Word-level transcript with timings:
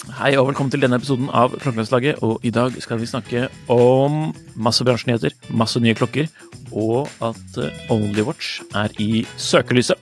Hei 0.00 0.30
og 0.40 0.46
velkommen 0.48 0.70
til 0.72 0.80
denne 0.80 0.96
episoden 0.96 1.26
av 1.36 1.52
Klokkelandslaget. 1.60 2.22
Og 2.24 2.40
i 2.40 2.48
dag 2.54 2.72
skal 2.80 2.96
vi 3.02 3.08
snakke 3.08 3.42
om 3.68 4.30
masse 4.56 4.80
bransjenyheter, 4.86 5.34
masse 5.52 5.76
nye 5.76 5.92
klokker, 5.92 6.30
og 6.72 7.10
at 7.20 7.58
eh, 7.60 7.92
Onlywatch 7.92 8.62
er 8.80 8.96
i 8.96 9.26
søkelyset. 9.36 10.00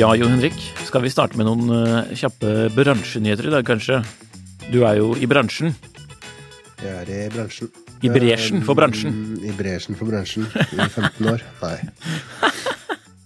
Ja, 0.00 0.14
Jon 0.16 0.32
Henrik, 0.32 0.56
skal 0.88 1.04
vi 1.04 1.12
starte 1.12 1.36
med 1.36 1.50
noen 1.50 1.76
eh, 1.76 2.16
kjappe 2.16 2.70
bransjenyheter 2.72 3.52
i 3.52 3.56
dag, 3.58 3.68
kanskje? 3.68 4.00
Du 4.72 4.80
er 4.88 4.96
jo 4.96 5.12
i 5.12 5.28
bransjen. 5.28 5.76
Jeg 6.80 7.02
er 7.04 7.16
i 7.20 7.24
bransjen. 7.36 7.68
I 8.02 8.10
bresjen 8.10 8.62
for 8.66 8.74
bransjen. 8.78 9.14
I 9.46 9.52
bresjen 9.56 9.96
for 9.98 10.10
bransjen. 10.10 10.46
I 10.74 10.86
15 10.88 11.28
år. 11.30 11.42
Nei. 11.62 11.78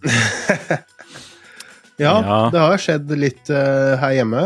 ja, 1.96 2.12
Ja. 2.20 2.38
det 2.52 2.60
har 2.60 2.78
skjedd 2.82 3.10
litt 3.18 3.50
uh, 3.52 3.96
her 4.02 4.12
hjemme 4.18 4.42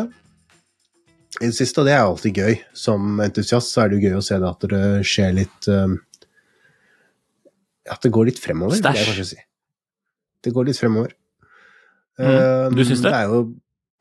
i 1.40 1.46
det 1.48 1.54
siste, 1.56 1.80
og 1.80 1.88
det 1.88 1.94
er 1.96 2.04
alltid 2.04 2.36
gøy. 2.42 2.58
Som 2.76 3.20
entusiast 3.24 3.72
så 3.74 3.84
er 3.84 3.90
det 3.90 3.98
jo 4.00 4.10
gøy 4.10 4.18
å 4.20 4.24
se 4.24 4.38
det 4.42 4.50
at 4.50 4.68
det 4.70 4.82
skjer 5.08 5.34
litt 5.40 5.70
uh, 5.72 5.88
At 7.90 8.02
det 8.04 8.12
går 8.14 8.30
litt 8.30 8.42
fremover, 8.42 8.76
vil 8.78 9.00
jeg 9.00 9.08
kanskje 9.10 9.28
si. 9.32 9.40
Det 10.44 10.52
går 10.56 10.70
litt 10.70 10.78
fremover. 10.80 11.16
Mm, 12.20 12.74
du 12.76 12.82
syns 12.84 13.00
det? 13.00 13.08
Det 13.08 13.16
er 13.16 13.30
jo 13.32 13.38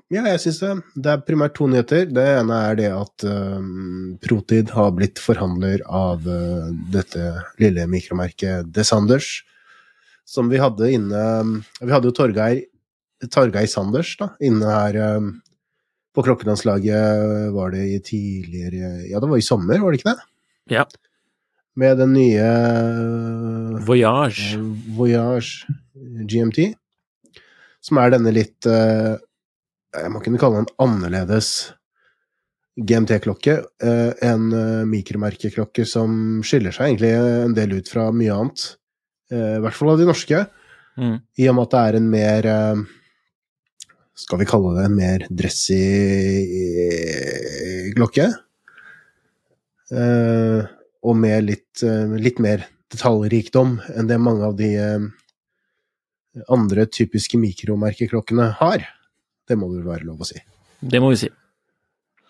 ja, 0.09 0.23
jeg 0.25 0.41
syns 0.41 0.59
det. 0.63 0.71
Det 0.97 1.11
er 1.11 1.25
primært 1.25 1.53
to 1.57 1.67
nyheter. 1.69 2.07
Det 2.09 2.23
ene 2.39 2.55
er 2.69 2.79
det 2.79 2.87
at 2.89 3.25
um, 3.29 4.15
Protid 4.23 4.71
har 4.73 4.95
blitt 4.97 5.21
forhandler 5.21 5.83
av 5.85 6.25
uh, 6.25 6.71
dette 6.93 7.27
lille 7.61 7.85
mikromerket 7.91 8.71
Desanders, 8.73 9.43
som 10.25 10.49
vi 10.49 10.61
hadde 10.61 10.89
inne 10.93 11.21
Vi 11.79 11.91
hadde 11.93 12.09
jo 12.09 12.15
Torgeir, 12.17 12.63
Torgeir 13.29 13.69
Sanders 13.69 14.15
da, 14.19 14.31
inne 14.45 14.73
her 14.73 14.97
um, 15.17 15.29
på 16.17 16.25
klokkelandslaget 16.25 17.53
var 17.53 17.73
det 17.73 17.85
i 17.85 18.01
tidligere 18.01 19.05
Ja, 19.11 19.21
det 19.21 19.29
var 19.29 19.37
i 19.37 19.45
sommer, 19.45 19.77
var 19.81 19.93
det 19.93 20.01
ikke 20.01 20.15
det? 20.15 20.27
Ja. 20.73 20.85
Med 21.77 22.01
den 22.01 22.13
nye 22.17 22.49
uh, 22.49 23.79
Voyage. 23.85 24.57
Voyage 24.97 25.69
GMT, 26.29 26.73
som 27.85 28.01
er 28.01 28.13
denne 28.13 28.33
litt 28.35 28.65
eh, 28.67 29.15
Jeg 29.95 30.11
må 30.13 30.21
kunne 30.21 30.37
kalle 30.41 30.61
den 30.63 30.71
annerledes 30.83 31.71
GMT-klokke. 32.79 33.55
eh, 33.83 34.11
en 34.29 34.51
eh, 34.53 34.83
mikromerkeklokke 34.87 35.85
som 35.89 36.39
skiller 36.45 36.71
seg 36.75 36.91
egentlig 36.93 37.09
en 37.17 37.55
del 37.57 37.73
ut 37.79 37.89
fra 37.91 38.09
mye 38.15 38.31
annet. 38.35 38.75
Eh, 39.33 39.57
I 39.57 39.61
hvert 39.63 39.75
fall 39.77 39.89
av 39.95 39.99
de 40.01 40.05
norske, 40.09 40.45
Mm. 40.99 41.21
i 41.39 41.45
og 41.47 41.53
med 41.55 41.63
at 41.63 41.71
det 41.71 41.79
er 41.79 41.95
en 41.95 42.07
mer 42.11 42.45
eh, 42.49 42.79
Skal 44.19 44.39
vi 44.41 44.45
kalle 44.49 44.73
det 44.75 44.85
en 44.89 44.95
mer 44.97 45.21
dressy 45.31 45.77
eh, 46.59 47.93
klokke? 47.95 48.25
Eh, 49.95 50.65
og 51.07 51.15
med 51.15 51.45
litt, 51.47 51.83
eh, 51.87 52.11
litt 52.19 52.39
mer 52.43 52.65
detaljrikdom 52.91 53.77
enn 53.95 54.09
det 54.09 54.19
mange 54.19 54.43
av 54.49 54.57
de 54.59 54.73
eh, 54.75 55.07
andre 56.51 56.85
typiske 56.85 57.39
mikromerkeklokkene 57.39 58.49
har. 58.59 58.83
Det 59.49 59.57
må 59.57 59.69
det 59.71 59.81
vel 59.81 59.89
være 59.89 60.07
lov 60.07 60.21
å 60.21 60.27
si. 60.27 60.37
Det 60.79 61.01
må 61.01 61.11
vi 61.13 61.23
si. 61.23 61.29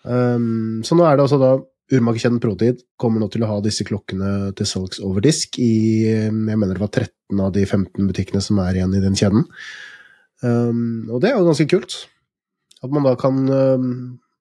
Um, 0.02 0.80
så 0.86 0.96
nå 0.96 1.04
er 1.04 1.18
det 1.18 1.26
altså 1.26 1.38
da 1.40 1.52
urmakerkjeden 1.90 2.40
Protid 2.40 2.84
kommer 3.00 3.20
nå 3.20 3.28
til 3.32 3.44
å 3.44 3.50
ha 3.50 3.58
disse 3.64 3.84
klokkene 3.86 4.52
til 4.56 4.68
salgs 4.68 5.00
over 5.04 5.24
disk 5.24 5.58
i 5.60 6.06
jeg 6.06 6.32
mener 6.32 6.72
det 6.78 6.84
var 6.84 6.92
13 6.94 7.42
av 7.42 7.50
de 7.54 7.64
15 7.66 8.08
butikkene 8.08 8.42
som 8.44 8.60
er 8.62 8.78
igjen 8.78 8.94
i 8.96 9.02
den 9.02 9.18
kjeden. 9.18 9.44
Um, 10.40 11.10
og 11.10 11.20
det 11.20 11.30
er 11.30 11.36
jo 11.36 11.50
ganske 11.50 11.68
kult. 11.68 11.98
At 12.80 12.92
man 12.94 13.04
da 13.04 13.12
kan 13.20 13.44
um, 13.44 13.88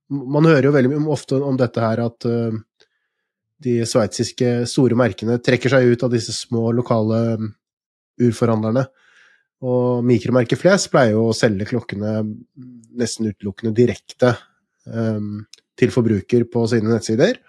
Man 0.09 0.47
hører 0.47 0.69
jo 0.69 0.71
veldig 0.73 0.89
mye 0.93 1.11
ofte 1.13 1.37
om 1.43 1.57
dette 1.59 1.83
her 1.83 1.99
at 2.01 2.25
uh, 2.25 2.55
de 3.61 3.75
sveitsiske 3.85 4.63
store 4.71 4.95
merkene 4.97 5.35
trekker 5.43 5.69
seg 5.73 5.91
ut 5.91 6.05
av 6.05 6.13
disse 6.13 6.33
små 6.33 6.71
lokale 6.73 7.19
urforhandlerne. 8.19 8.87
Og 9.59 10.05
mikromerket 10.07 10.59
Fles 10.59 10.87
pleier 10.91 11.17
jo 11.17 11.29
å 11.29 11.35
selge 11.35 11.67
klokkene 11.67 12.21
nesten 12.99 13.27
utelukkende 13.27 13.75
direkte 13.75 14.33
um, 14.87 15.43
til 15.79 15.91
forbruker 15.91 16.45
på 16.51 16.63
sine 16.71 16.93
nettsider. 16.93 17.41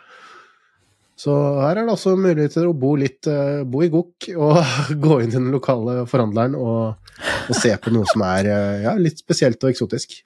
Så 1.21 1.35
her 1.61 1.77
er 1.77 1.85
det 1.85 1.93
altså 1.93 2.17
muligheter 2.19 2.67
å 2.67 2.75
bo 2.75 2.95
litt 2.99 3.29
uh, 3.31 3.63
bo 3.69 3.85
i 3.85 3.91
gokk 3.93 4.31
og 4.35 4.59
gå 5.05 5.21
inn 5.21 5.31
til 5.31 5.45
den 5.45 5.55
lokale 5.55 6.01
forhandleren 6.11 6.57
og, 6.59 7.15
og 7.47 7.55
se 7.59 7.75
på 7.79 7.95
noe 7.95 8.09
som 8.11 8.27
er 8.27 8.51
uh, 8.51 8.77
ja, 8.89 8.97
litt 8.99 9.23
spesielt 9.23 9.63
og 9.63 9.71
eksotisk. 9.71 10.19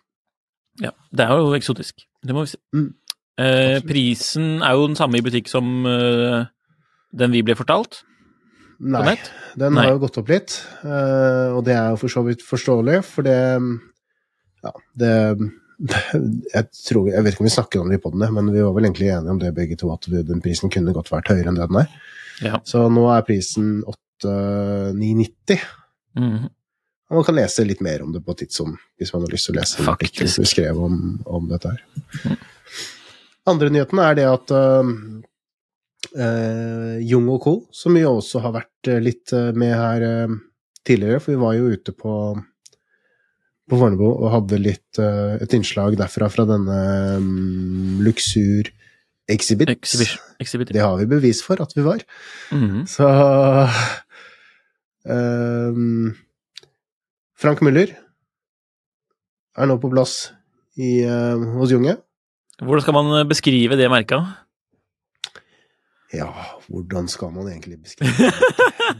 Ja, 0.80 0.94
det 1.12 1.28
er 1.28 1.36
jo 1.36 1.52
eksotisk. 1.58 2.06
Det 2.24 2.34
må 2.34 2.46
vi 2.46 2.54
si. 2.54 2.60
Mm. 2.74 2.92
Eh, 3.44 3.76
prisen 3.82 4.62
er 4.62 4.76
jo 4.78 4.86
den 4.86 4.96
samme 4.98 5.18
i 5.18 5.22
butikk 5.26 5.48
som 5.50 5.82
den 5.84 7.32
vi 7.34 7.40
ble 7.46 7.56
fortalt 7.58 8.04
Nei, 8.84 9.16
den 9.56 9.72
Nei. 9.72 9.86
har 9.86 9.94
jo 9.94 10.00
gått 10.02 10.18
opp 10.20 10.30
litt, 10.32 10.58
eh, 10.84 11.54
og 11.56 11.62
det 11.64 11.76
er 11.76 11.94
jo 11.94 12.00
for 12.02 12.12
så 12.12 12.22
vidt 12.26 12.44
forståelig, 12.44 12.98
for 13.08 13.26
det 13.26 13.38
Ja, 14.64 14.72
det 15.00 15.12
jeg, 16.54 16.66
tror, 16.86 17.08
jeg 17.10 17.24
vet 17.24 17.34
ikke 17.34 17.42
om 17.42 17.48
vi 17.48 17.54
snakker 17.54 17.80
om 17.80 17.88
det 17.90 17.98
i 17.98 18.02
podene, 18.02 18.28
men 18.32 18.52
vi 18.54 18.62
var 18.62 18.74
vel 18.76 18.86
egentlig 18.86 19.10
enige 19.10 19.32
om 19.34 19.40
det 19.40 19.54
begge 19.56 19.78
to, 19.80 19.90
at 19.92 20.06
den 20.06 20.42
prisen 20.44 20.72
kunne 20.72 20.94
godt 20.94 21.10
vært 21.12 21.32
høyere 21.32 21.50
enn 21.50 21.58
det 21.58 21.66
den 21.70 21.80
er. 21.82 21.96
Ja. 22.44 22.60
Så 22.66 22.84
nå 22.92 23.06
er 23.10 23.24
prisen 23.26 23.80
8990. 24.22 25.64
Mm. 26.18 26.46
Og 27.10 27.18
man 27.18 27.26
kan 27.26 27.36
lese 27.36 27.66
litt 27.66 27.82
mer 27.84 28.04
om 28.04 28.14
det 28.14 28.22
på 28.24 28.36
Tidsom, 28.38 28.76
hvis 28.98 29.12
man 29.14 29.26
har 29.26 29.34
lyst 29.34 29.50
til 29.50 29.56
å 29.56 29.60
lese 29.60 29.84
artikkelen 29.90 30.32
vi 30.40 30.48
skrev 30.48 30.80
om, 30.86 31.00
om 31.26 31.50
dette 31.50 31.74
her. 31.74 32.38
Andre 33.50 33.68
nyheten 33.74 34.00
er 34.00 34.16
det 34.18 34.24
at 34.30 34.54
uh, 34.54 34.94
uh, 36.18 36.96
Jung 37.02 37.28
og 37.32 37.40
Co., 37.44 37.54
som 37.74 37.96
vi 37.96 38.04
også 38.06 38.42
har 38.44 38.54
vært 38.56 38.90
uh, 38.90 39.00
litt 39.02 39.34
uh, 39.36 39.50
med 39.56 39.74
her 39.74 40.06
tidligere, 40.84 41.20
for 41.22 41.32
vi 41.32 41.40
var 41.40 41.54
jo 41.56 41.72
ute 41.72 41.94
på, 41.96 42.14
på 43.70 43.78
Fornebu 43.80 44.06
og 44.10 44.32
hadde 44.34 44.60
litt 44.60 44.98
et 45.00 45.54
innslag 45.56 45.96
derfra 45.96 46.28
fra 46.28 46.44
denne 46.44 46.80
um, 47.16 48.02
Luxur 48.04 48.68
Exhibit. 49.32 49.70
Exhibition. 49.72 50.20
Exhibit. 50.40 50.68
Det 50.76 50.82
har 50.84 50.98
vi 51.00 51.08
bevis 51.08 51.40
for 51.40 51.62
at 51.64 51.72
vi 51.72 51.86
var. 51.86 52.04
Mhm. 52.52 52.84
Så 52.84 53.08
um, 55.08 56.12
Frank 57.40 57.64
Müller 57.64 57.94
er 59.56 59.70
nå 59.70 59.78
på 59.80 59.90
plass 59.92 60.34
i, 60.76 61.04
uh, 61.06 61.40
hos 61.58 61.72
Junge. 61.72 61.96
Hvordan 62.62 62.84
skal 62.84 62.94
man 62.94 63.10
eh, 63.18 63.26
beskrive 63.26 63.76
det 63.78 63.90
merka? 63.90 64.20
Ja, 66.14 66.28
hvordan 66.70 67.08
skal 67.10 67.32
man 67.34 67.48
egentlig 67.50 67.80
beskrive 67.82 68.12
det? 68.30 68.32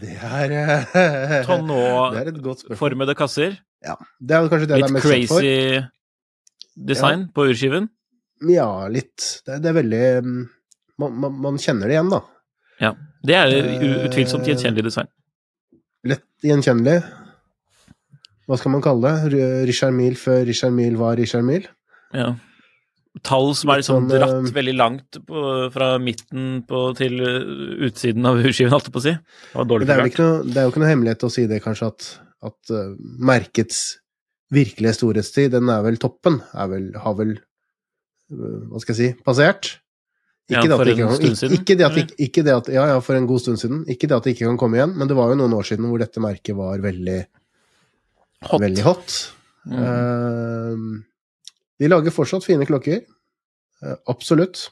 Det 0.01 0.15
er 0.19 0.55
uh, 0.55 1.35
Sånn 1.47 1.67
nå 1.69 1.79
Det 2.15 2.23
er 2.25 2.31
et 2.33 2.41
godt 2.43 2.65
spørsmål. 2.65 2.79
formede 2.81 3.15
kasser. 3.19 3.59
Ja, 3.85 3.95
det 4.21 4.37
er 4.37 4.49
kanskje 4.53 4.69
det 4.71 4.79
det 4.81 4.87
er 4.89 4.95
mest 4.97 5.07
crazy 5.07 5.29
for. 5.31 5.89
design 6.91 7.27
på 7.37 7.47
urskiven. 7.51 7.89
Ja, 8.51 8.69
litt. 8.91 9.43
Det, 9.47 9.61
det 9.63 9.71
er 9.71 9.77
veldig 9.79 10.05
mm, 10.27 10.41
man, 11.05 11.19
man, 11.23 11.37
man 11.49 11.59
kjenner 11.63 11.89
det 11.91 11.97
igjen, 11.99 12.11
da. 12.13 12.23
Ja. 12.83 12.95
Det 13.25 13.37
er 13.39 13.53
Eh, 13.55 14.07
utvilsomt 14.09 14.49
gjenkjennelig 14.49 14.85
design. 14.89 15.09
Lett 16.05 16.27
gjenkjennelig. 16.45 16.99
Hva 18.45 18.59
skal 18.61 18.75
man 18.75 18.83
kalle 18.85 19.13
det? 19.31 19.39
Richard 19.71 19.95
Mille 19.97 20.19
før 20.21 20.43
Richard 20.45 20.75
Mille 20.77 20.99
var 21.01 21.15
Richard 21.17 21.47
Mille? 21.47 21.71
Ja. 22.13 22.35
Tall 23.23 23.53
som 23.55 23.71
er 23.71 23.79
liksom 23.81 24.01
sånn, 24.01 24.09
dratt 24.11 24.49
eh, 24.49 24.55
veldig 24.57 24.75
langt 24.75 25.19
på, 25.29 25.43
fra 25.75 25.93
midten 26.03 26.63
på, 26.67 26.81
til 26.99 27.21
utsiden 27.87 28.27
av 28.27 28.41
urskiven, 28.49 28.73
holdt 28.75 28.89
jeg 28.91 28.95
på 28.97 29.03
å 29.03 29.07
si. 29.07 29.15
Det 29.55 29.67
Det 29.87 29.95
er, 29.95 30.07
ikke 30.11 30.25
noe, 30.27 30.41
det 30.49 30.59
er 30.59 30.67
jo 30.67 30.73
ikke 30.75 30.83
noe 30.83 30.91
hemmelighet 30.91 31.27
å 31.29 31.31
si 31.33 31.47
det, 31.51 31.61
kanskje, 31.63 31.93
at, 31.93 32.09
at 32.51 32.75
uh, 32.75 32.97
merkets 33.23 33.85
virkelige 34.55 34.97
storhetstid, 34.99 35.55
den 35.55 35.71
er 35.73 35.87
vel 35.87 35.97
toppen, 36.03 36.41
er 36.53 36.69
vel, 36.75 36.91
har 37.05 37.15
vel, 37.21 37.37
uh, 38.35 38.61
hva 38.73 38.83
skal 38.83 38.97
jeg 38.97 39.01
si, 39.15 39.23
passert. 39.25 39.77
Ja, 40.53 40.61
det 40.61 40.75
at 40.75 40.77
for 40.77 40.85
det 40.85 40.93
en 40.93 40.99
ikke 40.99 41.07
kan- 41.09 41.23
stund 41.23 41.39
siden, 41.41 41.55
Ikke 41.57 41.75
det, 41.79 41.85
at, 41.87 41.95
ikke, 42.03 42.19
ikke 42.27 42.43
det 42.45 42.53
at, 42.59 42.67
ja, 42.75 42.83
ja, 42.91 42.99
for 43.01 43.17
en 43.17 43.31
god 43.31 43.41
stund 43.41 43.63
siden. 43.63 43.79
Ikke 43.89 44.11
det 44.11 44.19
at 44.19 44.27
det 44.27 44.35
ikke 44.35 44.51
kan 44.51 44.59
komme 44.61 44.77
igjen, 44.77 44.93
men 44.99 45.09
det 45.09 45.17
var 45.17 45.31
jo 45.33 45.39
noen 45.41 45.55
år 45.57 45.65
siden 45.71 45.87
hvor 45.89 46.03
dette 46.03 46.21
merket 46.21 46.59
var 46.59 46.83
veldig 46.85 47.23
Hot. 48.45 48.61
Veldig 48.61 48.83
hot. 48.85 49.15
Mm. 49.65 49.79
Eh, 49.81 50.81
de 51.85 51.91
lager 51.93 52.15
fortsatt 52.15 52.47
fine 52.47 52.65
klokker. 52.69 53.03
Eh, 53.85 53.97
absolutt. 54.09 54.71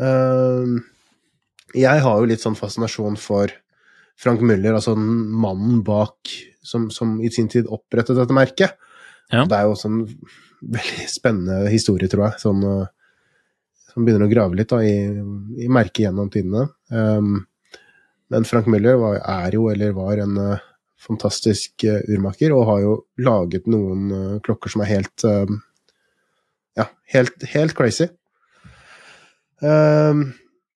Eh, 0.00 0.72
jeg 1.74 2.02
har 2.06 2.20
jo 2.20 2.30
litt 2.30 2.42
sånn 2.42 2.56
fascinasjon 2.56 3.18
for 3.20 3.52
Frank 4.20 4.40
Müller, 4.46 4.76
altså 4.76 4.94
den 4.96 5.10
mannen 5.42 5.82
bak 5.84 6.32
som, 6.64 6.88
som 6.94 7.18
i 7.20 7.30
sin 7.34 7.50
tid 7.52 7.68
opprettet 7.68 8.16
dette 8.16 8.36
merket. 8.36 8.76
Ja. 9.32 9.44
Det 9.44 9.56
er 9.56 9.66
jo 9.66 9.74
også 9.74 9.90
en 9.90 10.02
veldig 10.74 11.08
spennende 11.10 11.72
historie, 11.72 12.08
tror 12.10 12.28
jeg, 12.28 12.42
sånn, 12.44 12.62
eh, 12.70 12.86
som 13.92 14.06
begynner 14.06 14.26
å 14.26 14.32
grave 14.32 14.58
litt 14.58 14.72
da, 14.72 14.80
i, 14.82 14.94
i 15.60 15.68
merket 15.70 16.06
gjennom 16.06 16.30
tidene. 16.32 16.66
Um, 16.90 17.44
men 18.32 18.46
Frank 18.48 18.66
Müller 18.70 18.96
var, 18.98 19.20
er 19.20 19.54
jo, 19.54 19.68
eller 19.70 19.92
var, 19.94 20.18
en 20.24 20.40
uh, 20.40 20.64
fantastisk 20.98 21.84
uh, 21.86 22.00
urmaker, 22.10 22.54
og 22.56 22.66
har 22.72 22.80
jo 22.82 22.96
laget 23.22 23.68
noen 23.70 24.08
uh, 24.10 24.40
klokker 24.42 24.72
som 24.72 24.82
er 24.82 24.90
helt 24.96 25.26
Ja, 26.76 26.88
helt, 27.14 27.44
helt 27.54 27.74
crazy. 27.78 28.08
Um, 29.62 30.32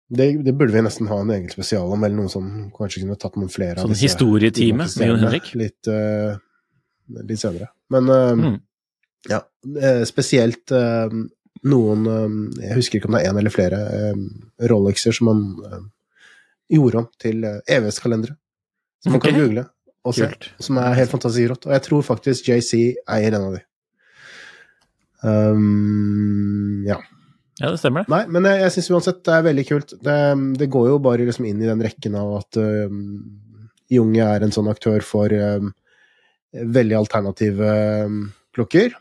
det, 0.09 0.27
det 0.45 0.53
burde 0.55 0.73
vi 0.77 0.83
nesten 0.85 1.09
ha 1.11 1.19
en 1.21 1.31
egen 1.35 1.49
spesial 1.51 1.89
om, 1.91 2.05
eller 2.07 2.17
noen 2.21 2.31
som 2.31 2.51
kanskje 2.77 3.03
kunne 3.03 3.17
tatt 3.19 3.35
noen 3.41 3.51
flere 3.51 3.83
Sånn 3.83 3.97
historietime 3.99 4.87
med 4.87 5.09
Jon 5.11 5.25
Henrik? 5.25 5.49
Litt, 5.59 5.89
uh, 5.91 6.37
litt 7.27 7.43
senere. 7.43 7.73
Men 7.91 8.11
eh, 8.11 8.33
Mm. 8.37 8.55
ja, 9.31 9.41
eh, 9.83 10.03
spesielt 10.07 10.71
eh, 10.75 11.13
noen 11.67 12.07
eh, 12.11 12.33
Jeg 12.69 12.79
husker 12.79 12.99
ikke 13.01 13.09
om 13.11 13.17
det 13.17 13.23
er 13.25 13.31
én 13.33 13.39
eller 13.41 13.55
flere 13.55 13.79
eh, 13.99 14.23
Rolexer 14.71 15.15
som 15.15 15.31
man 15.31 15.43
eh, 15.67 15.85
gjorde 16.77 16.99
om 17.05 17.09
til 17.23 17.45
uh, 17.47 17.61
evighetskalendere. 17.71 18.35
Som 19.03 19.15
man 19.15 19.23
kan 19.23 19.37
google 19.39 19.63
og 20.07 20.15
se. 20.19 20.27
Som 20.63 20.79
er 20.83 20.97
helt 20.99 21.11
fantastisk 21.13 21.51
rått. 21.53 21.67
Og 21.69 21.75
jeg 21.77 21.83
tror 21.87 22.03
faktisk 22.07 22.49
JC 22.51 22.73
eier 23.07 23.37
en 23.37 23.45
av 23.51 23.55
de. 23.55 23.61
Um, 25.27 26.85
ja. 26.87 27.01
Ja, 27.57 27.71
det 27.73 27.81
stemmer 27.81 28.05
det. 28.05 28.13
Nei, 28.13 28.27
men 28.31 28.47
jeg, 28.47 28.61
jeg 28.67 28.75
syns 28.75 28.91
uansett 28.93 29.23
det 29.25 29.33
er 29.33 29.47
veldig 29.47 29.65
kult. 29.67 29.97
Det, 30.05 30.19
det 30.61 30.69
går 30.73 30.91
jo 30.91 31.01
bare 31.03 31.25
liksom 31.27 31.49
inn 31.49 31.63
i 31.63 31.69
den 31.69 31.83
rekken 31.83 32.19
av 32.21 32.35
at 32.43 32.61
um, 32.61 33.01
Junge 33.93 34.27
er 34.27 34.45
en 34.45 34.53
sånn 34.55 34.69
aktør 34.69 35.05
for 35.07 35.33
um, 35.33 35.73
veldig 36.53 36.99
alternative 36.99 37.73
um, 38.05 38.21
klokker. 38.55 38.93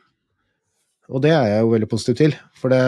Og 1.11 1.21
det 1.21 1.35
er 1.35 1.49
jeg 1.51 1.65
jo 1.65 1.73
veldig 1.75 1.89
positiv 1.91 2.17
til, 2.17 2.37
for 2.57 2.73
det, 2.73 2.79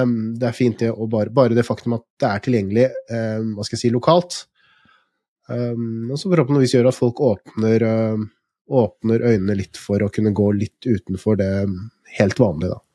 det 0.41 0.47
er 0.49 0.55
fint 0.57 0.79
det, 0.81 0.89
å 0.89 1.05
bare, 1.11 1.29
bare 1.29 1.53
det 1.53 1.67
faktum 1.67 1.99
at 1.99 2.05
det 2.17 2.31
er 2.31 2.39
tilgjengelig 2.41 2.85
hva 3.11 3.65
skal 3.67 3.77
jeg 3.77 3.81
si, 3.83 3.91
lokalt. 3.93 4.39
Um, 5.51 6.07
og 6.09 6.17
så 6.17 6.31
forhåpentligvis 6.31 6.73
gjør 6.79 6.89
at 6.89 6.97
folk 6.97 7.21
åpner, 7.21 7.85
åpner 8.73 9.21
øynene 9.21 9.59
litt 9.59 9.77
for 9.77 10.01
å 10.01 10.09
kunne 10.09 10.33
gå 10.33 10.49
litt 10.57 10.89
utenfor 10.89 11.37
det 11.43 11.51
helt 12.17 12.41
vanlige, 12.41 12.73
da. 12.73 12.86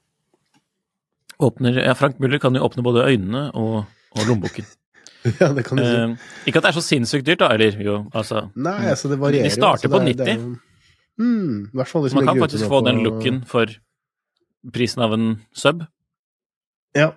Åpner, 1.43 1.79
ja, 1.85 1.95
Frank 1.99 2.17
Müller 2.23 2.39
kan 2.43 2.55
jo 2.55 2.63
åpne 2.67 2.83
både 2.87 3.05
øynene 3.11 3.49
og, 3.59 3.85
og 4.15 4.27
lommeboken. 4.29 4.67
ja, 5.41 5.49
det 5.55 5.65
kan 5.67 5.79
du 5.79 5.83
si. 5.85 5.95
Eh, 5.95 6.13
ikke 6.51 6.59
at 6.61 6.67
det 6.67 6.71
er 6.73 6.77
så 6.79 6.83
sinnssykt 6.87 7.27
dyrt, 7.27 7.41
da, 7.43 7.49
eller 7.55 7.79
jo, 7.83 7.97
altså 8.15 8.45
Nei, 8.55 8.77
altså 8.93 9.11
det 9.13 9.19
varierer. 9.23 9.49
De 9.49 9.55
starter 9.55 9.89
jo, 9.89 9.91
altså, 9.91 9.99
på 9.99 10.05
det 10.07 10.13
er- 10.13 10.25
det 10.25 10.37
90. 10.37 10.45
jo- 10.53 10.69
Mm, 11.21 11.57
i 11.69 11.77
hvert 11.77 11.89
fall 11.91 12.03
de 12.07 12.09
som 12.11 12.17
Man 12.25 12.27
kan 12.35 12.41
faktisk 12.41 12.65
få 12.71 12.79
på- 12.81 12.87
den 12.87 13.03
looken 13.05 13.43
for 13.47 13.67
prisen 14.73 15.03
av 15.05 15.13
en 15.13 15.27
sub. 15.53 15.83
Ja. 16.97 17.11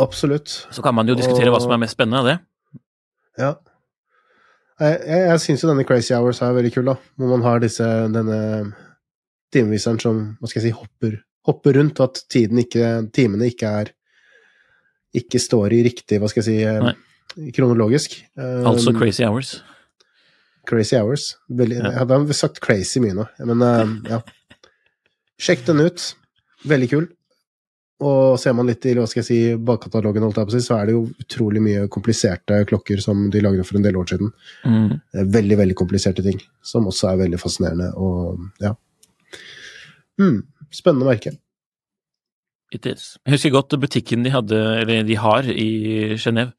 Absolutt. 0.00 0.48
Så 0.72 0.82
kan 0.82 0.94
man 0.96 1.06
jo 1.06 1.14
diskutere 1.18 1.52
hva 1.52 1.60
som 1.60 1.70
er 1.74 1.76
mest 1.82 1.92
spennende 1.98 2.22
av 2.22 2.24
det. 2.30 2.38
Ja. 3.38 3.50
Jeg, 4.80 4.96
jeg, 5.06 5.20
jeg 5.28 5.40
syns 5.44 5.62
jo 5.62 5.68
denne 5.68 5.84
Crazy 5.86 6.14
Hours 6.16 6.40
er 6.42 6.54
veldig 6.56 6.72
kul, 6.74 6.88
da. 6.88 6.94
Hvor 7.20 7.28
man 7.36 7.44
har 7.44 7.60
disse, 7.62 7.84
denne 8.14 8.38
timeviseren 9.52 10.00
som 10.00 10.22
hva 10.40 10.48
skal 10.48 10.62
jeg 10.62 10.72
si, 10.72 10.78
hopper, 10.80 11.18
hopper 11.48 11.78
rundt, 11.78 12.00
at 12.00 12.22
tiden 12.30 12.60
ikke, 12.62 13.10
timene 13.14 13.48
ikke 13.50 13.72
er 13.82 13.92
ikke 15.12 15.40
står 15.42 15.74
i 15.76 15.82
riktig, 15.84 16.20
hva 16.22 16.30
skal 16.30 16.42
jeg 16.42 16.48
si, 16.48 16.58
eh, 16.64 16.80
Nei. 16.80 17.50
kronologisk. 17.52 18.14
Um, 18.36 18.66
Altså 18.72 18.94
Crazy 18.96 19.24
Hours. 19.26 19.62
Crazy 20.68 20.96
Hours. 20.96 21.36
Veldig, 21.50 21.80
Ja. 21.82 21.90
Jeg 21.90 21.98
hadde 22.06 22.34
sagt 22.38 22.60
crazy 22.60 23.00
mye 23.00 23.16
nå, 23.18 23.26
men 23.44 23.62
um, 23.62 23.96
ja. 24.08 24.22
Sjekk 25.42 25.66
den 25.66 25.80
ut. 25.80 26.14
Veldig 26.64 26.88
kul. 26.92 27.08
Og 28.02 28.38
ser 28.40 28.54
man 28.54 28.66
litt 28.66 28.84
i 28.86 28.94
hva 28.96 29.04
skal 29.06 29.20
jeg 29.22 29.28
si, 29.28 29.40
bakkatalogen, 29.62 30.24
så 30.32 30.78
er 30.78 30.86
det 30.86 30.94
jo 30.96 31.02
utrolig 31.22 31.60
mye 31.62 31.88
kompliserte 31.92 32.64
klokker 32.66 33.00
som 33.02 33.28
de 33.30 33.42
lagde 33.44 33.64
for 33.66 33.78
en 33.78 33.84
del 33.86 33.98
år 33.98 34.08
siden. 34.10 34.32
Mm. 34.66 35.00
Eh, 35.14 35.24
Veldig, 35.36 35.58
veldig 35.58 35.76
kompliserte 35.78 36.22
ting, 36.22 36.40
som 36.62 36.86
også 36.86 37.12
er 37.12 37.20
veldig 37.26 37.38
fascinerende, 37.42 37.92
og 37.94 38.40
ja. 38.62 38.74
Mm, 40.18 40.42
spennende 40.72 41.06
merke. 41.08 41.32
It 42.72 42.86
is. 42.88 43.18
Jeg 43.26 43.34
husker 43.34 43.50
godt 43.52 43.74
butikken 43.80 44.22
de 44.24 44.30
hadde, 44.32 44.56
eller 44.80 45.02
de 45.04 45.16
har, 45.20 45.42
i 45.44 46.14
Genéve. 46.16 46.52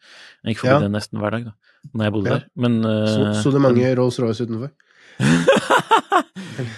Jeg 0.44 0.54
gikk 0.54 0.60
forbi 0.62 0.74
Ja. 0.76 0.80
den 0.84 0.92
nesten 0.94 1.18
hver 1.20 1.32
dag, 1.34 1.46
da, 1.46 1.54
når 1.94 2.04
jeg 2.06 2.14
bodde 2.14 2.30
Ja. 2.30 2.36
der. 2.38 2.44
Men 2.56 2.82
Så, 2.84 3.22
eh, 3.28 3.42
så 3.44 3.52
det 3.52 3.62
mange 3.62 3.96
Rolls-Royce 3.98 4.44
utenfor? 4.46 4.70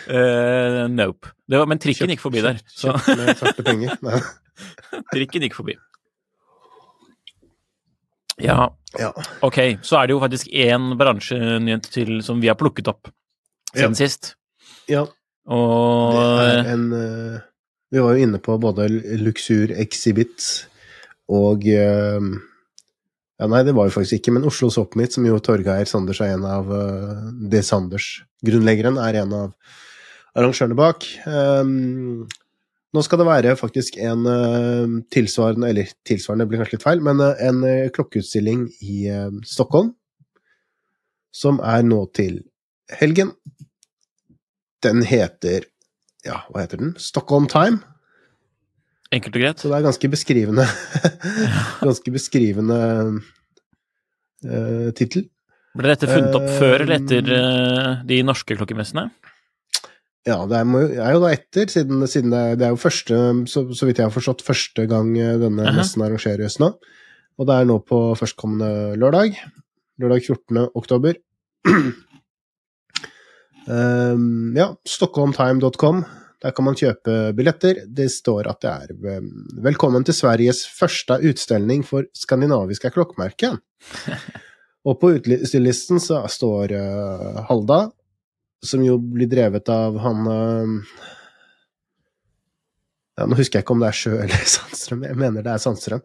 uh, 0.09 0.87
nope. 0.99 1.27
Det 1.49 1.59
var, 1.59 1.65
men 1.67 1.79
trikken 1.79 2.09
gikk 2.13 2.21
forbi 2.23 2.41
der. 2.45 2.61
Så 2.67 2.93
med 3.15 3.35
svarte 3.37 3.63
penger? 3.65 3.97
Trikken 5.13 5.41
gikk 5.45 5.53
forbi. 5.57 5.75
Ja, 8.39 8.69
Ja. 8.99 9.11
ok. 9.43 9.57
Så 9.83 9.97
er 9.99 10.07
det 10.07 10.15
jo 10.15 10.19
faktisk 10.23 10.47
én 10.51 10.95
bransjenyhet 10.99 11.83
til 11.91 12.21
som 12.23 12.39
vi 12.41 12.47
har 12.51 12.55
plukket 12.59 12.87
opp 12.91 13.07
siden 13.75 13.95
sist. 13.95 14.35
ja. 14.87 15.05
Og 15.53 16.15
Det 16.15 16.49
er 16.55 16.71
en 16.73 16.85
eh, 16.97 17.39
Vi 17.93 18.01
var 18.01 18.15
jo 18.15 18.25
inne 18.25 18.41
på 18.41 18.57
både 18.61 18.87
Luxur 19.21 19.73
Exhibit 19.75 20.65
og 21.29 21.67
eh, 21.69 22.29
Ja, 23.35 23.49
nei, 23.51 23.63
det 23.67 23.75
var 23.75 23.89
jo 23.89 23.95
faktisk 23.97 24.21
ikke, 24.21 24.31
men 24.37 24.47
Oslo 24.47 24.69
Soppmitt, 24.71 25.13
som 25.13 25.25
jo 25.27 25.41
Torgeir 25.43 25.85
Sanders 25.89 26.21
er 26.23 26.37
en 26.37 26.45
av 26.47 26.69
Det 27.51 27.65
Sanders-grunnleggeren, 27.67 28.95
er 28.95 29.17
en 29.25 29.33
av 29.35 29.49
arrangørene 30.35 30.77
bak. 30.77 31.05
Um, 31.27 32.25
nå 32.95 33.03
skal 33.03 33.19
det 33.19 33.27
være 33.27 33.55
faktisk 33.59 33.97
en 33.99 34.27
uh, 34.27 34.97
tilsvarende, 35.11 35.69
eller 35.71 35.91
tilsvarende 36.07 36.47
blir 36.49 36.61
kanskje 36.61 36.77
litt 36.77 36.87
feil, 36.87 37.03
men 37.03 37.21
uh, 37.23 37.33
en 37.43 37.61
uh, 37.65 37.91
klokkeutstilling 37.95 38.67
i 38.83 39.05
eh, 39.11 39.31
Stockholm, 39.47 39.93
som 41.35 41.59
er 41.63 41.83
nå 41.83 42.05
til 42.15 42.39
helgen. 43.01 43.33
Den 44.85 45.03
heter 45.05 45.67
Ja, 46.25 46.41
hva 46.49 46.63
heter 46.63 46.81
den? 46.81 46.95
Stockholm 47.01 47.49
Time. 47.51 47.81
enkelt 49.13 49.35
og 49.37 49.41
greit. 49.41 49.61
Så 49.61 49.69
det 49.71 49.77
er 49.77 49.85
ganske 49.85 50.09
beskrivende 50.11 50.65
Ganske 51.87 52.11
beskrivende 52.11 52.79
uh, 54.45 54.89
tittel. 54.97 55.29
Ble 55.75 55.91
dette 55.91 56.09
funnet 56.09 56.35
opp 56.35 56.47
uh, 56.47 56.57
før 56.59 56.85
eller 56.85 56.99
etter 56.99 57.31
uh, 57.31 58.03
de 58.07 58.21
norske 58.27 58.57
klokkemessene? 58.57 59.09
Ja, 60.25 60.39
det 60.49 60.57
er, 60.57 60.69
er 61.05 61.13
jo 61.13 61.21
da 61.21 61.31
etter, 61.35 61.69
siden, 61.69 62.01
siden 62.09 62.33
det, 62.33 62.39
er, 62.39 62.55
det 62.57 62.65
er 62.65 62.73
jo 62.73 62.81
første, 62.81 63.17
så, 63.51 63.67
så 63.77 63.85
vidt 63.85 63.99
jeg 64.01 64.07
har 64.07 64.13
forstått, 64.13 64.41
første 64.45 64.87
gang 64.89 65.11
denne 65.13 65.37
denne 65.43 65.67
-huh. 65.67 65.77
messen 65.77 66.01
arrangeres 66.01 66.57
nå. 66.59 66.71
Og 67.37 67.47
det 67.47 67.55
er 67.55 67.67
nå 67.69 67.77
på 67.85 67.99
førstkommende 68.17 68.95
lørdag. 68.97 69.37
Lørdag 70.01 70.25
14. 70.25 70.67
oktober. 70.73 71.13
um, 73.67 74.53
ja, 74.57 74.69
stockholmtime.com. 74.87 76.03
Der 76.43 76.53
kan 76.53 76.67
man 76.67 76.77
kjøpe 76.77 77.33
billetter. 77.37 77.83
Det 77.87 78.07
står 78.13 78.49
at 78.51 78.61
det 78.61 78.71
er 78.71 79.19
um, 79.19 79.29
'Velkommen 79.65 80.05
til 80.05 80.17
Sveriges 80.17 80.65
første 80.67 81.17
utstilling 81.25 81.85
for 81.87 82.07
skandinaviske 82.13 82.91
klokkemerker. 82.93 83.57
Og 84.85 84.99
på 85.01 85.15
utstillingslisten 85.17 86.01
så 86.03 86.21
står 86.29 86.75
uh, 86.77 87.43
Halda, 87.49 87.89
som 88.65 88.83
jo 88.85 88.99
blir 88.99 89.29
drevet 89.29 89.69
av 89.69 89.97
han 90.01 90.27
eh, 90.29 91.01
ja, 93.15 93.25
Nå 93.31 93.37
husker 93.39 93.59
jeg 93.59 93.63
ikke 93.63 93.75
om 93.77 93.83
det 93.83 93.89
er 93.89 93.95
Sjø 93.95 94.15
eller 94.25 94.47
Sandstrøm, 94.55 95.05
jeg 95.07 95.19
mener 95.19 95.45
det 95.45 95.53
er 95.53 95.61
Sandstrøm. 95.63 96.01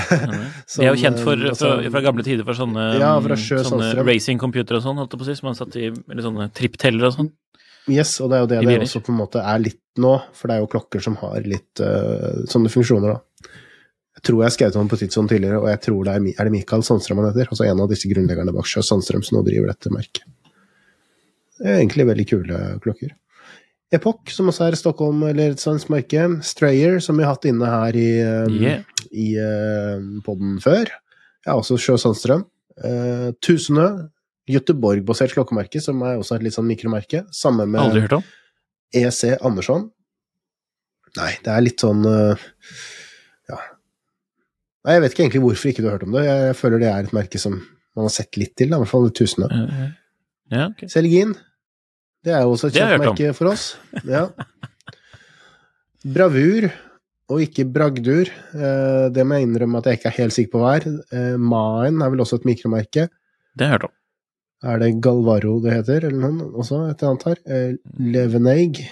De 0.74 0.84
er 0.84 0.90
jo 0.90 0.98
kjent 1.00 1.22
for, 1.24 1.46
Som, 1.56 1.62
fra, 1.62 1.78
eh, 1.80 1.92
fra 1.94 2.02
gamle 2.04 2.26
tider 2.26 2.44
for 2.44 2.58
sånne, 2.58 2.90
Ja, 3.00 3.14
Sjø 3.40 3.62
sånne 3.64 3.94
racingcomputere 4.02 4.80
og 4.80 4.84
sånn, 4.84 5.00
holdt 5.00 5.16
jeg 5.16 5.22
på 5.22 5.26
å 5.26 5.30
si, 5.30 5.38
som 5.40 5.48
man 5.48 5.58
satt 5.58 5.78
i, 5.80 5.88
eller 5.88 6.26
sånne 6.26 6.50
trippteller 6.56 7.08
og 7.08 7.16
sånn. 7.16 7.32
Yes, 7.90 8.16
og 8.24 8.30
det 8.32 8.36
er 8.36 8.44
jo 8.44 8.50
det 8.50 8.60
det 8.64 8.76
også 8.86 9.02
på 9.04 9.12
en 9.12 9.20
måte 9.20 9.40
er 9.44 9.60
litt 9.60 9.80
nå, 10.00 10.12
for 10.36 10.48
det 10.48 10.56
er 10.56 10.62
jo 10.62 10.70
klokker 10.72 11.02
som 11.04 11.16
har 11.20 11.44
litt 11.44 11.82
uh, 11.84 12.44
sånne 12.48 12.72
funksjoner, 12.72 13.12
da. 13.12 13.50
Jeg 14.14 14.24
tror 14.28 14.44
jeg 14.44 14.54
skrev 14.54 14.78
om 14.80 14.88
på 14.88 14.96
Tidsson 15.00 15.28
tidligere, 15.28 15.58
og 15.60 15.68
jeg 15.68 15.82
tror 15.84 16.06
det 16.06 16.14
er, 16.14 16.28
er 16.32 16.48
det 16.48 16.54
Mikael 16.54 16.84
Sandstrøm 16.86 17.20
han 17.20 17.28
heter, 17.28 17.50
altså 17.52 17.66
en 17.66 17.82
av 17.84 17.90
disse 17.90 18.08
grunnleggerne 18.08 18.54
bak 18.56 18.68
Sjø 18.70 18.80
Sandstrøm 18.86 19.24
som 19.26 19.36
nå 19.36 19.44
driver 19.44 19.72
dette 19.72 19.92
merket. 19.92 20.24
Det 21.58 21.68
er 21.68 21.82
egentlig 21.82 22.08
veldig 22.08 22.26
kule 22.30 22.62
klokker. 22.84 23.12
Epoch, 23.92 24.30
som 24.32 24.48
også 24.50 24.64
er 24.70 24.76
Stockholm 24.78 25.22
eller 25.28 25.52
et 25.52 25.60
svensk 25.62 25.90
merke. 25.92 26.24
Strayer, 26.42 26.96
som 27.04 27.16
vi 27.18 27.22
har 27.26 27.34
hatt 27.36 27.44
inne 27.46 27.68
her 27.68 27.94
i, 27.98 28.08
eh, 28.20 28.56
Yeah. 28.60 28.82
i 29.12 29.26
uh, 29.38 30.20
podden 30.24 30.56
før. 30.62 30.88
Ja, 31.46 31.54
også 31.58 31.76
Sjø 31.78 31.96
Sandstrøm. 32.00 32.46
Uh, 32.82 33.30
Tusenø, 33.44 34.08
Göteborg-basert 34.50 35.32
klokkemerke, 35.36 35.80
som 35.80 36.00
er 36.02 36.18
også 36.18 36.36
et 36.36 36.42
litt 36.48 36.56
sånn 36.56 36.66
mikromerke. 36.66 37.24
Samme 37.32 37.66
med 37.68 37.80
Aldri 37.80 38.00
hørt 38.06 38.16
om. 38.18 38.24
EC 38.94 39.36
Andersson. 39.40 39.90
Nei, 41.16 41.30
det 41.44 41.52
er 41.54 41.62
litt 41.62 41.80
sånn 41.84 42.02
uh, 42.08 42.34
Ja. 43.48 43.60
Nei, 44.84 44.96
jeg 44.96 45.02
vet 45.04 45.14
ikke 45.14 45.22
egentlig 45.28 45.44
hvorfor 45.46 45.70
ikke 45.70 45.82
du 45.84 45.88
har 45.88 45.98
hørt 45.98 46.08
om 46.08 46.16
det. 46.16 46.24
Jeg 46.26 46.56
føler 46.58 46.82
det 46.82 46.88
er 46.90 47.06
et 47.06 47.14
merke 47.16 47.38
som 47.40 47.60
man 47.94 48.08
har 48.08 48.12
sett 48.16 48.36
litt 48.40 48.56
til, 48.58 48.72
da, 48.72 48.76
i 48.76 48.82
hvert 48.82 48.90
fall 48.90 49.10
Tusenø. 49.14 49.46
Uh, 49.52 49.92
Ja, 50.52 50.66
ok. 50.68 50.82
Selgin. 50.92 51.36
Det 52.24 52.32
er 52.32 52.42
jo 52.46 52.54
også 52.54 52.68
et 52.70 52.74
Det 52.74 52.82
har 52.82 52.90
jeg 52.94 53.00
kjent 53.00 53.04
hørt 53.04 53.12
om. 53.12 53.18
merke 53.20 53.36
for 53.36 53.50
oss. 53.52 53.64
Ja. 54.08 54.22
Bravur, 56.04 56.66
og 57.32 57.40
ikke 57.44 57.64
bragdur. 57.72 58.28
Eh, 58.54 59.08
Det 59.14 59.24
må 59.26 59.38
jeg 59.38 59.48
innrømme 59.48 59.78
at 59.80 59.84
jeg 59.88 59.98
ikke 59.98 60.10
er 60.12 60.18
helt 60.22 60.36
sikker 60.36 60.52
på 60.54 60.62
hva 60.62 60.72
er. 60.78 60.86
Eh, 61.12 61.36
Maen 61.40 62.02
er 62.04 62.10
vel 62.12 62.20
også 62.24 62.38
et 62.40 62.48
mikromerke. 62.48 63.08
Det 63.56 63.66
har 63.66 63.72
jeg 63.72 63.78
hørt 63.78 63.88
om. 63.90 63.94
Er 64.64 64.78
det 64.80 64.90
Galvaro 65.04 65.58
det 65.60 65.72
heter, 65.76 66.06
eller 66.08 66.30
noe 66.32 66.50
også? 66.62 66.82
Et 66.90 67.02
eller 67.02 67.10
annet 67.12 67.24
her. 67.28 67.40
Eh, 67.46 67.74
Leveneig. 68.00 68.84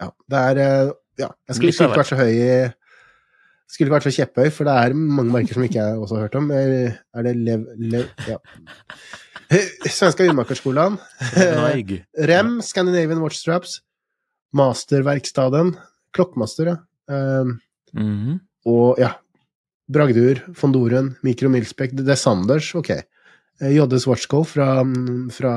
Ja, 0.00 0.10
det 0.30 0.38
er 0.38 0.92
Ja, 1.18 1.28
jeg 1.48 1.56
skulle, 1.56 1.72
ikke 1.74 1.96
vært 1.98 2.06
så 2.12 2.16
høy 2.20 2.30
i 2.30 2.72
Skulle 3.68 3.88
ikke 3.90 3.96
vært 3.98 4.06
så 4.08 4.14
kjepphøy, 4.16 4.48
for 4.54 4.64
det 4.68 4.74
er 4.80 4.94
mange 4.96 5.32
merker 5.34 5.58
som 5.58 5.64
ikke 5.66 5.76
jeg 5.82 5.98
også 6.00 6.16
har 6.16 6.26
hørt 6.26 6.38
om. 6.40 6.46
Er 6.56 7.24
det 7.26 7.34
Lev... 7.36 7.66
Lev 7.76 8.06
ja. 8.28 8.38
Svenska 9.88 10.24
urmakerskolan. 10.28 10.96
Rem, 12.30 12.54
Scandinavian 12.64 13.20
Watchstraps. 13.24 13.78
Masterverkstaden. 14.56 15.74
Klokkmaster, 16.16 16.72
ja. 16.72 16.76
Um, 17.08 17.58
Mhm. 17.96 18.34
og 18.68 18.98
ja, 19.00 19.14
Bragdur, 19.88 20.42
Fondoren, 20.54 21.14
Mikro 21.24 21.48
Milspek, 21.48 21.94
det 21.96 22.04
er 22.12 22.18
Sanders, 22.20 22.74
ok. 22.76 22.90
Jodde 23.72 23.96
Swatchko 24.00 24.42
fra, 24.44 24.82
fra, 25.32 25.52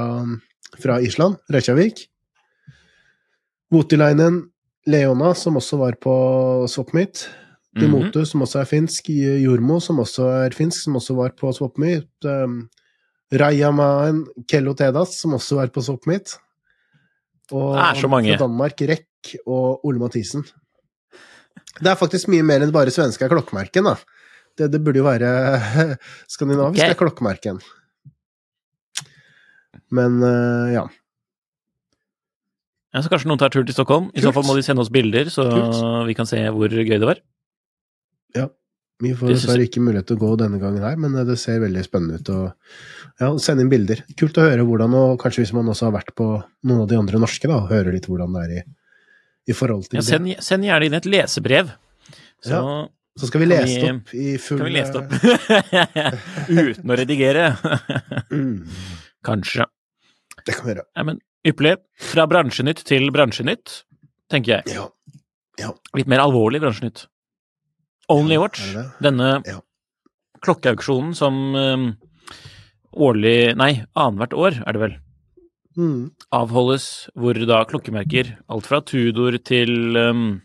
fra 0.80 0.96
Island, 1.04 1.36
Reykjavik. 1.52 2.06
Voutilainen, 3.72 4.46
Leona, 4.88 5.34
som 5.38 5.60
også 5.60 5.78
var 5.82 5.98
på 6.02 6.14
Swapmeet. 6.72 7.26
Mhm. 7.72 7.82
Dimotu, 7.82 8.26
som 8.28 8.44
også 8.44 8.60
er 8.62 8.68
finsk. 8.68 9.10
Jormo, 9.16 9.80
som 9.80 10.00
også 10.04 10.28
er 10.46 10.56
finsk, 10.56 10.84
som 10.84 10.98
også 11.00 11.16
var 11.16 11.36
på 11.40 11.52
Swapmeet. 11.56 12.10
Um, 12.26 12.66
Rajamaen 13.32 14.26
Kello 14.52 14.74
Tedas, 14.76 15.16
som 15.22 15.38
også 15.38 15.62
var 15.62 15.72
på 15.72 15.84
Swapmeet. 15.86 16.36
Og 17.52 17.76
Det 17.76 17.86
er 17.86 18.02
så 18.02 18.08
mange. 18.12 18.36
fra 18.36 18.46
Danmark, 18.46 18.82
Rekk 18.82 19.36
og 19.46 19.86
Ole 19.86 20.00
Mathisen. 20.00 20.44
Det 21.80 21.88
er 21.88 21.96
faktisk 21.96 22.28
mye 22.28 22.44
mer 22.44 22.62
enn 22.64 22.72
bare 22.72 22.92
svenske 22.92 23.28
klokkemerken, 23.32 23.88
da. 23.88 23.96
Det, 24.58 24.68
det 24.72 24.84
burde 24.84 25.00
jo 25.00 25.08
være 25.08 25.30
skandinavisk 26.34 26.84
okay. 26.84 26.92
er 26.92 27.00
klokkemerken. 27.00 27.62
Men 29.92 30.20
uh, 30.24 30.68
ja. 30.74 30.90
Ja, 32.92 33.00
så 33.00 33.08
kanskje 33.08 33.30
noen 33.32 33.40
tar 33.40 33.52
tur 33.54 33.64
til 33.64 33.72
Stockholm. 33.72 34.10
I 34.12 34.24
så 34.24 34.34
fall 34.36 34.44
må 34.44 34.58
de 34.58 34.64
sende 34.66 34.84
oss 34.84 34.92
bilder, 34.92 35.30
så 35.32 35.48
Kult. 35.48 36.08
vi 36.10 36.16
kan 36.18 36.28
se 36.28 36.44
hvor 36.52 36.68
gøy 36.68 36.98
det 37.00 37.08
var. 37.08 37.22
Vi 39.02 39.16
får 39.18 39.32
dessverre 39.34 39.66
ikke 39.66 39.82
mulighet 39.82 40.06
til 40.12 40.20
å 40.20 40.22
gå 40.22 40.28
denne 40.38 40.60
gangen 40.62 40.84
her, 40.86 40.98
men 41.02 41.16
eh, 41.18 41.26
det 41.26 41.40
ser 41.42 41.62
veldig 41.64 41.82
spennende 41.86 42.20
ut. 42.22 42.28
Og 42.36 43.24
ja, 43.24 43.32
send 43.42 43.64
inn 43.64 43.72
bilder. 43.72 44.04
Kult 44.20 44.38
å 44.38 44.46
høre 44.46 44.66
hvordan, 44.68 44.94
og 44.98 45.16
kanskje 45.24 45.42
hvis 45.42 45.54
man 45.58 45.72
også 45.74 45.88
har 45.88 45.96
vært 45.96 46.14
på 46.18 46.28
noen 46.70 46.84
av 46.84 46.90
de 46.92 47.00
andre 47.00 47.22
norske, 47.24 47.50
da, 47.50 47.58
høre 47.72 47.96
litt 47.96 48.06
hvordan 48.10 48.38
det 48.38 48.44
er 48.46 48.54
i, 48.60 48.64
i 49.50 49.58
forhold 49.58 49.88
til 49.90 49.98
Ja, 49.98 50.06
send, 50.06 50.30
send 50.46 50.68
gjerne 50.68 50.90
inn 50.90 50.98
et 51.00 51.10
lesebrev. 51.10 51.74
Så 52.46 52.58
Ja. 52.58 52.66
Så 53.20 53.28
skal 53.28 53.42
vi 53.42 53.48
lese 53.50 53.74
det 53.76 53.90
opp 53.92 54.12
i 54.16 54.38
full 54.40 54.62
kan 54.62 54.70
vi 54.70 54.72
lese 54.72 54.94
det 54.96 55.02
opp. 55.02 55.10
Uten 56.72 56.94
å 56.94 56.96
redigere. 57.02 57.50
Mm, 58.32 58.62
Kanskje. 59.28 59.66
det 60.48 60.54
kan 60.56 60.64
vi 60.64 60.72
gjøre. 60.72 60.86
Ja, 60.96 61.04
men 61.10 61.18
ypperlig. 61.44 61.74
Fra 62.00 62.24
bransjenytt 62.32 62.86
til 62.88 63.10
bransjenytt, 63.12 63.82
tenker 64.32 64.62
jeg. 64.62 64.78
Ja. 65.60 65.74
Litt 66.00 66.08
mer 66.08 66.24
alvorlig 66.24 66.62
bransjenytt. 66.64 67.10
Only 68.12 68.38
Watch, 68.42 68.62
det? 68.74 68.86
denne 69.02 69.30
Ja. 69.48 69.60
klokkeauksjonen 70.44 71.14
som 71.16 71.40
um, 71.56 71.86
årlig 72.94 73.56
Nei, 73.56 73.86
annethvert 73.96 74.34
år, 74.36 74.60
er 74.68 74.74
det 74.78 74.82
vel, 74.86 74.98
Mm. 75.78 76.12
avholdes 76.36 77.08
hvor 77.16 77.34
da 77.48 77.62
klokkemerker, 77.64 78.34
alt 78.52 78.66
fra 78.68 78.82
Tudor 78.84 79.38
til 79.48 79.96
um, 79.96 80.42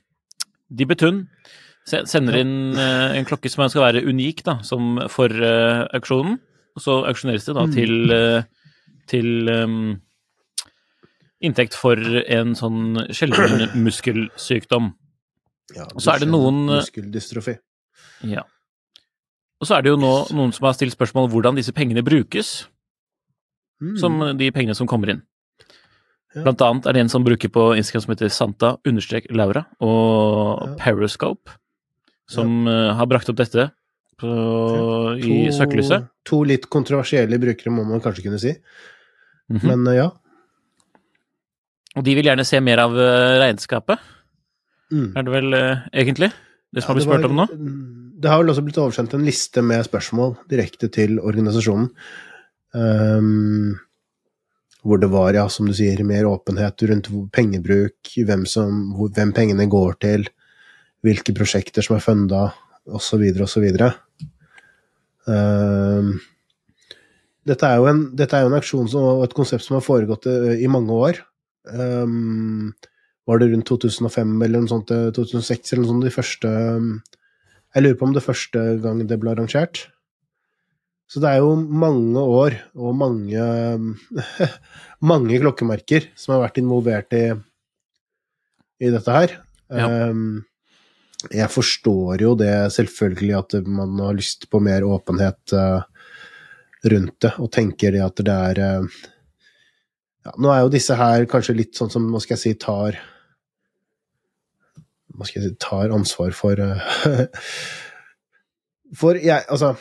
Dibetun, 0.70 1.24
se- 1.84 2.04
sender 2.06 2.36
inn 2.38 2.76
uh, 2.78 3.10
en 3.16 3.24
klokke 3.26 3.50
som 3.50 3.66
skal 3.68 3.88
være 3.88 4.04
unik 4.06 4.44
da, 4.46 4.60
som 4.62 5.00
for 5.10 5.26
uh, 5.34 5.82
auksjonen. 5.98 6.38
Og 6.76 6.82
så 6.84 7.00
auksjoneres 7.10 7.44
det 7.48 7.56
da 7.56 7.64
Mm. 7.66 7.74
til, 7.74 8.12
uh, 8.12 8.42
til 9.10 9.48
um, 9.50 10.00
inntekt 11.42 11.74
for 11.74 11.96
en 11.98 12.54
sånn 12.54 13.08
sjelden 13.10 13.74
muskelsykdom. 13.82 14.92
Ja, 15.74 15.86
Så 15.98 16.12
er 16.14 16.20
det 16.22 16.28
noen, 16.30 16.68
eh, 16.70 16.78
Muskeldystrofi. 16.82 17.56
Ja. 18.22 18.42
Og 19.60 19.66
så 19.66 19.78
er 19.78 19.82
det 19.82 19.90
jo 19.90 19.96
nå 19.96 20.12
noen 20.36 20.52
som 20.54 20.66
har 20.68 20.74
stilt 20.74 20.94
spørsmål 20.94 21.30
hvordan 21.32 21.56
disse 21.56 21.72
pengene 21.72 22.04
brukes, 22.04 22.66
Mm. 23.82 23.98
som 23.98 24.38
de 24.38 24.50
pengene 24.52 24.74
som 24.74 24.86
kommer 24.86 25.10
inn. 25.10 25.22
Ja. 26.34 26.42
Blant 26.44 26.60
annet 26.64 26.86
er 26.86 26.92
det 26.94 27.00
en 27.00 27.08
som 27.10 27.24
bruker 27.24 27.48
på 27.52 27.76
Instagram 27.76 28.02
som 28.02 28.14
heter 28.14 28.30
Santa 28.32 28.76
understrek 28.86 29.26
Laura, 29.30 29.66
og 29.80 30.62
Ja. 30.62 30.74
Periscope, 30.84 31.50
som 32.26 32.64
ja. 32.66 32.94
har 32.94 33.06
brakt 33.06 33.28
opp 33.28 33.36
dette 33.36 33.70
på, 34.18 35.18
i 35.20 35.48
søkelyset. 35.52 36.08
To 36.24 36.42
litt 36.42 36.70
kontroversielle 36.70 37.38
brukere, 37.38 37.70
må 37.70 37.84
man 37.86 38.00
kanskje 38.00 38.22
kunne 38.24 38.40
si. 38.40 38.54
Mhm. 39.50 39.62
Men 39.66 39.86
eh, 39.88 39.96
ja. 39.96 40.10
Og 41.96 42.04
de 42.04 42.14
vil 42.14 42.24
gjerne 42.24 42.44
se 42.44 42.60
mer 42.60 42.78
av 42.78 42.96
eh, 42.96 43.38
regnskapet, 43.40 43.98
Mm. 44.92 45.08
er 45.16 45.26
det 45.26 45.32
vel 45.34 45.56
eh, 45.58 45.86
egentlig? 46.04 46.30
Det 46.72 46.82
som 46.82 46.92
har 46.92 47.00
Ja, 47.00 47.00
blitt 47.00 47.08
spurt 47.08 47.30
om 47.30 47.36
nå? 47.40 47.46
mm, 47.50 48.20
Det 48.20 48.30
har 48.30 48.42
vel 48.42 48.52
også 48.52 48.64
blitt 48.66 48.78
oversendt 48.78 49.14
en 49.14 49.26
liste 49.26 49.62
med 49.62 49.84
spørsmål 49.86 50.36
direkte 50.50 50.88
til 50.92 51.18
organisasjonen. 51.20 51.90
Um, 52.76 53.78
hvor 54.86 55.00
det 55.00 55.10
var, 55.10 55.34
ja, 55.34 55.48
som 55.48 55.66
du 55.66 55.74
sier, 55.74 56.02
mer 56.06 56.28
åpenhet 56.28 56.82
rundt 56.90 57.08
pengebruk, 57.32 57.96
hvem, 58.26 58.44
som, 58.46 58.92
hvem 58.94 59.32
pengene 59.34 59.66
går 59.70 59.96
til, 60.04 60.28
hvilke 61.02 61.34
prosjekter 61.34 61.82
som 61.82 61.96
er 61.96 62.04
funda, 62.04 62.42
osv., 62.86 63.24
osv. 63.42 63.66
Um, 65.26 66.12
dette, 67.46 67.66
er 67.66 67.80
jo 67.80 67.88
en, 67.90 68.02
dette 68.18 68.36
er 68.36 68.44
jo 68.44 68.52
en 68.52 68.58
aksjon 68.60 68.90
som, 68.90 69.08
og 69.16 69.24
et 69.26 69.34
konsept 69.34 69.66
som 69.66 69.78
har 69.78 69.84
foregått 69.86 70.28
eh, 70.30 70.54
i 70.62 70.70
mange 70.70 70.94
år. 70.94 71.18
Ehm, 71.72 72.70
var 73.26 73.42
det 73.42 73.50
rundt 73.50 73.66
2005 73.68 74.34
eller 74.46 74.62
noe 74.62 74.70
sånt, 74.70 74.92
eh, 74.94 75.10
2006 75.14 75.74
eller 75.74 75.82
noe 75.82 75.92
sånt, 75.92 76.06
de 76.06 76.14
første 76.14 76.50
um, 76.78 76.90
Jeg 77.74 77.82
lurer 77.82 77.98
på 77.98 78.06
om 78.06 78.14
det 78.14 78.24
første 78.24 78.60
gang 78.80 79.02
det 79.04 79.18
ble 79.20 79.34
arrangert. 79.34 79.82
Så 81.10 81.20
det 81.20 81.28
er 81.28 81.42
jo 81.42 81.54
mange 81.54 82.22
år 82.22 82.54
og 82.74 82.94
mange 82.96 83.48
mange 85.10 85.40
klokkemerker 85.42 86.08
som 86.16 86.36
har 86.36 86.46
vært 86.46 86.60
involvert 86.62 87.12
i, 87.18 87.26
i 88.80 88.92
dette 88.94 89.18
her. 89.18 89.34
Ja. 89.68 89.90
Um, 90.08 90.46
jeg 91.32 91.50
forstår 91.50 92.22
jo 92.22 92.34
det 92.38 92.54
selvfølgelig 92.74 93.36
at 93.38 93.58
man 93.66 93.98
har 94.00 94.16
lyst 94.16 94.48
på 94.52 94.60
mer 94.62 94.86
åpenhet 94.86 95.54
uh, 95.56 95.82
rundt 96.86 97.18
det, 97.24 97.34
og 97.42 97.50
tenker 97.52 97.94
det 97.94 98.02
at 98.04 98.22
det 98.22 98.38
er 98.52 98.62
uh, 98.62 99.04
ja, 100.26 100.32
Nå 100.38 100.50
er 100.52 100.64
jo 100.64 100.72
disse 100.74 100.96
her 100.98 101.26
kanskje 101.30 101.58
litt 101.58 101.78
sånn 101.78 101.92
som, 101.92 102.08
hva 102.12 102.22
skal 102.22 102.36
jeg 102.38 102.44
si, 102.44 102.54
tar 102.62 102.98
Hva 105.16 105.26
skal 105.26 105.42
jeg 105.42 105.50
si, 105.50 105.58
tar 105.62 105.92
ansvar 105.94 106.34
for 106.36 106.60
uh, 106.62 106.88
For 108.96 109.18
jeg, 109.18 109.42
altså 109.50 109.72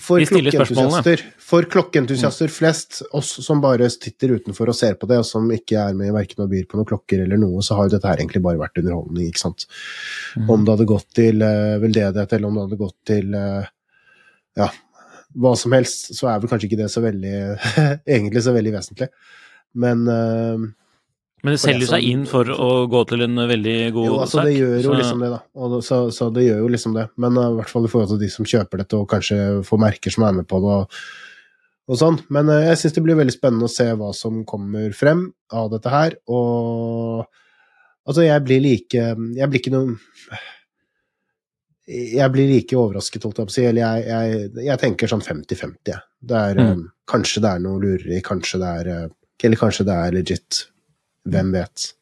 For 0.00 0.22
klokkeentusiaster, 0.24 1.22
for 1.40 1.66
klokkeentusiaster 1.72 2.52
flest, 2.52 3.02
oss 3.16 3.34
som 3.44 3.60
bare 3.64 3.88
sitter 3.92 4.32
utenfor 4.38 4.72
og 4.72 4.76
ser 4.76 4.96
på 5.00 5.08
det, 5.10 5.20
og 5.20 5.28
som 5.28 5.46
ikke 5.52 5.78
er 5.82 5.96
med 5.96 6.10
i 6.10 6.14
verken 6.16 6.44
og 6.44 6.50
byr 6.52 6.66
på 6.68 6.80
noen 6.80 6.88
klokker 6.88 7.22
eller 7.24 7.40
noe, 7.40 7.64
så 7.64 7.76
har 7.76 7.88
jo 7.88 7.94
dette 7.96 8.08
her 8.08 8.20
egentlig 8.20 8.42
bare 8.44 8.60
vært 8.60 8.80
underholdning, 8.82 9.28
ikke 9.28 9.44
sant. 9.44 9.68
Mm. 10.36 10.50
Om 10.52 10.64
det 10.64 10.74
hadde 10.74 10.88
gått 10.92 11.08
til 11.16 11.44
uh, 11.44 11.78
veldedighet, 11.84 12.36
eller 12.36 12.48
om 12.48 12.58
det 12.58 12.66
hadde 12.66 12.80
gått 12.82 12.98
til 13.12 13.36
uh, 13.36 13.70
ja, 14.56 14.68
hva 15.36 15.52
som 15.58 15.74
helst, 15.76 16.10
så 16.16 16.30
er 16.30 16.40
vel 16.40 16.50
kanskje 16.50 16.70
ikke 16.70 16.80
det 16.80 16.90
så 16.92 17.02
veldig 17.04 17.36
egentlig 18.16 18.44
så 18.44 18.54
veldig 18.56 18.72
vesentlig. 18.76 19.10
Men 19.76 20.06
eh, 20.08 20.66
Men 21.44 21.52
det 21.54 21.60
selger 21.60 21.86
seg 21.90 22.02
inn 22.08 22.24
for 22.26 22.48
å 22.50 22.68
gå 22.90 23.00
til 23.10 23.22
en 23.26 23.36
veldig 23.48 23.74
god 23.94 24.06
Jo, 24.08 24.14
altså 24.24 24.38
sak. 24.40 24.46
det 24.48 24.54
gjør 24.56 24.74
jo 24.80 24.88
så- 24.88 24.96
liksom 24.98 25.20
det, 25.20 25.28
da. 25.30 25.40
Og 25.54 25.76
så, 25.84 25.98
så 26.10 26.30
det 26.34 26.46
gjør 26.46 26.58
jo 26.64 26.68
liksom 26.72 26.94
det. 26.96 27.04
Men 27.22 27.36
uh, 27.38 27.50
i 27.52 27.56
hvert 27.60 27.68
fall 27.70 27.84
i 27.84 27.88
forhold 27.92 28.08
til 28.14 28.18
de 28.24 28.28
som 28.32 28.44
kjøper 28.48 28.78
dette, 28.82 28.96
og 28.98 29.08
kanskje 29.12 29.38
får 29.68 29.78
merker 29.84 30.10
som 30.14 30.24
er 30.24 30.32
med 30.40 30.48
på 30.48 30.58
det, 30.64 30.72
og, 30.80 30.98
og 31.92 32.00
sånn. 32.00 32.18
Men 32.34 32.48
uh, 32.48 32.62
jeg 32.70 32.80
syns 32.80 32.96
det 32.96 33.04
blir 33.04 33.18
veldig 33.20 33.36
spennende 33.36 33.68
å 33.68 33.74
se 33.76 33.86
hva 34.00 34.10
som 34.16 34.40
kommer 34.48 34.90
frem 34.96 35.26
av 35.52 35.70
dette 35.76 35.92
her. 35.92 36.16
Og 36.26 37.26
altså, 38.08 38.24
jeg 38.26 38.42
blir 38.48 38.60
like 38.64 38.92
Jeg 39.36 39.50
blir 39.52 39.60
ikke 39.60 39.76
noe 39.76 39.98
jeg 41.86 42.32
blir 42.34 42.48
like 42.50 42.74
overrasket, 42.74 43.22
holdt 43.22 43.36
jeg 43.38 43.46
på 43.46 43.52
å 43.52 43.54
si. 43.54 43.62
Eller 43.68 43.84
jeg, 43.84 44.06
jeg, 44.10 44.64
jeg 44.66 44.80
tenker 44.82 45.06
sånn 45.12 45.22
50-50, 45.22 45.76
jeg. 45.92 46.00
Det 46.18 46.34
er, 46.40 46.58
Mm. 46.58 46.72
um, 46.72 46.80
kanskje 47.06 47.42
det 47.44 47.50
er 47.52 47.60
noe 47.62 47.78
lureri, 47.78 48.18
kanskje 48.26 48.58
det 48.58 48.70
er 48.80 49.10
Eller 49.44 49.56
kanskje 49.60 49.84
det 49.86 49.94
er 49.94 50.10
legit. 50.16 50.64
Hvem 51.26 51.52
vet? 51.54 51.92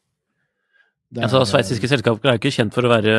Er, 1.15 1.23
Altså, 1.29 1.45
Sveitsiske 1.47 1.87
selskaper 1.87 2.33
er 2.33 2.39
ikke 2.41 2.51
kjent 2.51 2.75
for 2.75 2.87
å 2.87 2.91
være 2.91 3.13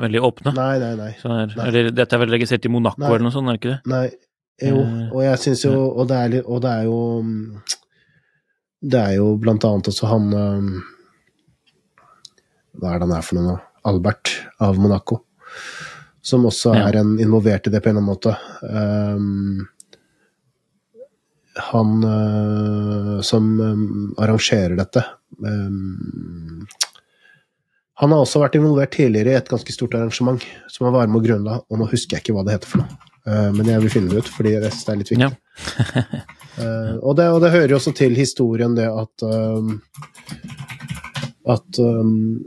veldig 0.00 0.20
åpne. 0.24 0.54
Nei, 0.56 0.74
nei, 0.80 0.92
nei. 0.96 1.10
Er, 1.20 1.50
Nei. 1.52 1.66
eller 1.68 1.90
dette 1.92 2.16
er 2.16 2.22
vel 2.22 2.32
registrert 2.32 2.64
i 2.64 2.70
Monaco 2.72 3.02
Nei. 3.02 3.10
eller 3.10 3.26
noe 3.26 3.34
sånt, 3.34 3.50
er 3.50 3.58
det 3.58 3.60
ikke 3.60 3.74
det? 3.74 3.80
Nei, 3.92 4.06
jo, 4.62 4.78
Eh, 4.84 5.08
og 5.10 5.22
jeg 5.24 5.38
syns 5.42 5.62
jo 5.64 5.72
Og 5.98 6.04
det 6.06 6.16
er, 6.22 6.34
og 6.44 6.60
det 6.62 6.70
er 6.70 6.82
jo 6.86 6.98
mm, 7.24 7.62
Det 8.92 9.00
er 9.00 9.14
jo 9.16 9.30
blant 9.40 9.64
annet 9.66 9.88
også 9.90 10.06
han 10.10 10.28
um, 10.36 10.68
Hva 12.78 12.92
er 12.92 13.00
det 13.00 13.08
han 13.08 13.14
er 13.16 13.24
for 13.26 13.38
noe 13.40 13.46
nå? 13.48 13.56
Albert 13.90 14.30
av 14.62 14.78
Monaco. 14.78 15.16
Som 16.22 16.44
også 16.46 16.76
er 16.78 17.00
en 17.00 17.16
involvert 17.18 17.66
i 17.66 17.72
det 17.74 17.80
på 17.82 17.90
en 17.90 17.96
eller 17.96 18.04
annen 18.04 18.12
måte. 18.12 18.36
Um, 18.62 19.66
han 21.72 21.96
uh, 22.06 23.16
som 23.26 23.48
arrangerer 24.22 24.76
dette 24.78 25.02
um, 25.40 26.66
Han 28.02 28.12
har 28.12 28.24
også 28.24 28.42
vært 28.42 28.58
involvert 28.58 28.94
tidligere 28.96 29.34
i 29.34 29.38
et 29.38 29.50
ganske 29.50 29.74
stort 29.74 29.94
arrangement 29.98 30.44
som 30.72 30.88
var 30.88 30.96
varme 31.00 31.20
og 31.20 31.26
grunnla, 31.26 31.60
og 31.68 31.80
nå 31.80 31.88
husker 31.92 32.18
jeg 32.18 32.26
ikke 32.26 32.36
hva 32.36 32.46
det 32.46 32.58
heter 32.58 32.72
for 32.72 32.82
noe. 32.82 33.10
Uh, 33.22 33.50
men 33.54 33.68
jeg 33.70 33.84
vil 33.84 33.92
finne 33.94 34.10
det 34.10 34.24
ut, 34.24 34.30
fordi 34.34 34.56
det 34.58 34.72
er 34.72 34.98
litt 34.98 35.12
viktig. 35.12 35.28
Ja. 35.28 35.30
Uh, 36.58 36.94
og, 37.06 37.12
det, 37.20 37.28
og 37.28 37.38
det 37.44 37.52
hører 37.54 37.74
jo 37.74 37.78
også 37.78 37.94
til 37.96 38.18
historien 38.18 38.74
det 38.78 38.88
at 38.90 39.26
um, 39.26 39.76
at 41.52 41.78
um, 41.82 42.42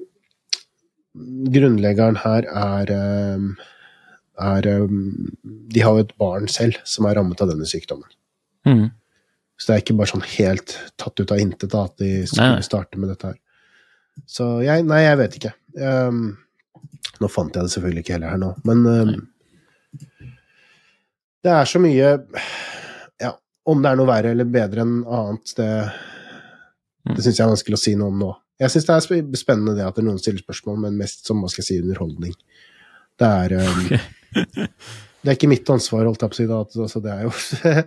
grunnleggeren 1.51 2.19
her 2.23 2.47
er 2.51 2.91
um, 3.35 3.55
er 4.35 4.67
De 4.67 5.79
har 5.79 5.95
jo 5.95 6.03
et 6.03 6.15
barn 6.19 6.47
selv 6.51 6.79
som 6.83 7.07
er 7.07 7.15
rammet 7.15 7.39
av 7.39 7.47
denne 7.51 7.67
sykdommen. 7.69 8.07
Mm. 8.67 8.89
Så 9.57 9.69
det 9.69 9.75
er 9.75 9.83
ikke 9.85 9.97
bare 9.99 10.11
sånn 10.11 10.25
helt 10.35 10.73
tatt 10.99 11.19
ut 11.21 11.31
av 11.31 11.39
intet 11.39 11.71
da, 11.71 11.85
at 11.87 11.95
de 12.01 12.09
skulle 12.27 12.57
Nei, 12.57 12.65
starte 12.65 12.99
med 12.99 13.13
dette 13.13 13.29
her. 13.31 13.37
Så 14.27 14.47
jeg 14.65 14.83
Nei, 14.87 15.01
jeg 15.05 15.19
vet 15.21 15.37
ikke. 15.39 15.53
Um, 15.79 16.25
nå 17.21 17.29
fant 17.31 17.55
jeg 17.55 17.63
det 17.67 17.71
selvfølgelig 17.71 18.03
ikke 18.03 18.15
heller 18.17 18.33
her 18.35 18.41
nå, 18.41 18.49
men 18.67 18.83
um, 18.87 19.15
Det 21.43 21.51
er 21.51 21.67
så 21.69 21.79
mye 21.83 22.09
Ja, 23.21 23.31
om 23.69 23.83
det 23.83 23.91
er 23.91 23.99
noe 23.99 24.09
verre 24.09 24.31
eller 24.35 24.47
bedre 24.49 24.83
enn 24.85 24.97
annet, 25.07 25.55
det, 25.59 25.69
Mm. 27.05 27.13
det 27.13 27.21
syns 27.21 27.37
jeg 27.37 27.45
er 27.45 27.51
vanskelig 27.51 27.77
å 27.77 27.81
si 27.83 27.91
noe 27.93 28.09
om 28.09 28.15
nå. 28.17 28.27
Jeg 28.57 28.71
syns 28.73 28.87
det 28.87 28.93
er 28.95 29.35
spennende 29.37 29.75
det 29.77 29.83
at 29.85 29.93
det 29.99 30.01
noen 30.07 30.17
stiller 30.17 30.41
spørsmål, 30.41 30.79
men 30.87 30.95
mest 30.97 31.27
som 31.27 31.37
hva 31.43 31.51
skal 31.53 31.61
jeg 31.61 31.67
si, 31.67 31.75
underholdning. 31.83 32.31
Det 33.21 33.27
er 33.29 33.53
um, 33.61 33.83
Det 35.25 35.31
er 35.31 35.37
ikke 35.39 35.49
mitt 35.49 35.69
ansvar, 35.73 36.03
holdt 36.05 36.21
jeg 36.21 36.29
på 36.29 36.35
å 36.35 36.37
si. 36.37 36.45
Da. 36.51 36.57
Altså, 36.85 36.99
det 37.01 37.11
er 37.15 37.23
jo 37.25 37.31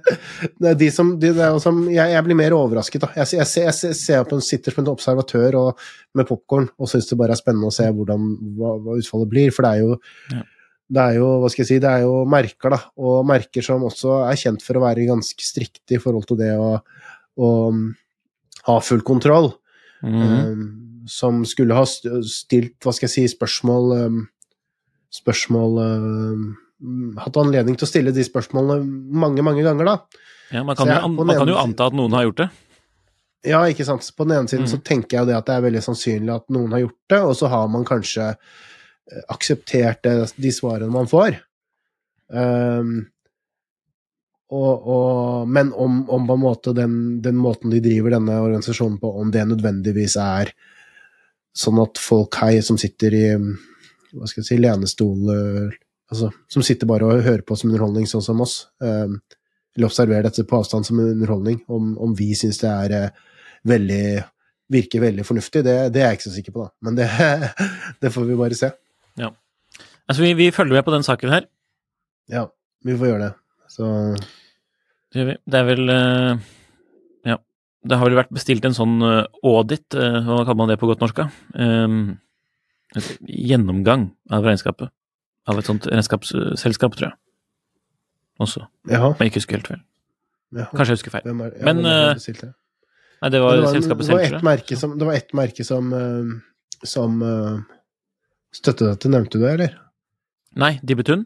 det 0.64 0.70
er 0.72 0.78
de 0.80 0.88
som, 0.90 1.12
de, 1.22 1.30
det 1.36 1.44
er 1.46 1.52
jo 1.54 1.60
som 1.62 1.76
jeg, 1.86 2.10
jeg 2.16 2.24
blir 2.26 2.38
mer 2.40 2.56
overrasket, 2.56 3.04
da. 3.04 3.10
Jeg, 3.20 3.28
jeg, 3.38 3.46
ser- 3.46 3.66
jeg, 3.68 3.96
ser- 4.00 4.26
på 4.26 4.38
en 4.40 4.42
sitter 4.44 4.74
som 4.74 4.82
en 4.82 4.90
observatør 4.92 5.58
og, 5.60 5.84
med 6.18 6.26
popkorn 6.26 6.66
og 6.74 6.90
syns 6.90 7.06
det 7.12 7.18
bare 7.20 7.36
er 7.36 7.40
spennende 7.40 7.70
å 7.70 7.74
se 7.78 7.86
hvordan, 7.94 8.24
hva, 8.58 8.72
hva 8.82 8.96
utfallet 8.98 9.30
blir. 9.30 9.54
For 9.54 9.68
det 9.68 9.70
er 9.76 9.84
jo 9.84 9.94
Ja. 10.34 10.42
det 10.98 11.04
er 11.04 11.18
jo, 11.20 11.28
hva 11.44 11.50
skal 11.52 11.62
jeg 11.62 11.70
si, 11.70 11.78
det 11.84 11.92
er 11.94 12.02
jo 12.08 12.16
merker, 12.34 12.74
da. 12.74 12.80
Og 12.98 13.22
merker 13.28 13.62
som 13.70 13.86
også 13.86 14.18
er 14.26 14.40
kjent 14.42 14.64
for 14.66 14.80
å 14.80 14.84
være 14.88 15.06
ganske 15.12 15.46
strikte 15.46 15.94
i 15.94 16.02
forhold 16.02 16.26
til 16.32 16.40
det 16.42 16.50
å, 16.58 16.74
å 17.38 17.50
um, 17.70 17.84
ha 18.66 18.78
full 18.82 19.04
kontroll. 19.06 19.52
Mhm. 20.02 20.26
Um, 20.26 20.68
som 21.08 21.38
skulle 21.48 21.72
ha 21.78 21.86
stilt, 21.88 22.74
hva 22.84 22.92
skal 22.92 23.06
jeg 23.08 23.14
si, 23.14 23.22
spørsmål 23.32 23.94
um, 23.96 24.18
Spørsmål 25.08 25.78
um, 25.80 26.42
Hatt 27.18 27.36
anledning 27.40 27.74
til 27.78 27.86
å 27.86 27.90
stille 27.90 28.12
de 28.14 28.22
spørsmålene 28.22 28.84
mange, 29.18 29.42
mange 29.42 29.64
ganger, 29.66 29.84
da. 29.84 29.96
ja, 30.54 30.62
man, 30.62 30.76
kan 30.78 30.86
jo, 30.86 30.92
jeg- 30.94 31.02
den 31.02 31.26
man 31.26 31.36
kan 31.40 31.48
jo 31.50 31.56
anta 31.58 31.86
at 31.90 31.96
noen 31.98 32.12
har 32.14 32.24
gjort 32.28 32.36
det. 32.44 32.48
Ja, 33.46 33.60
ikke 33.70 33.84
sant. 33.86 34.06
På 34.16 34.24
den 34.26 34.36
ene 34.36 34.48
siden 34.50 34.66
Mm. 34.66 34.70
så 34.72 34.78
tenker 34.82 35.16
jeg 35.16 35.20
jo 35.22 35.26
det 35.26 35.36
at 35.36 35.46
det 35.46 35.54
er 35.56 35.66
veldig 35.70 35.82
sannsynlig 35.82 36.34
at 36.34 36.48
noen 36.50 36.72
har 36.72 36.80
gjort 36.80 36.98
det, 37.08 37.20
og 37.22 37.34
så 37.38 37.48
har 37.48 37.68
man 37.68 37.84
kanskje 37.84 38.28
eh, 38.30 39.22
akseptert 39.30 40.02
det, 40.02 40.32
de 40.36 40.50
svarene 40.50 40.90
man 40.92 41.06
får. 41.06 41.38
Um, 42.28 43.06
og, 44.50 44.86
og, 44.88 45.48
men 45.48 45.72
om, 45.76 46.02
om 46.10 46.26
på 46.28 46.34
en 46.34 46.40
måte 46.42 46.74
den, 46.76 47.20
den 47.24 47.36
måten 47.36 47.70
de 47.72 47.80
driver 47.84 48.10
denne 48.16 48.38
organisasjonen 48.40 48.98
på, 49.00 49.10
om 49.20 49.30
det 49.30 49.44
nødvendigvis 49.48 50.16
er 50.20 50.52
sånn 51.58 51.80
at 51.82 51.98
folk 52.00 52.34
her 52.40 52.60
som 52.64 52.78
sitter 52.80 53.14
i 53.16 53.26
hva 53.36 54.26
skal 54.28 54.40
jeg 54.42 54.48
si, 54.48 54.56
lenestol 54.62 55.32
eh, 55.34 55.76
altså, 56.10 56.30
Som 56.48 56.64
sitter 56.66 56.88
bare 56.90 57.06
og 57.06 57.22
hører 57.24 57.44
på 57.46 57.56
som 57.56 57.70
underholdning, 57.70 58.06
sånn 58.10 58.24
som 58.24 58.40
oss, 58.44 58.60
um, 58.80 59.18
eller 59.76 59.88
observerer 59.88 60.26
dette 60.26 60.46
på 60.48 60.58
avstand 60.58 60.86
som 60.86 60.98
underholdning, 61.02 61.60
om, 61.70 61.92
om 62.02 62.14
vi 62.18 62.32
syns 62.38 62.58
det 62.62 62.70
er 62.72 62.94
eh, 62.96 63.22
veldig 63.68 64.02
virker 64.68 65.00
veldig 65.00 65.24
fornuftig, 65.24 65.62
det, 65.64 65.76
det 65.94 66.02
er 66.02 66.10
jeg 66.10 66.18
ikke 66.18 66.26
så 66.26 66.34
sikker 66.34 66.54
på, 66.54 66.66
da. 66.66 66.72
Men 66.84 66.98
det, 66.98 67.06
det 68.02 68.12
får 68.12 68.26
vi 68.28 68.38
bare 68.40 68.58
se. 68.58 68.72
Ja. 69.20 69.30
Altså, 70.08 70.24
vi, 70.24 70.34
vi 70.36 70.50
følger 70.52 70.76
med 70.76 70.84
på 70.84 70.92
den 70.92 71.06
saken 71.06 71.32
her. 71.32 71.46
Ja, 72.32 72.44
vi 72.84 72.96
får 72.98 73.12
gjøre 73.12 73.28
det. 73.28 73.32
Så 73.72 73.88
Det 75.12 75.20
gjør 75.20 75.30
vi. 75.30 75.38
Det 75.44 75.60
er 75.60 75.68
vel 75.68 75.94
eh, 75.94 76.46
Ja. 77.30 77.38
Det 77.88 77.96
har 78.00 78.10
vel 78.10 78.18
vært 78.18 78.34
bestilt 78.34 78.66
en 78.68 78.76
sånn 78.76 78.98
eh, 79.04 79.24
audit, 79.46 79.86
hva 79.94 80.42
kaller 80.42 80.60
man 80.60 80.72
det 80.72 80.80
på 80.80 80.90
godt 80.90 81.04
norsk? 81.04 81.22
Um, 81.54 82.18
gjennomgang 83.28 84.10
av 84.32 84.44
regnskapet. 84.48 84.92
Av 85.48 85.58
et 85.60 85.68
sånt 85.68 85.86
regnskapsselskap, 85.88 86.96
tror 86.98 87.08
jeg. 87.10 87.16
Også. 88.44 88.66
jaha. 88.86 89.14
Men 89.16 89.24
jeg 89.26 89.32
ikke 89.32 89.40
husker 89.42 89.58
helt 89.58 89.70
feil. 89.72 89.80
jaha. 90.54 90.70
Kanskje 90.76 90.92
jeg 90.94 90.98
husker 91.00 91.14
feil. 91.16 91.24
Er, 91.32 91.54
ja, 91.58 91.64
Men, 91.68 91.82
det 91.82 91.94
eh? 92.44 92.52
Nei, 93.18 93.30
det 93.34 93.40
var, 93.42 93.56
det 93.56 93.64
var, 93.64 93.72
selskapet 93.74 94.06
selv, 94.06 94.20
tror 94.20 94.36
jeg. 94.36 94.44
merke 94.46 94.76
som, 94.78 94.92
det 95.00 95.06
var 95.08 95.16
ett 95.18 95.32
merke 95.34 95.64
som, 95.66 95.88
eh, 95.96 96.28
som 96.86 97.16
eh, 97.26 97.56
støttet 98.54 98.84
dette. 98.92 99.10
Nevnte 99.10 99.40
du 99.40 99.42
det, 99.46 99.54
eller? 99.56 99.72
Nei, 100.58 100.76
Dibbetun? 100.86 101.24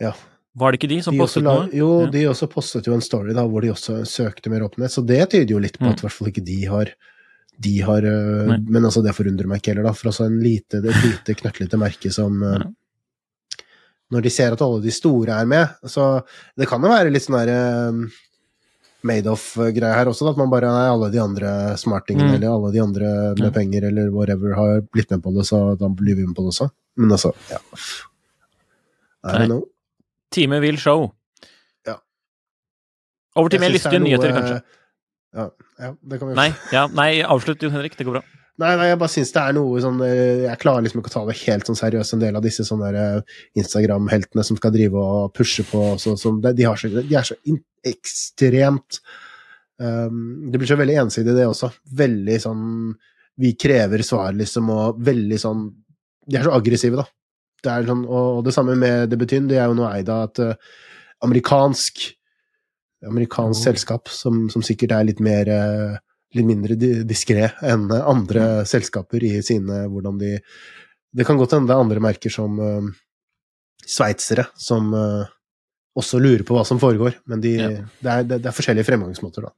Ja. 0.00 0.14
Var 0.56 0.72
det 0.72 0.78
ikke 0.80 0.88
de 0.94 1.00
som 1.04 1.14
De 1.14 1.20
postet 1.20 1.44
la, 1.44 1.54
noe? 1.64 1.68
jo, 1.74 1.88
Ja. 2.04 2.10
de 2.14 2.22
også 2.30 2.48
postet 2.50 2.86
jo 2.88 2.94
en 2.94 3.02
story 3.04 3.34
da, 3.36 3.42
hvor 3.50 3.60
de 3.64 3.72
også 3.74 4.00
søkte 4.08 4.48
mer 4.50 4.64
åpenhet, 4.64 4.94
så 4.94 5.04
det 5.04 5.20
tyder 5.34 5.50
jo 5.52 5.58
litt 5.62 5.76
på 5.78 5.84
Mm. 5.84 5.92
at 5.92 5.98
i 6.00 6.06
hvert 6.06 6.12
fall 6.16 6.28
ikke 6.30 6.44
de 6.46 6.64
har 6.70 6.94
de 7.60 7.80
har. 7.86 8.02
Men 8.66 8.82
altså, 8.82 9.00
det 9.04 9.12
forundrer 9.14 9.46
meg 9.46 9.60
ikke 9.60 9.70
heller, 9.74 9.84
da. 9.86 9.92
For 9.94 10.08
altså 10.10 10.24
en 10.26 10.40
lite, 10.42 10.80
et 10.82 11.04
lite, 11.04 11.36
knøttlite 11.38 11.78
merke 11.78 12.10
som. 12.10 12.42
Når 14.12 14.22
de 14.22 14.30
ser 14.30 14.52
at 14.52 14.60
alle 14.62 14.82
de 14.84 14.90
store 14.92 15.32
er 15.40 15.46
med, 15.48 15.68
så 15.88 16.22
Det 16.56 16.68
kan 16.68 16.82
jo 16.82 16.88
være 16.92 17.10
litt 17.10 17.22
sånn 17.24 17.38
der 17.46 17.50
uh, 17.54 18.04
made-off-greie 19.04 19.94
her 19.94 20.06
også, 20.08 20.24
da, 20.26 20.30
at 20.32 20.38
man 20.40 20.50
bare 20.52 20.68
Nei, 20.72 20.86
alle 20.88 21.10
de 21.12 21.18
andre 21.20 21.76
smartingene 21.80 22.30
Mm. 22.30 22.34
eller 22.38 22.48
alle 22.54 22.72
de 22.72 22.80
andre 22.80 23.08
med 23.36 23.44
Ja. 23.44 23.50
penger 23.50 23.84
eller 23.88 24.10
whatever 24.10 24.54
har 24.54 24.80
blitt 24.92 25.10
med 25.10 25.22
på 25.22 25.32
det, 25.34 25.44
så 25.46 25.76
da 25.78 25.88
blir 25.88 26.16
vi 26.16 26.24
med 26.26 26.34
på 26.36 26.42
det 26.44 26.52
også. 26.54 26.70
Men 26.96 27.10
altså, 27.12 27.32
ja 27.50 27.58
I 29.24 29.32
det 29.32 29.40
don't 29.40 29.46
know. 29.46 29.64
Time 30.30 30.60
vil 30.60 30.76
show. 30.78 31.12
Ja. 31.86 31.96
Over 33.36 33.48
til 33.48 33.60
mer 33.60 33.68
er 33.68 33.72
lystige 33.72 34.00
nyheter, 34.00 34.32
kanskje. 34.32 34.62
Ja, 35.34 35.48
ja, 35.80 35.94
det 36.08 36.18
kan 36.20 36.28
vi 36.28 36.34
Nei, 36.34 36.54
ja, 36.72 36.86
nei, 36.86 37.22
avslutt, 37.22 37.62
Jon 37.62 37.72
Henrik. 37.72 37.96
Det 37.96 38.04
går 38.06 38.12
bra. 38.20 38.22
Nei, 38.62 38.70
nei, 38.78 38.86
jeg 38.92 38.98
bare 39.00 39.10
syns 39.10 39.32
det 39.34 39.42
er 39.42 39.54
noe 39.56 39.80
sånn 39.82 39.96
eh, 40.06 40.44
Jeg 40.44 40.60
klarer 40.62 40.84
liksom 40.84 41.00
ikke 41.00 41.10
å 41.10 41.14
ta 41.16 41.22
det 41.26 41.34
helt 41.40 41.66
sånn 41.66 41.78
seriøst, 41.78 42.14
en 42.14 42.22
del 42.22 42.38
av 42.38 42.44
disse 42.44 42.66
sånne 42.66 42.90
eh, 42.94 43.38
Instagram-heltene 43.58 44.44
som 44.46 44.58
skal 44.60 44.74
drive 44.76 45.00
og 45.00 45.32
pushe 45.34 45.64
på 45.66 45.82
så, 45.98 46.14
som, 46.20 46.38
de, 46.44 46.52
de, 46.54 46.68
så, 46.78 46.90
de 46.94 47.18
er 47.18 47.26
så 47.26 47.36
in, 47.50 47.58
ekstremt 47.84 49.00
um, 49.82 50.46
Det 50.52 50.60
blir 50.60 50.70
så 50.70 50.78
veldig 50.78 51.00
ensidig, 51.02 51.34
det 51.34 51.48
også. 51.50 51.72
Veldig 51.98 52.38
sånn 52.46 52.64
Vi 53.42 53.56
krever 53.58 54.06
svar, 54.06 54.32
liksom, 54.38 54.70
og 54.70 55.02
veldig 55.02 55.40
sånn 55.42 55.66
De 56.30 56.38
er 56.38 56.46
så 56.46 56.54
aggressive, 56.54 57.02
da. 57.02 57.08
Det 57.64 57.72
er 57.72 57.90
sånn, 57.90 58.06
og, 58.06 58.38
og 58.38 58.46
det 58.46 58.54
samme 58.54 58.78
med 58.78 59.08
Debutyn. 59.10 59.48
De 59.50 59.58
er 59.58 59.66
jo 59.66 59.76
nå 59.80 59.88
eid 59.88 60.10
av 60.12 60.28
et 60.28 60.44
uh, 60.46 60.74
amerikansk 61.26 62.10
amerikansk 63.04 63.58
Oh. 63.60 63.64
selskap 63.66 64.08
som, 64.08 64.46
som 64.48 64.62
sikkert 64.64 64.94
er 64.96 65.04
litt 65.04 65.20
mer 65.20 65.48
eh, 65.52 65.96
litt 66.34 66.46
mindre 66.48 66.74
di- 66.78 67.04
diskré 67.06 67.48
enn 67.62 67.88
andre 67.94 68.64
selskaper 68.66 69.22
i 69.24 69.36
sine 69.46 69.84
hvordan 69.90 70.18
de 70.20 70.36
Det 71.14 71.26
kan 71.26 71.38
godt 71.38 71.52
hende 71.54 71.68
det 71.70 71.74
er 71.76 71.82
andre 71.84 72.00
merker 72.02 72.30
som 72.34 72.56
uh, 72.58 72.88
sveitsere 73.86 74.48
som 74.58 74.88
uh, 74.94 75.26
også 75.94 76.18
lurer 76.18 76.42
på 76.42 76.56
hva 76.56 76.64
som 76.66 76.80
foregår, 76.82 77.14
men 77.30 77.40
de, 77.40 77.52
Ja. 77.54 77.68
det, 77.70 78.10
er, 78.10 78.24
det, 78.26 78.38
det 78.42 78.48
er 78.50 78.56
forskjellige 78.56 78.84
fremgangsmåter, 78.88 79.46
da. 79.46 79.52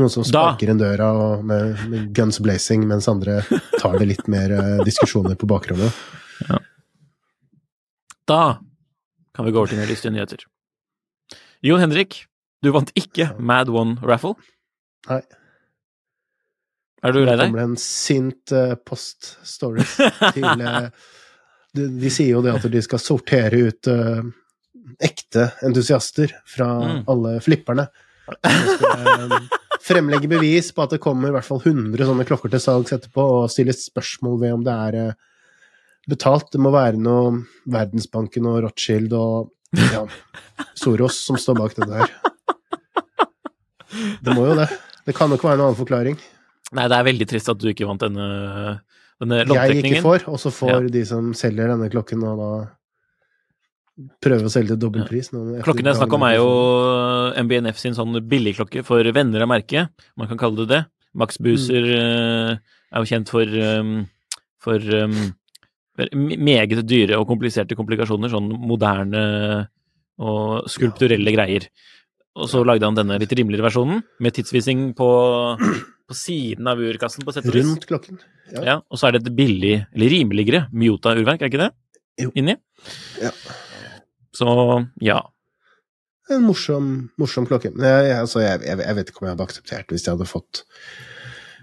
Noen 0.00 0.08
som 0.14 0.24
sparker 0.24 0.70
inn 0.72 0.78
døra 0.80 1.10
og 1.12 1.44
med, 1.44 1.76
med 1.90 2.06
guns 2.16 2.38
blazing, 2.40 2.86
mens 2.88 3.08
andre 3.10 3.42
tar 3.82 3.98
det 4.00 4.06
litt 4.14 4.28
mer 4.32 4.54
uh, 4.56 4.84
diskusjoner 4.86 5.36
på 5.36 5.48
bakrommet. 5.50 5.92
Da 8.28 8.60
kan 9.34 9.44
vi 9.44 9.52
gå 9.52 9.58
over 9.60 9.68
til 9.70 9.78
mer 9.80 9.88
lystige 9.90 10.12
nyheter. 10.14 10.40
Jon 11.64 11.80
Henrik, 11.82 12.22
du 12.62 12.70
vant 12.74 12.90
ikke 12.98 13.32
Mad 13.38 13.68
One 13.68 13.98
Raffle. 14.06 14.34
Nei. 15.08 15.20
Er 17.06 17.14
du 17.14 17.20
lei 17.22 17.36
Det 17.38 17.46
kommer 17.46 17.62
en 17.68 17.76
sint 17.78 18.52
uh, 18.54 18.74
post-story 18.88 19.84
til 20.34 20.44
uh, 20.44 20.88
de, 21.78 21.86
de 22.00 22.10
sier 22.10 22.32
jo 22.34 22.42
det 22.42 22.56
at 22.58 22.66
de 22.72 22.80
skal 22.82 22.98
sortere 23.02 23.60
ut 23.68 23.90
uh, 23.92 24.22
ekte 25.04 25.50
entusiaster 25.68 26.32
fra 26.48 26.68
Mm. 26.78 27.02
alle 27.12 27.32
flipperne. 27.44 27.84
Skal 28.28 29.36
fremlegge 29.84 30.28
bevis 30.28 30.72
på 30.74 30.82
at 30.84 30.92
det 30.96 31.00
kommer 31.04 31.28
i 31.30 31.34
hvert 31.36 31.46
fall 31.46 31.60
100 31.62 32.02
sånne 32.08 32.24
klokker 32.28 32.50
til 32.52 32.60
salgs 32.60 32.92
etterpå, 32.96 33.22
og 33.42 33.50
stille 33.52 33.72
spørsmål 33.76 34.40
ved 34.42 34.52
om 34.56 34.64
det 34.66 34.74
er 34.88 35.14
betalt. 36.08 36.50
Det 36.52 36.60
må 36.60 36.72
være 36.74 36.98
noe 37.00 37.44
Verdensbanken 37.68 38.48
og 38.50 38.62
Rothschild 38.66 39.12
og 39.16 39.52
ja, 39.92 40.02
Soros 40.76 41.20
som 41.28 41.36
står 41.40 41.60
bak 41.60 41.76
dette 41.78 42.00
her. 42.02 42.12
Det 44.24 44.34
må 44.36 44.46
jo 44.50 44.56
det. 44.58 44.68
Det 45.08 45.14
kan 45.16 45.30
nok 45.32 45.44
være 45.44 45.56
noen 45.56 45.70
annen 45.70 45.78
forklaring. 45.78 46.18
Nei, 46.76 46.88
det 46.90 46.96
er 46.98 47.06
veldig 47.06 47.28
trist 47.30 47.48
at 47.48 47.60
du 47.60 47.70
ikke 47.70 47.86
vant 47.88 48.02
denne, 48.04 48.26
denne 49.22 49.38
jeg 49.40 49.46
ikke 49.48 49.54
loddtrekningen. 49.54 50.04
får, 50.04 50.26
og 50.28 50.42
så 50.42 50.52
får 50.52 50.74
Ja. 50.74 50.80
de 50.98 51.04
som 51.08 51.30
selger 51.32 51.72
denne 51.72 51.88
klokken, 51.92 52.26
og 52.28 52.42
da 52.42 52.50
prøve 54.22 54.46
å 54.46 54.52
selge 54.52 54.74
til 54.74 54.82
dobbel 54.84 55.06
pris. 55.08 55.32
Klokken 55.64 55.88
jeg 55.88 55.96
snakker 55.96 56.20
om, 56.20 56.26
er 56.28 56.36
jo 56.36 56.50
MBNF 57.40 57.80
sin 57.80 57.96
sånn 57.96 58.20
billigklokke 58.20 58.84
for 58.84 59.02
venner 59.16 59.42
av 59.42 59.48
merket, 59.48 59.88
man 60.16 60.28
kan 60.28 60.38
kalle 60.38 60.62
det 60.62 60.68
det. 60.68 60.84
Max 61.14 61.40
Buser 61.40 61.82
mm. 61.82 62.60
er 62.92 63.00
jo 63.00 63.08
kjent 63.08 63.32
for, 63.32 63.42
um, 63.48 64.06
for 64.60 64.78
um, 64.78 65.32
for 65.98 66.14
meget 66.14 66.84
dyre 66.86 67.18
og 67.18 67.26
kompliserte 67.26 67.76
komplikasjoner, 67.78 68.30
sånn 68.30 68.52
moderne 68.70 69.22
og 70.22 70.68
skulpturelle 70.70 71.34
greier. 71.34 71.66
Og 72.38 72.46
så 72.50 72.60
lagde 72.66 72.86
han 72.86 72.94
denne 72.96 73.16
litt 73.18 73.32
rimeligere 73.34 73.66
versjonen, 73.66 74.02
med 74.22 74.34
tidsvisning 74.36 74.92
på, 74.98 75.08
på 76.08 76.14
siden 76.16 76.68
av 76.70 76.78
urkassen, 76.80 77.24
på 77.26 77.34
sett. 77.34 77.48
Rundt 77.54 77.86
klokken. 77.90 78.20
Ja. 78.54 78.62
Ja, 78.64 78.76
og 78.88 79.00
så 79.00 79.08
er 79.08 79.16
det 79.18 79.24
et 79.26 79.34
billig, 79.36 79.74
eller 79.92 80.12
rimeligere, 80.14 80.60
Mjota-urverk, 80.72 81.42
er 81.42 81.50
ikke 81.50 81.64
det? 81.66 81.72
Jo. 82.22 82.30
Inni? 82.38 82.54
Ja. 83.22 83.32
Så 84.38 84.54
ja. 85.04 85.18
En 86.30 86.42
morsom, 86.44 86.88
morsom 87.18 87.46
klokke. 87.48 87.70
Men 87.74 87.86
jeg, 87.88 88.06
jeg, 88.10 88.16
altså, 88.22 88.40
jeg, 88.44 88.62
jeg, 88.68 88.80
jeg 88.84 88.96
vet 88.98 89.10
ikke 89.10 89.22
om 89.22 89.28
jeg 89.28 89.34
hadde 89.36 89.46
akseptert 89.48 89.92
hvis 89.94 90.04
jeg 90.06 90.14
hadde 90.14 90.26
fått, 90.28 90.62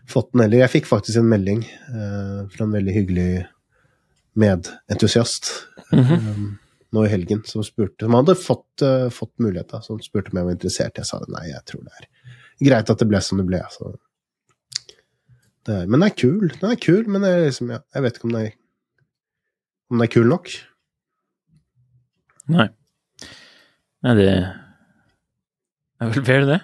fått 0.09 0.31
den 0.33 0.41
heller. 0.45 0.63
Jeg 0.65 0.73
fikk 0.73 0.87
faktisk 0.89 1.21
en 1.21 1.29
melding 1.29 1.61
eh, 1.69 2.39
fra 2.53 2.65
en 2.67 2.73
veldig 2.75 2.95
hyggelig 2.99 3.29
medentusiast 4.35 5.51
Mhm. 5.93 6.13
eh, 6.13 6.45
nå 6.95 7.05
i 7.05 7.11
helgen 7.11 7.43
som 7.47 7.63
spurte 7.65 8.07
Som 8.07 8.15
hadde 8.17 8.35
fått, 8.39 8.83
uh, 8.83 9.07
fått 9.13 9.33
mulighet, 9.43 9.69
da, 9.73 9.81
som 9.85 9.99
spurte 10.03 10.31
om 10.31 10.39
jeg 10.39 10.47
var 10.47 10.57
interessert. 10.57 10.99
Jeg 10.99 11.09
sa 11.09 11.19
nei, 11.27 11.45
jeg 11.51 11.63
tror 11.69 11.85
det 11.85 11.93
er 11.99 12.09
greit 12.65 12.91
at 12.91 13.01
det 13.01 13.09
ble 13.09 13.21
som 13.23 13.41
det 13.41 13.47
ble. 13.49 13.59
Altså. 13.61 13.95
Det 15.65 15.81
er, 15.81 15.89
men 15.89 15.99
den 15.99 16.07
er 16.07 16.15
kul. 16.15 16.47
Den 16.61 16.71
er 16.71 16.79
kul, 16.81 17.03
men 17.11 17.25
jeg, 17.27 17.49
liksom, 17.49 17.73
ja, 17.75 17.81
jeg 17.95 18.05
vet 18.05 18.19
ikke 18.19 18.29
om 18.29 18.35
den 18.37 18.47
er, 18.47 18.55
om 19.91 19.97
den 19.97 20.07
er 20.07 20.13
kul 20.15 20.27
nok. 20.31 20.51
Nei. 22.55 22.67
Nei, 24.05 24.13
det 24.19 24.29
er 24.29 26.11
vel 26.13 26.25
fair, 26.27 26.49
det. 26.49 26.61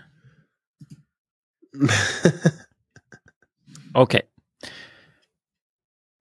Ok. 3.92 4.14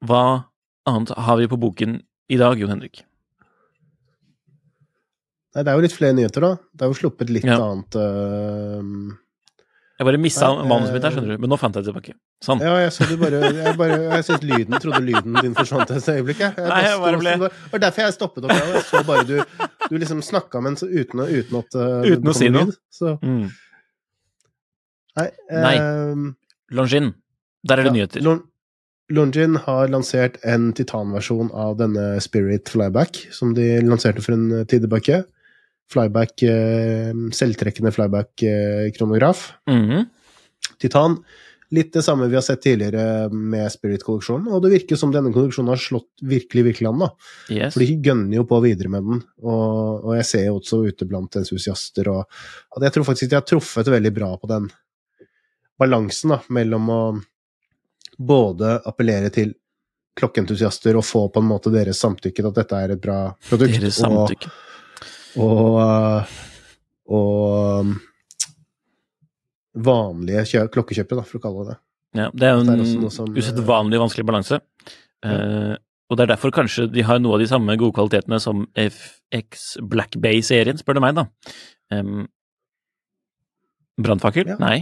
Hva 0.03 0.23
annet 0.91 1.13
har 1.15 1.37
vi 1.39 1.47
på 1.47 1.59
boken 1.61 2.01
i 2.27 2.39
dag, 2.41 2.59
Jon 2.59 2.73
Henrik? 2.73 3.05
Nei, 5.55 5.63
det 5.67 5.69
er 5.73 5.75
jo 5.75 5.83
litt 5.83 5.97
flere 5.97 6.15
nyheter, 6.15 6.41
da. 6.47 6.51
Det 6.75 6.85
er 6.87 6.93
jo 6.93 6.99
sluppet 7.01 7.31
litt 7.35 7.45
Ja. 7.49 7.57
annet 7.59 7.97
uh, 7.99 9.17
Jeg 10.01 10.07
bare 10.07 10.21
mista 10.23 10.47
manuset 10.65 10.95
mitt 10.95 11.03
her, 11.03 11.11
eh, 11.11 11.17
skjønner 11.17 11.35
du, 11.35 11.41
men 11.43 11.51
nå 11.51 11.59
fant 11.61 11.75
jeg 11.75 11.85
det 11.85 11.91
tilbake. 11.93 12.15
Sånn. 12.47 12.61
Ja, 12.65 12.77
jeg 12.85 12.93
så 12.97 13.05
du 13.11 13.17
bare 13.21 13.41
Jeg, 13.53 13.75
bare, 13.77 13.97
jeg 14.15 14.25
synes 14.29 14.45
lyden, 14.47 14.79
trodde 14.81 15.01
lyden 15.05 15.35
din 15.43 15.55
forsvant 15.59 15.91
et 15.91 16.07
øyeblikk, 16.15 16.39
jeg. 16.41 16.55
jeg 16.57 16.69
Nei, 16.71 16.79
jeg 16.87 17.01
bare 17.03 17.19
ble- 17.21 17.35
det- 17.43 17.51
var 17.73 17.83
derfor 17.85 18.03
jeg 18.07 18.15
stoppet 18.17 18.45
opp. 18.47 18.55
Jeg 18.55 18.85
så 18.89 19.03
bare 19.05 19.25
du 19.29 19.35
Du 19.91 19.99
liksom 19.99 20.23
snakka 20.23 20.63
mens 20.63 20.83
uten, 20.87 21.21
uten 21.27 21.59
at 21.59 21.75
uh, 21.75 22.07
Uten 22.07 22.31
å 22.31 22.35
si 22.39 22.49
noe. 22.49 22.71
Så 22.95 23.19
Mm. 23.21 23.51
nei. 25.19 25.29
Nei. 25.51 25.75
ehm, 25.77 26.37
Longin. 26.71 27.11
Der 27.67 27.79
er 27.81 27.83
det 27.83 27.91
ja, 27.91 27.93
nyheter. 27.99 28.23
Lon- 28.23 28.45
Longin 29.11 29.57
har 29.67 29.89
lansert 29.91 30.39
en 30.47 30.73
titanversjon 30.73 31.51
av 31.53 31.77
denne 31.81 32.21
Spirit 32.23 32.69
Flyback, 32.71 33.27
som 33.35 33.53
de 33.55 33.81
lanserte 33.83 34.23
for 34.23 34.33
en 34.37 34.65
tid 34.71 34.83
tilbake. 34.87 35.25
Flyback, 35.91 36.43
eh, 36.47 37.13
selvtrekkende 37.35 37.93
flyback-kronograf. 37.95 39.47
Mhm. 39.71 40.05
Titan. 40.81 41.19
Litt 41.71 41.93
det 41.95 42.03
samme 42.03 42.27
vi 42.27 42.35
har 42.35 42.43
sett 42.43 42.63
tidligere 42.65 43.29
med 43.31 43.71
Spirit-kolleksjonen, 43.71 44.49
og 44.51 44.63
det 44.65 44.73
virker 44.73 44.99
som 44.99 45.13
denne 45.15 45.31
kolleksjonen 45.31 45.71
har 45.71 45.79
slått 45.79 46.09
virkelig, 46.27 46.65
virkelig 46.67 46.89
an, 46.91 47.05
da. 47.05 47.09
Yes. 47.47 47.75
For 47.77 47.85
de 47.85 47.95
gønner 48.03 48.41
jo 48.41 48.45
på 48.51 48.59
videre 48.65 48.91
med 48.91 49.07
den, 49.07 49.21
og, 49.45 50.03
og 50.03 50.17
jeg 50.19 50.27
ser 50.27 50.45
jo 50.49 50.57
også 50.59 50.81
ute 50.89 51.07
blant 51.07 51.39
entusiaster, 51.39 52.11
og 52.11 52.27
at 52.75 52.89
jeg 52.89 52.97
tror 52.97 53.07
faktisk 53.13 53.31
de 53.31 53.39
har 53.39 53.47
truffet 53.47 53.87
veldig 53.87 54.13
bra 54.17 54.33
på 54.35 54.51
den 54.51 54.67
balansen, 55.79 56.35
da, 56.35 56.41
mellom 56.51 56.91
å 56.91 57.01
både 58.19 58.81
appellere 58.91 59.31
til 59.33 59.55
klokkeentusiaster 60.19 60.99
og 60.99 61.07
få 61.07 61.29
på 61.33 61.41
en 61.41 61.49
måte 61.53 61.71
deres 61.73 62.03
samtykke 62.03 62.43
til 62.43 62.51
at 62.51 62.59
dette 62.59 62.83
er 62.83 62.97
et 62.97 63.01
bra 63.01 63.21
produkt, 63.47 63.79
Deres 63.79 64.01
samtykke. 64.03 64.51
og, 64.51 64.67
uh, 65.39 66.39
og 67.11 67.85
um, 67.85 67.93
vanlige 69.87 70.47
kjø 70.53 70.65
klokkekjøpere, 70.75 71.21
da, 71.21 71.27
for 71.29 71.39
å 71.39 71.45
kalle 71.45 71.65
det 71.65 71.75
det. 71.75 71.79
Ja, 72.19 72.27
det 72.35 72.49
er 72.49 72.57
jo 72.57 72.65
er 72.67 72.81
en 72.83 73.11
som, 73.15 73.29
usedvanlig 73.39 74.01
vanskelig 74.03 74.27
balanse. 74.27 74.59
Eh, 75.23 75.75
og 76.11 76.17
det 76.19 76.25
er 76.25 76.33
derfor 76.33 76.51
kanskje 76.51 76.89
de 76.91 77.05
har 77.07 77.21
noe 77.23 77.37
av 77.37 77.43
de 77.45 77.47
samme 77.47 77.77
gode 77.79 77.95
kvalitetene 77.95 78.41
som 78.43 78.65
FX 78.75 79.77
Black 79.87 80.17
Bay-serien, 80.19 80.81
spør 80.81 80.99
du 80.99 81.03
meg, 81.05 81.15
da. 81.21 81.29
Um, 81.95 82.25
Brannfakkel? 84.01 84.51
Ja. 84.51 84.59
Nei. 84.59 84.81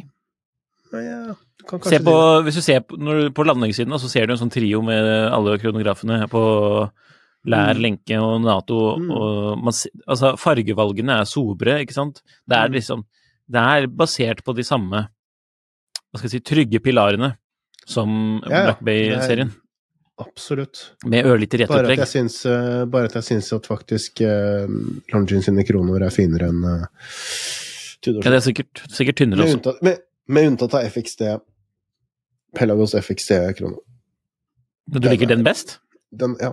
Ja, 0.88 1.34
Se 1.84 1.98
på, 2.00 2.14
det. 2.14 2.44
hvis 2.46 2.56
du 2.56 2.62
ser 2.64 2.80
på, 2.80 2.96
når, 2.96 3.26
du- 3.26 3.32
på 3.37 3.44
landingssiden, 3.44 3.92
så 4.00 4.08
ser 4.08 4.24
du 4.24 4.32
en 4.32 4.40
sånn 4.40 4.52
trio 4.54 4.80
med 4.80 5.04
alle 5.28 5.58
kronografene 5.61 6.22
på 6.32 6.42
Lær, 7.46 7.74
Mm. 7.74 7.81
Lenke 7.83 8.18
og 8.20 8.40
Nato, 8.42 8.96
Mm. 8.98 9.11
og 9.11 9.59
man, 9.62 9.72
altså 10.09 10.37
fargevalgene 10.38 11.20
er 11.20 11.24
sobre, 11.24 11.81
ikke 11.85 11.94
sant? 11.94 12.22
Det 12.48 12.57
er 12.57 12.68
Mm. 12.68 12.74
liksom 12.74 13.05
Det 13.51 13.57
er 13.61 13.87
basert 13.87 14.42
på 14.44 14.55
de 14.55 14.62
samme, 14.62 15.09
hva 16.12 16.18
skal 16.18 16.29
jeg 16.29 16.31
si, 16.31 16.40
trygge 16.40 16.81
pilarene 16.83 17.37
som 17.87 18.42
Ja. 18.44 18.64
Black 18.64 18.81
Bay-serien. 18.85 19.55
Absolutt. 20.18 20.94
Med 21.07 21.24
ørlite 21.24 21.57
syns, 22.09 22.44
eh, 22.44 22.85
bare 22.85 23.05
at, 23.05 23.12
jeg 23.14 23.22
syns 23.22 23.53
at 23.55 23.62
faktisk 23.66 24.20
uh, 24.20 24.66
Longines 25.14 25.44
sine 25.46 25.64
kroner 25.64 26.03
er 26.03 26.11
finere 26.11 26.48
enn 26.48 26.64
uh, 26.64 26.87
Tudor. 28.03 28.22
Ja, 28.24 28.31
det 28.31 28.37
er 28.42 28.53
sikkert, 28.53 28.83
sikkert 28.90 29.16
tynnere 29.16 29.38
med, 29.38 29.46
også. 29.46 29.57
unntatt, 29.57 29.83
med, 29.83 29.98
med 30.29 30.46
unntatt 30.51 30.74
av 30.74 30.83
FXD. 30.90 31.40
Pelagos 32.55 32.94
FXD-kroner. 32.94 33.79
Men 34.92 35.03
du 35.03 35.09
liker 35.09 35.27
den 35.29 35.42
best? 35.44 35.79
Den, 36.14 36.37
ja. 36.40 36.53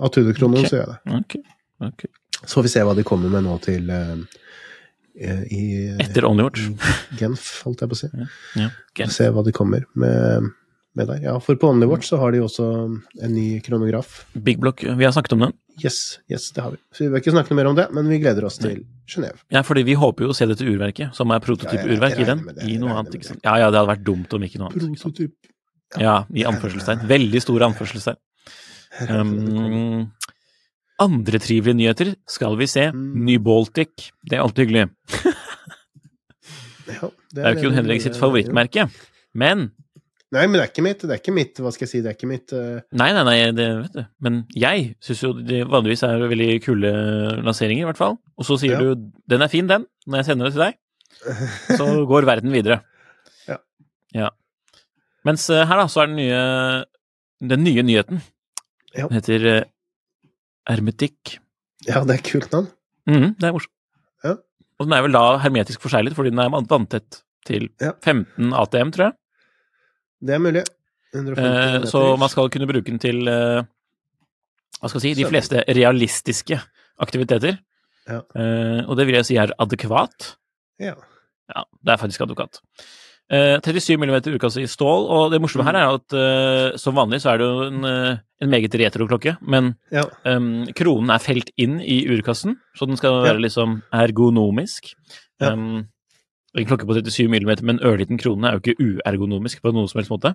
Av 0.00 0.12
Tudor-kroner 0.14 0.62
okay. 0.62 0.70
så 0.70 0.78
gjør 0.78 0.86
jeg 0.86 0.92
det. 0.92 1.18
Okay. 1.20 1.42
Okay. 1.90 2.12
Så 2.40 2.56
får 2.56 2.66
vi 2.66 2.72
se 2.72 2.84
hva 2.88 2.94
de 2.96 3.04
kommer 3.06 3.32
med 3.32 3.44
nå 3.44 3.56
til 3.64 3.90
eh, 3.92 4.22
i 5.52 5.64
Etter 6.00 6.24
Onlywatch. 6.28 6.70
i 6.70 7.20
Genf, 7.20 7.50
holdt 7.66 7.84
jeg 7.84 7.90
på 7.90 7.98
å 7.98 8.00
si. 8.00 8.08
Ja. 8.14 8.70
Vi 8.94 9.02
Genf. 9.02 9.14
se 9.16 9.28
hva 9.34 9.44
de 9.44 9.54
kommer 9.56 9.84
med. 10.00 10.50
Ja, 11.22 11.36
for 11.38 11.54
på 11.60 11.68
Onlywatch 11.70 12.08
så 12.10 12.18
har 12.18 12.32
de 12.34 12.40
også 12.42 12.64
en 13.22 13.34
ny 13.34 13.60
kronograf. 13.64 14.24
Big 14.34 14.58
Block, 14.60 14.82
vi 14.82 15.06
har 15.06 15.12
snakket 15.14 15.36
om 15.36 15.44
den. 15.46 15.52
Yes, 15.80 16.18
yes, 16.28 16.48
det 16.56 16.64
har 16.64 16.74
vi. 16.74 16.80
Så 16.92 17.04
vi 17.04 17.10
vil 17.12 17.22
ikke 17.22 17.32
snakke 17.32 17.54
noe 17.54 17.60
mer 17.60 17.70
om 17.70 17.76
det, 17.78 17.86
men 17.96 18.08
vi 18.10 18.18
gleder 18.20 18.44
oss 18.48 18.58
til 18.60 18.82
Genéve. 19.08 19.38
Ja, 19.54 19.62
fordi 19.64 19.84
vi 19.86 19.94
håper 19.96 20.26
jo 20.26 20.32
å 20.32 20.36
se 20.36 20.48
dette 20.50 20.66
urverket, 20.66 21.14
som 21.16 21.30
er 21.30 21.38
Ja, 21.38 21.44
prototypurverk 21.46 22.18
ja, 22.18 22.24
i 22.24 22.28
den, 22.28 22.42
i 22.66 22.80
noe 22.82 22.96
annet. 22.98 23.14
ikke 23.16 23.30
sant? 23.30 23.40
Ja, 23.46 23.54
ja, 23.62 23.70
det 23.70 23.80
hadde 23.80 23.92
vært 23.92 24.04
dumt 24.08 24.34
om 24.36 24.44
ikke 24.44 24.60
noe 24.60 24.72
annet. 24.72 24.98
Prototyp. 25.00 25.36
Ja, 25.98 26.16
i 26.30 26.44
anførselstegn. 26.46 27.06
Veldig 27.10 27.40
store 27.42 27.70
anførselstegn. 27.70 28.18
Um, 29.08 30.10
andre 31.00 31.38
trivelige 31.40 31.78
nyheter 31.78 32.14
skal 32.28 32.56
vi 32.58 32.66
se. 32.70 32.88
Mm. 32.92 33.24
Ny 33.26 33.36
Baltic. 33.42 34.10
Det 34.26 34.36
er 34.38 34.42
alltid 34.44 34.66
hyggelig. 34.66 34.88
Ja, 36.90 37.08
Det 37.30 37.44
er 37.44 37.54
jo 37.54 37.68
Jon 37.68 37.76
Henrik 37.78 38.02
sitt 38.02 38.18
favorittmerke. 38.18 38.88
Men 39.38 39.70
Nei, 40.30 40.44
men 40.46 40.60
det 40.60 40.62
er 40.62 40.68
ikke 40.70 40.84
mitt. 40.86 41.00
Det 41.02 41.10
er 41.10 41.18
ikke 41.18 41.34
mitt, 41.34 41.58
hva 41.58 41.72
skal 41.74 41.88
jeg 41.88 41.90
si, 41.90 42.00
det 42.04 42.10
er 42.12 42.14
ikke 42.14 42.28
mitt 42.30 42.52
uh... 42.54 42.82
Nei, 42.94 43.08
nei, 43.16 43.22
nei, 43.26 43.38
det 43.54 43.64
vet 43.80 43.96
du. 43.96 44.02
Men 44.22 44.36
jeg 44.54 44.92
syns 45.02 45.22
jo 45.24 45.30
det 45.34 45.64
vanligvis 45.66 46.04
er 46.06 46.22
veldig 46.30 46.50
kule 46.62 46.92
lanseringer, 47.42 47.82
i 47.82 47.88
hvert 47.88 47.98
fall. 47.98 48.14
Og 48.38 48.46
så 48.46 48.58
sier 48.62 48.76
Ja. 48.76 48.92
du 48.94 49.08
'den 49.26 49.42
er 49.42 49.50
fin, 49.50 49.66
den', 49.66 49.88
når 50.06 50.22
jeg 50.22 50.28
sender 50.28 50.46
det 50.46 50.54
til 50.54 50.62
deg. 50.68 50.78
Så 51.78 51.86
går 52.06 52.24
verden 52.24 52.52
videre. 52.54 52.78
Ja. 53.48 53.56
ja. 54.14 54.28
Mens 55.26 55.50
eh, 55.50 55.66
her, 55.66 55.76
da, 55.82 55.88
så 55.90 56.00
er 56.04 56.06
den 56.06 56.16
nye, 56.16 56.84
den 57.50 57.64
nye 57.66 57.82
nyheten. 57.82 58.22
Ja. 58.96 59.06
Den 59.08 59.18
heter 59.20 59.46
eh, 59.50 59.64
Hermetikk. 60.70 61.38
Ja, 61.86 62.02
det 62.04 62.18
er 62.18 62.24
kult 62.26 62.50
navn. 62.52 62.68
Mm, 63.08 63.34
det 63.40 63.48
er 63.48 63.54
morsomt. 63.56 63.74
Ja. 64.26 64.34
Og 64.80 64.86
den 64.88 64.94
er 64.96 65.04
vel 65.06 65.16
da 65.16 65.24
hermetisk 65.42 65.82
forseglet, 65.84 66.16
fordi 66.16 66.32
den 66.34 66.42
er 66.42 66.52
vanntett 66.52 67.22
til 67.48 67.68
Ja. 67.80 67.92
15 68.04 68.52
ATM, 68.52 68.92
tror 68.96 69.06
jeg. 69.10 69.16
Det 70.20 70.34
er 70.36 70.42
mulig. 70.44 70.64
150 71.14 71.40
Eh, 71.40 71.84
så 71.90 72.16
man 72.20 72.28
skal 72.28 72.50
kunne 72.52 72.68
bruke 72.70 72.86
den 72.86 73.00
til 73.02 73.26
eh, 73.28 73.62
hva 74.80 74.88
skal 74.88 75.00
jeg 75.00 75.16
si, 75.16 75.22
de 75.22 75.28
fleste 75.28 75.64
realistiske 75.66 76.60
aktiviteter. 77.00 77.58
Ja. 78.06 78.20
Eh, 78.36 78.82
og 78.86 78.96
det 78.98 79.06
vil 79.08 79.18
jeg 79.18 79.26
si 79.26 79.36
er 79.40 79.52
adekvat. 79.58 80.34
Ja. 80.80 80.94
Ja, 81.50 81.64
det 81.82 81.92
er 81.94 81.98
faktisk 82.00 82.22
advokat. 82.24 82.60
Eh, 83.30 83.60
37 83.62 83.94
mm 83.94 84.16
urkasse 84.34 84.58
i 84.58 84.66
stål, 84.66 85.04
og 85.06 85.30
det 85.30 85.38
morsomme 85.40 85.62
her 85.68 85.76
er 85.78 85.92
at 85.94 86.14
uh, 86.18 86.76
som 86.80 86.96
vanlig 86.98 87.20
så 87.22 87.30
er 87.30 87.38
det 87.38 87.46
jo 87.46 87.66
en, 87.68 87.84
eh, 87.86 88.16
en 88.42 88.50
meget 88.50 88.74
retro 88.80 89.06
klokke, 89.06 89.36
men 89.46 89.76
ja. 89.94 90.02
um, 90.26 90.66
kronen 90.74 91.12
er 91.14 91.22
felt 91.22 91.52
inn 91.56 91.76
i 91.78 92.00
urkassen, 92.10 92.56
så 92.74 92.88
den 92.90 92.98
skal 92.98 93.20
Ja. 93.20 93.28
være 93.28 93.44
liksom 93.46 93.82
ergonomisk. 93.94 94.90
Ja. 95.40 95.52
Um, 95.54 95.86
en 96.58 96.66
klokke 96.66 96.88
på 96.88 96.96
37 96.98 97.28
mm 97.30 97.46
med 97.62 97.76
en 97.76 97.84
ørliten 97.86 98.18
krone 98.18 98.48
er 98.50 98.58
jo 98.58 98.64
ikke 98.64 98.82
uergonomisk 98.82 99.62
på 99.62 99.70
noen 99.72 99.86
som 99.86 100.00
helst 100.00 100.10
måte. 100.10 100.34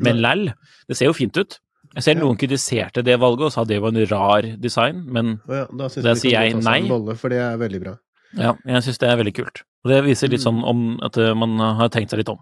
Men 0.00 0.22
lell, 0.24 0.54
det 0.88 0.96
ser 0.96 1.10
jo 1.10 1.12
fint 1.12 1.36
ut. 1.36 1.58
Jeg 1.94 2.02
ser 2.06 2.14
Ja. 2.16 2.20
noen 2.24 2.38
kritiserte 2.40 3.04
det 3.04 3.18
valget 3.20 3.50
og 3.50 3.52
sa 3.52 3.64
det 3.64 3.82
var 3.82 3.92
en 3.92 4.06
rar 4.08 4.42
design, 4.56 5.04
men 5.12 5.40
ja, 5.46 5.66
da 5.66 5.88
Da 5.88 6.14
sier 6.14 6.40
jeg 6.40 6.56
nei. 6.64 6.88
Bolle, 6.88 7.16
for 7.20 7.28
det 7.28 7.36
er 7.44 7.58
veldig 7.60 7.80
bra. 7.84 7.98
Ja, 8.38 8.54
jeg 8.66 8.82
syns 8.86 8.98
det 9.02 9.08
er 9.10 9.18
veldig 9.20 9.34
kult. 9.40 9.62
Og 9.84 9.90
det 9.92 10.00
viser 10.06 10.30
litt 10.30 10.44
sånn 10.44 10.60
om 10.66 10.98
at 11.02 11.16
eh, 11.18 11.32
man 11.34 11.56
har 11.80 11.88
tenkt 11.92 12.12
seg 12.12 12.20
litt 12.22 12.32
om. 12.32 12.40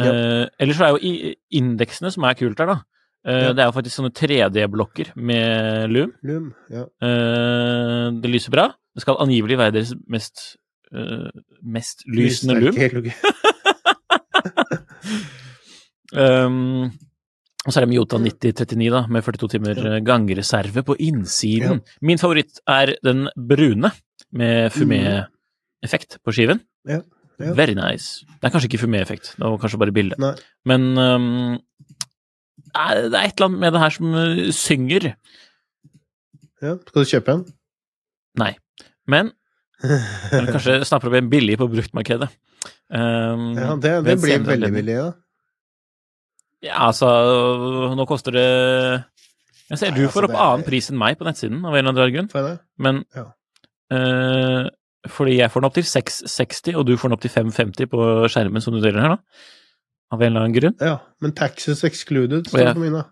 Ja. 0.00 0.10
Eh, 0.12 0.44
ellers 0.62 0.76
så 0.78 0.86
er 0.86 0.96
jo 0.96 1.34
indeksene 1.56 2.12
som 2.12 2.24
er 2.28 2.36
kult 2.38 2.60
her, 2.62 2.66
da. 2.74 2.78
Eh, 3.26 3.40
Ja. 3.48 3.52
Det 3.52 3.62
er 3.64 3.66
jo 3.70 3.74
faktisk 3.74 3.96
sånne 3.98 4.12
3D-blokker 4.14 5.08
med 5.16 5.90
Loom. 5.90 6.12
Loom 6.22 6.52
ja. 6.70 6.84
Eh, 7.02 8.04
det 8.22 8.30
lyser 8.30 8.54
bra. 8.54 8.68
Det 8.94 9.02
skal 9.02 9.18
angivelig 9.24 9.58
være 9.58 9.74
deres 9.74 9.90
mest, 10.08 10.56
eh, 10.94 11.26
mest 11.62 12.04
lysende 12.06 12.60
Loom. 12.60 12.78
Um, 16.14 16.84
og 17.66 17.72
så 17.72 17.80
er 17.80 17.84
det 17.86 17.90
Miyota 17.90 18.20
9039 18.22 18.92
da, 18.94 19.02
med 19.10 19.26
42 19.26 19.48
timer 19.56 19.80
gangreserve 20.06 20.84
på 20.86 20.94
innsiden. 21.02 21.82
Min 22.00 22.22
favoritt 22.22 22.60
er 22.70 22.94
den 23.04 23.26
brune 23.34 23.90
med 24.32 24.72
fumé-effekt 24.74 26.18
på 26.24 26.32
skiven. 26.34 26.60
Ja, 26.88 27.00
ja. 27.38 27.52
Very 27.54 27.74
nice. 27.76 28.24
Det 28.40 28.48
er 28.48 28.52
kanskje 28.54 28.70
ikke 28.70 28.82
fumé-effekt, 28.86 29.34
det 29.36 29.44
var 29.44 29.58
kanskje 29.60 29.78
bare 29.82 29.92
bildet. 29.92 30.18
Nei. 30.18 30.34
Men 30.64 30.86
um, 30.98 31.58
det 32.56 32.80
er 32.80 33.02
et 33.26 33.36
eller 33.36 33.46
annet 33.50 33.60
med 33.60 33.72
det 33.76 33.80
her 33.82 33.90
som 33.94 34.14
eh, 34.14 34.52
synger. 34.56 35.10
Ja. 36.62 36.74
Skal 36.88 37.04
du 37.04 37.10
kjøpe 37.10 37.34
en? 37.36 37.44
Nei. 38.40 38.54
Men 39.06 39.30
eller 39.84 40.52
kanskje 40.56 40.78
snapper 40.88 41.10
opp 41.12 41.18
en 41.20 41.30
billig 41.30 41.58
på 41.60 41.68
bruktmarkedet. 41.68 42.30
Um, 42.90 43.52
Ja, 43.58 43.74
det, 43.82 43.92
det 44.06 44.14
blir 44.22 44.40
veldig 44.46 44.72
billig, 44.72 44.94
da. 44.96 45.12
Ja, 46.64 46.86
altså 46.88 47.06
Nå 47.98 48.06
koster 48.08 48.32
det 48.34 48.44
Jeg 49.68 49.76
ser 49.78 49.90
Nei, 49.92 49.98
du 49.98 50.04
altså, 50.06 50.14
får 50.14 50.26
opp 50.30 50.34
er- 50.34 50.40
annen 50.46 50.64
pris 50.66 50.88
enn 50.90 50.98
meg 50.98 51.18
på 51.20 51.26
nettsiden, 51.28 51.60
av 51.66 51.74
en 51.76 51.84
eller 51.86 52.06
annen 52.06 52.14
grunn. 52.16 52.56
Men 52.80 53.02
Ja. 53.14 53.26
Eh, 53.94 54.68
Fordi 55.06 55.36
jeg 55.38 55.50
får 55.52 55.62
den 55.62 55.68
opp 55.68 55.76
til 55.76 55.86
660, 55.86 56.74
og 56.76 56.86
du 56.88 56.96
får 56.96 57.10
den 57.10 57.16
opp 57.18 57.22
til 57.22 57.30
550 57.30 57.90
på 57.92 58.06
skjermen 58.32 58.64
som 58.64 58.74
du 58.74 58.80
deler 58.82 59.04
her, 59.04 59.16
da. 59.16 59.44
Av 60.14 60.22
en 60.22 60.30
eller 60.30 60.44
annen 60.44 60.54
grunn. 60.54 60.74
Ja, 60.82 60.98
men 61.22 61.34
taxes 61.34 61.82
excluded 61.86 62.46
står 62.50 62.62
det 62.70 62.74
på 62.78 62.84
mine. 62.84 63.04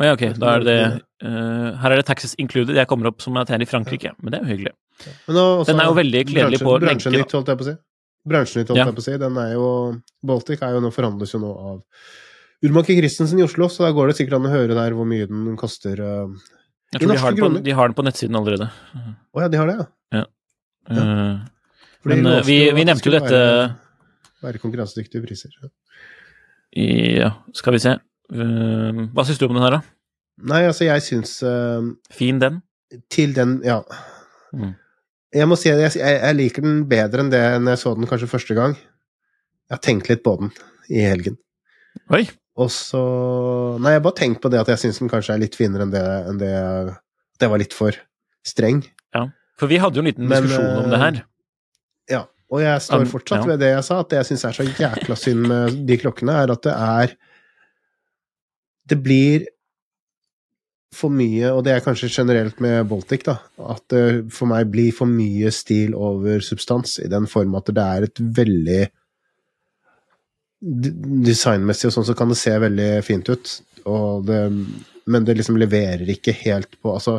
Å 0.00 0.06
ja, 0.08 0.14
ok. 0.16 0.24
Da 0.40 0.56
er 0.56 0.64
det 0.66 0.76
uh, 1.24 1.78
Her 1.80 1.94
er 1.94 2.00
det 2.00 2.06
taxes 2.08 2.34
included. 2.42 2.74
Jeg 2.76 2.88
kommer 2.90 3.10
opp 3.12 3.22
som 3.24 3.36
jeg 3.38 3.48
tjener 3.48 3.64
i 3.64 3.70
Frankrike, 3.70 4.12
men 4.20 4.34
det 4.34 4.40
er 4.40 4.44
jo 4.44 4.52
hyggelig. 4.56 4.74
Men 5.28 5.38
nå, 5.38 5.44
også, 5.60 5.70
Den 5.70 5.82
er 5.82 5.88
jo 5.90 5.96
veldig 5.98 6.22
kledelig 6.28 6.60
på 6.62 6.74
lenke, 6.74 6.86
Bransjenytt, 6.86 7.36
holdt 7.36 7.52
jeg 7.52 7.60
på 7.60 7.64
å 7.64 7.68
si. 7.68 7.76
Bransjenytt, 8.32 8.72
holdt 8.72 8.80
Ja. 8.82 8.88
jeg 8.88 8.96
på 8.98 9.04
å 9.04 9.06
si. 9.06 9.16
Den 9.22 9.38
er 9.42 9.54
jo 9.54 9.68
Baltic 10.32 10.62
er 10.62 10.76
jo 10.76 10.82
nå 10.84 10.92
forhandles 10.94 11.32
jo 11.34 11.42
nå 11.42 11.52
av 11.72 11.78
Urmaker 12.62 12.98
Christensen 12.98 13.40
i 13.40 13.46
Oslo, 13.46 13.66
så 13.72 13.88
da 13.88 13.92
går 13.94 14.10
det 14.12 14.18
sikkert 14.20 14.38
an 14.38 14.46
å 14.46 14.52
høre 14.52 14.76
der 14.78 14.94
hvor 14.94 15.08
mye 15.08 15.26
den 15.26 15.56
koster. 15.58 15.98
øh. 15.98 16.36
Jeg 16.92 17.00
I 17.00 17.04
tror 17.04 17.08
de 17.08 17.14
norske 17.14 17.24
har, 17.24 17.36
den 17.38 17.56
på, 17.56 17.64
de 17.64 17.72
har 17.78 17.88
den 17.88 17.94
på 17.96 18.04
nettsiden 18.04 18.36
allerede. 18.36 18.66
Å 19.32 19.40
ja, 19.44 19.48
de 19.48 19.56
har 19.60 19.70
det, 19.70 19.76
ja. 19.78 19.86
Ja. 20.18 20.24
ja. 20.92 21.04
Men, 22.04 22.24
lovte 22.26 22.40
øh, 22.42 22.46
vi- 22.48 22.72
vi 22.76 22.84
nevnte 22.84 23.08
jo 23.08 23.14
dette- 23.14 23.30
Være, 23.32 23.76
være 24.42 24.58
konkurransedyktige 24.60 25.22
priser. 25.24 25.54
ja, 26.76 27.30
skal 27.54 27.72
vi 27.76 27.78
se. 27.84 27.96
Eh, 28.32 29.00
hva 29.12 29.24
syns 29.28 29.38
du 29.40 29.46
om 29.46 29.54
den 29.56 29.62
her, 29.64 29.78
da? 29.78 29.80
Nei, 30.42 30.62
altså, 30.66 30.84
jeg 30.88 31.02
syns 31.04 31.42
uh, 31.44 31.84
Fin, 32.10 32.38
den? 32.42 32.62
Til 33.12 33.32
den, 33.36 33.60
ja. 33.64 33.80
Mm. 34.52 34.74
Jeg 35.32 35.48
må 35.48 35.56
si 35.56 35.70
at 35.72 35.80
jeg, 35.80 36.00
jeg 36.02 36.36
liker 36.36 36.64
den 36.64 36.82
bedre 36.90 37.22
enn 37.24 37.30
det 37.32 37.40
når 37.62 37.72
jeg 37.76 37.80
så 37.84 37.94
den 37.96 38.08
kanskje 38.10 38.28
første 38.28 38.56
gang. 38.56 38.74
Jeg 38.76 39.76
har 39.78 39.82
tenkt 39.84 40.08
litt 40.10 40.22
på 40.24 40.34
den 40.40 40.50
i 40.92 41.04
helgen. 41.06 41.38
Oi! 42.12 42.26
Og 42.60 42.68
så 42.72 43.00
Nei, 43.80 43.94
jeg 43.94 44.04
bare 44.04 44.18
tenkt 44.18 44.42
på 44.42 44.50
det 44.52 44.60
at 44.60 44.70
jeg 44.74 44.82
syns 44.82 45.00
den 45.00 45.10
kanskje 45.12 45.36
er 45.36 45.40
litt 45.40 45.56
finere 45.56 45.86
enn 45.86 45.94
det, 45.94 46.02
enn 46.28 46.40
det 46.40 46.52
Det 47.40 47.48
var 47.48 47.62
litt 47.62 47.76
for 47.76 47.96
streng. 48.46 48.82
Ja, 49.14 49.28
For 49.60 49.70
vi 49.70 49.78
hadde 49.80 49.98
jo 49.98 50.04
en 50.04 50.10
liten 50.10 50.28
Men, 50.28 50.44
diskusjon 50.44 50.84
om 50.84 50.92
det 50.92 51.00
her. 51.00 51.22
Ja. 52.10 52.22
Og 52.52 52.60
jeg 52.60 52.84
står 52.84 53.06
fortsatt 53.08 53.46
ved 53.48 53.62
det 53.62 53.70
jeg 53.72 53.84
sa, 53.86 54.02
at 54.02 54.10
det 54.12 54.18
jeg 54.20 54.28
syns 54.28 54.44
er 54.44 54.56
så 54.58 54.66
jækla 54.68 55.16
synd 55.16 55.46
med 55.48 55.78
de 55.88 55.96
klokkene, 56.02 56.34
er 56.42 56.52
at 56.52 56.66
det 56.66 56.74
er 56.76 57.16
Det 58.92 58.98
blir 59.00 59.46
for 60.92 61.08
mye, 61.08 61.48
og 61.54 61.62
det 61.64 61.72
er 61.72 61.84
kanskje 61.84 62.10
generelt 62.12 62.58
med 62.60 62.84
Baltic, 62.90 63.22
da, 63.24 63.38
at 63.72 63.80
det 63.88 64.32
for 64.34 64.50
meg 64.50 64.68
blir 64.68 64.92
for 64.92 65.08
mye 65.08 65.48
stil 65.54 65.94
over 65.96 66.42
substans, 66.44 66.98
i 67.00 67.08
den 67.08 67.24
form 67.30 67.54
at 67.56 67.70
det 67.72 67.84
er 67.84 68.08
et 68.10 68.20
veldig 68.20 68.82
Designmessig 70.62 71.88
og 71.90 71.94
sånn 71.96 72.06
så 72.06 72.14
kan 72.16 72.28
det 72.30 72.36
se 72.38 72.52
veldig 72.62 72.90
fint 73.02 73.28
ut, 73.32 73.52
og 73.90 74.26
det, 74.28 74.38
men 75.10 75.24
det 75.26 75.34
liksom 75.40 75.56
leverer 75.58 76.06
ikke 76.14 76.30
helt 76.44 76.76
på 76.80 76.92
Altså, 76.94 77.16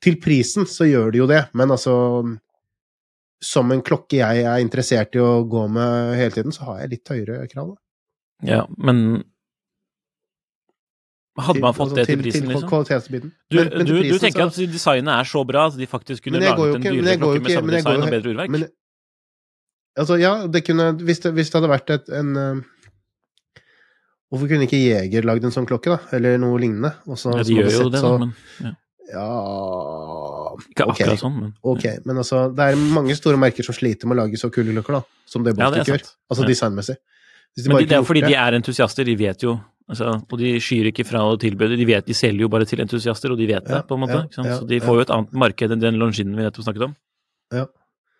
til 0.00 0.16
prisen 0.16 0.64
så 0.64 0.86
gjør 0.88 1.10
det 1.12 1.18
jo 1.20 1.26
det, 1.28 1.42
men 1.52 1.68
altså 1.74 1.92
Som 3.44 3.70
en 3.72 3.82
klokke 3.84 4.16
jeg 4.22 4.44
er 4.48 4.62
interessert 4.64 5.14
i 5.14 5.20
å 5.20 5.44
gå 5.44 5.66
med 5.68 6.14
hele 6.16 6.32
tiden, 6.32 6.52
så 6.56 6.64
har 6.70 6.78
jeg 6.80 6.90
litt 6.94 7.08
høyere 7.12 7.46
krav. 7.52 7.74
da. 7.74 8.48
Ja, 8.48 8.62
men 8.78 9.24
Hadde 11.36 11.60
man 11.60 11.74
fått 11.76 11.90
altså, 11.92 11.96
det 11.98 12.06
til 12.06 12.16
til- 12.16 12.22
prisen, 12.24 12.40
til 12.46 12.48
liksom? 12.54 12.68
kvalitetsbiten. 12.70 13.32
Du, 13.52 13.56
Men- 13.58 13.68
men 13.76 13.86
til 13.86 13.94
prisen, 14.00 14.12
du 14.12 14.18
tenker 14.24 14.40
så- 14.48 14.64
at 14.64 14.72
designet 14.72 15.12
er 15.20 15.24
så 15.28 15.46
bra 15.46 15.66
at 15.66 15.76
de 15.76 15.86
faktisk 15.86 16.22
kunne 16.24 16.40
laget 16.40 16.74
en 16.76 16.80
dyrere 16.82 17.18
klokke 17.20 17.42
med 17.42 17.52
samme 17.52 17.70
design 17.76 18.02
og 18.02 18.08
bedre 18.10 18.30
urverk? 18.32 18.48
Men, 18.50 18.64
altså, 19.98 20.18
ja, 20.18 20.46
det 20.46 20.64
kunne 20.64 20.96
Hvis 21.04 21.20
det, 21.20 21.34
hvis 21.34 21.50
det 21.50 21.60
hadde 21.60 21.68
vært 21.68 21.90
et, 21.90 22.08
en 22.08 22.36
eh, 22.36 22.62
Hvorfor 24.32 24.48
kunne 24.50 24.66
ikke 24.66 24.80
Jeger 24.80 25.22
lagd 25.22 25.44
en 25.46 25.54
sånn 25.54 25.66
klokke, 25.68 25.92
da? 25.94 25.98
Eller 26.16 26.36
noe 26.42 26.58
lignende? 26.58 26.92
Også, 27.06 27.30
ja, 27.36 27.42
de 27.46 27.54
gjør 27.60 27.70
jo 27.70 27.82
sett 27.84 27.92
det, 27.92 28.00
så- 28.00 28.18
da, 28.18 28.18
men 28.18 28.76
Ja 29.12 29.26
ikke 30.56 30.86
akkurat 30.86 31.00
akkurat 31.00 31.20
sånn. 31.20 31.36
Men, 31.40 31.52
Ok, 31.62 31.84
men 32.06 32.16
altså, 32.22 32.40
det 32.54 32.64
er 32.72 32.76
mange 32.76 33.14
store 33.16 33.36
merker 33.40 33.62
som 33.66 33.74
sliter 33.76 34.08
med 34.08 34.16
å 34.16 34.22
lage 34.24 34.38
så 34.40 34.50
kule 34.52 34.72
klokker, 34.72 34.98
da. 34.98 35.02
Som 35.26 35.44
det 35.44 35.56
Ja, 35.58 35.70
det 35.70 35.82
er 35.88 35.92
gjør. 35.92 36.02
Altså 36.30 36.42
Ja. 36.42 36.48
designmessig. 36.48 36.96
Hvis 37.56 37.64
de 37.64 37.68
men 37.68 37.78
de, 37.78 37.86
det 37.86 37.96
er 37.96 38.02
fordi 38.02 38.20
det. 38.20 38.28
de 38.30 38.34
er 38.34 38.52
entusiaster, 38.58 39.04
de 39.04 39.14
vet 39.16 39.38
jo 39.42 39.60
altså, 39.88 40.22
Og 40.30 40.38
de 40.38 40.56
skyr 40.58 40.90
ikke 40.92 41.06
fra 41.06 41.20
å 41.20 41.38
tilby 41.38 41.68
det. 41.68 41.78
De, 41.78 41.84
vet, 41.86 42.04
de 42.06 42.12
selger 42.12 42.40
jo 42.40 42.48
bare 42.48 42.64
til 42.66 42.80
entusiaster, 42.80 43.30
og 43.30 43.38
de 43.38 43.46
vet 43.46 43.64
det, 43.64 43.86
på 43.86 43.94
en 43.94 44.00
måte. 44.00 44.28
ja, 44.36 44.42
ja, 44.44 44.58
Så 44.58 44.66
de 44.66 44.74
ja. 44.78 44.80
får 44.80 44.94
jo 44.96 45.00
et 45.00 45.10
annet 45.10 45.32
marked 45.32 45.70
enn 45.70 45.80
den 45.80 45.94
Longinen 45.98 46.34
vi 46.36 46.42
nettopp 46.42 46.64
snakket 46.64 46.82
om. 46.82 46.96
Ja. 47.52 47.66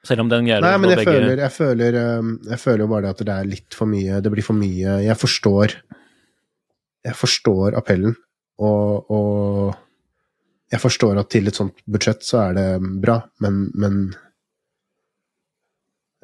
Selv 0.07 0.23
om 0.25 0.29
den 0.31 0.47
greier 0.47 0.63
Nei, 0.65 0.75
men 0.79 0.93
jeg 0.93 1.01
begge 1.03 1.13
føler, 1.17 1.41
jeg, 1.43 1.53
føler, 1.57 1.97
um, 2.21 2.31
jeg 2.51 2.61
føler 2.63 2.91
bare 2.91 3.11
at 3.15 3.23
det 3.27 3.35
er 3.35 3.49
litt 3.51 3.75
for 3.77 3.91
mye 3.91 4.21
Det 4.23 4.31
blir 4.35 4.47
for 4.47 4.57
mye 4.59 4.97
Jeg 5.05 5.17
forstår 5.19 5.75
Jeg 7.09 7.17
forstår 7.19 7.77
appellen, 7.79 8.15
og, 8.63 9.11
og 9.11 9.75
jeg 10.73 10.81
forstår 10.83 11.19
at 11.21 11.29
til 11.31 11.47
et 11.51 11.55
sånt 11.59 11.77
budsjett 11.87 12.25
så 12.27 12.41
er 12.49 12.57
det 12.57 12.69
bra, 13.03 13.21
men, 13.45 13.61
men 13.79 13.99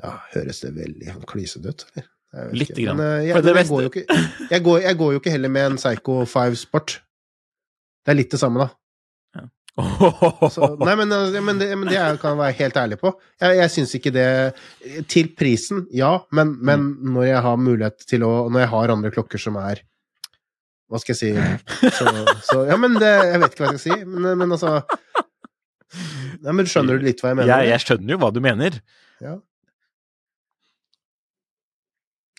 Ja, 0.03 0.17
høres 0.33 0.63
det 0.65 0.73
veldig 0.79 1.13
sånn 1.13 1.27
klysete 1.31 1.71
ut, 1.75 1.85
eller? 1.93 2.09
Lite 2.57 2.81
grann. 2.81 2.97
Men, 2.97 3.07
eh, 3.21 3.27
jeg, 3.29 3.37
men 3.37 3.45
jeg, 3.51 3.55
beste- 3.59 3.75
går 3.77 3.89
ikke, 3.91 4.21
jeg, 4.51 4.63
går, 4.65 4.79
jeg 4.87 4.97
går 5.03 5.11
jo 5.13 5.21
ikke 5.21 5.33
heller 5.35 5.53
med 5.53 5.67
en 5.69 5.77
Psycho 5.77 6.15
5 6.33 6.55
Sport. 6.63 6.95
Det 8.03 8.15
er 8.15 8.17
litt 8.19 8.33
det 8.33 8.41
samme, 8.41 8.65
da. 8.65 8.73
Så, 10.53 10.67
nei, 10.85 10.95
men, 11.01 11.09
men, 11.09 11.61
det, 11.61 11.71
men 11.81 11.89
det 11.89 12.01
kan 12.21 12.35
jeg 12.35 12.41
være 12.43 12.57
helt 12.59 12.77
ærlig 12.77 12.99
på. 13.01 13.15
Jeg, 13.41 13.57
jeg 13.57 13.73
syns 13.73 13.95
ikke 13.97 14.13
det 14.13 14.27
Til 15.09 15.31
prisen, 15.39 15.87
ja, 15.97 16.11
men, 16.37 16.59
men 16.61 16.91
når 17.15 17.25
jeg 17.31 17.41
har 17.47 17.57
mulighet 17.57 18.05
til 18.09 18.27
å 18.29 18.33
Når 18.53 18.67
jeg 18.67 18.73
har 18.75 18.93
andre 18.93 19.13
klokker 19.15 19.41
som 19.41 19.57
er 19.63 19.81
Hva 20.93 21.01
skal 21.01 21.17
jeg 21.17 21.21
si 21.23 21.89
Så, 21.97 22.13
så 22.51 22.67
Ja, 22.69 22.77
men 22.77 22.99
det 23.01 23.15
Jeg 23.31 23.41
vet 23.41 23.57
ikke 23.57 23.65
hva 23.65 23.71
jeg 23.73 23.81
skal 23.81 23.97
si, 23.97 24.11
men, 24.13 24.29
men 24.43 24.53
altså 24.59 24.75
Nei, 26.43 26.53
men 26.53 26.69
Skjønner 26.69 27.01
du 27.01 27.09
litt 27.09 27.25
hva 27.25 27.33
jeg 27.33 27.41
mener? 27.41 27.55
jeg, 27.55 27.73
jeg 27.73 27.85
skjønner 27.87 28.15
jo 28.15 28.21
hva 28.21 28.31
du 28.35 28.41
mener. 28.45 28.79
Ja. 29.23 29.35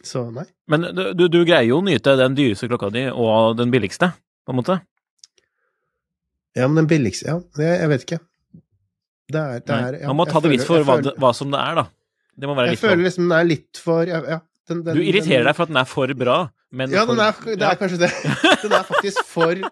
Så 0.03 0.25
nei. 0.35 0.43
Men 0.67 0.89
du, 0.91 1.03
du, 1.15 1.27
du 1.31 1.37
greier 1.47 1.69
jo 1.69 1.77
å 1.79 1.85
nyte 1.85 2.17
den 2.19 2.35
dyreste 2.35 2.67
klokka 2.67 2.89
di 2.91 3.05
og 3.09 3.55
den 3.61 3.71
billigste, 3.71 4.09
på 4.43 4.51
en 4.51 4.59
måte. 4.59 4.79
Ja, 6.55 6.67
men 6.69 6.83
den 6.83 6.89
billigste 6.91 7.27
Ja, 7.29 7.39
jeg, 7.57 7.89
vet 7.89 8.05
ikke. 8.05 8.19
Det 9.33 9.41
er, 9.41 9.61
det 9.65 9.75
er 9.75 9.99
ja, 10.03 10.07
Man 10.11 10.19
må 10.21 10.25
ta 10.29 10.41
det 10.43 10.51
litt 10.53 10.65
for 10.67 10.83
hva, 10.85 10.99
føler- 10.99 11.19
hva 11.21 11.31
som 11.35 11.53
det 11.53 11.59
er, 11.61 11.79
da. 11.81 11.85
Det 12.33 12.49
må 12.49 12.55
være 12.57 12.73
Jeg 12.73 12.81
føler 12.81 13.03
liksom 13.05 13.27
den 13.27 13.37
er 13.37 13.47
litt 13.47 13.79
for 13.81 14.09
ja, 14.09 14.19
ja, 14.35 14.39
den, 14.69 14.83
den, 14.85 14.97
Du 14.97 15.01
irriterer 15.03 15.43
den, 15.43 15.49
deg 15.49 15.57
for 15.57 15.65
at 15.67 15.73
den 15.73 15.81
er 15.81 15.89
for 15.89 16.13
bra, 16.17 16.37
men 16.73 16.93
Ja, 16.93 17.03
for, 17.05 17.17
den 17.17 17.25
er, 17.25 17.57
det 17.61 17.67
er 17.69 17.79
kanskje 17.81 17.99
det. 18.05 18.11
Den 18.63 18.75
er 18.77 18.87
faktisk 18.87 19.25
for 19.29 19.63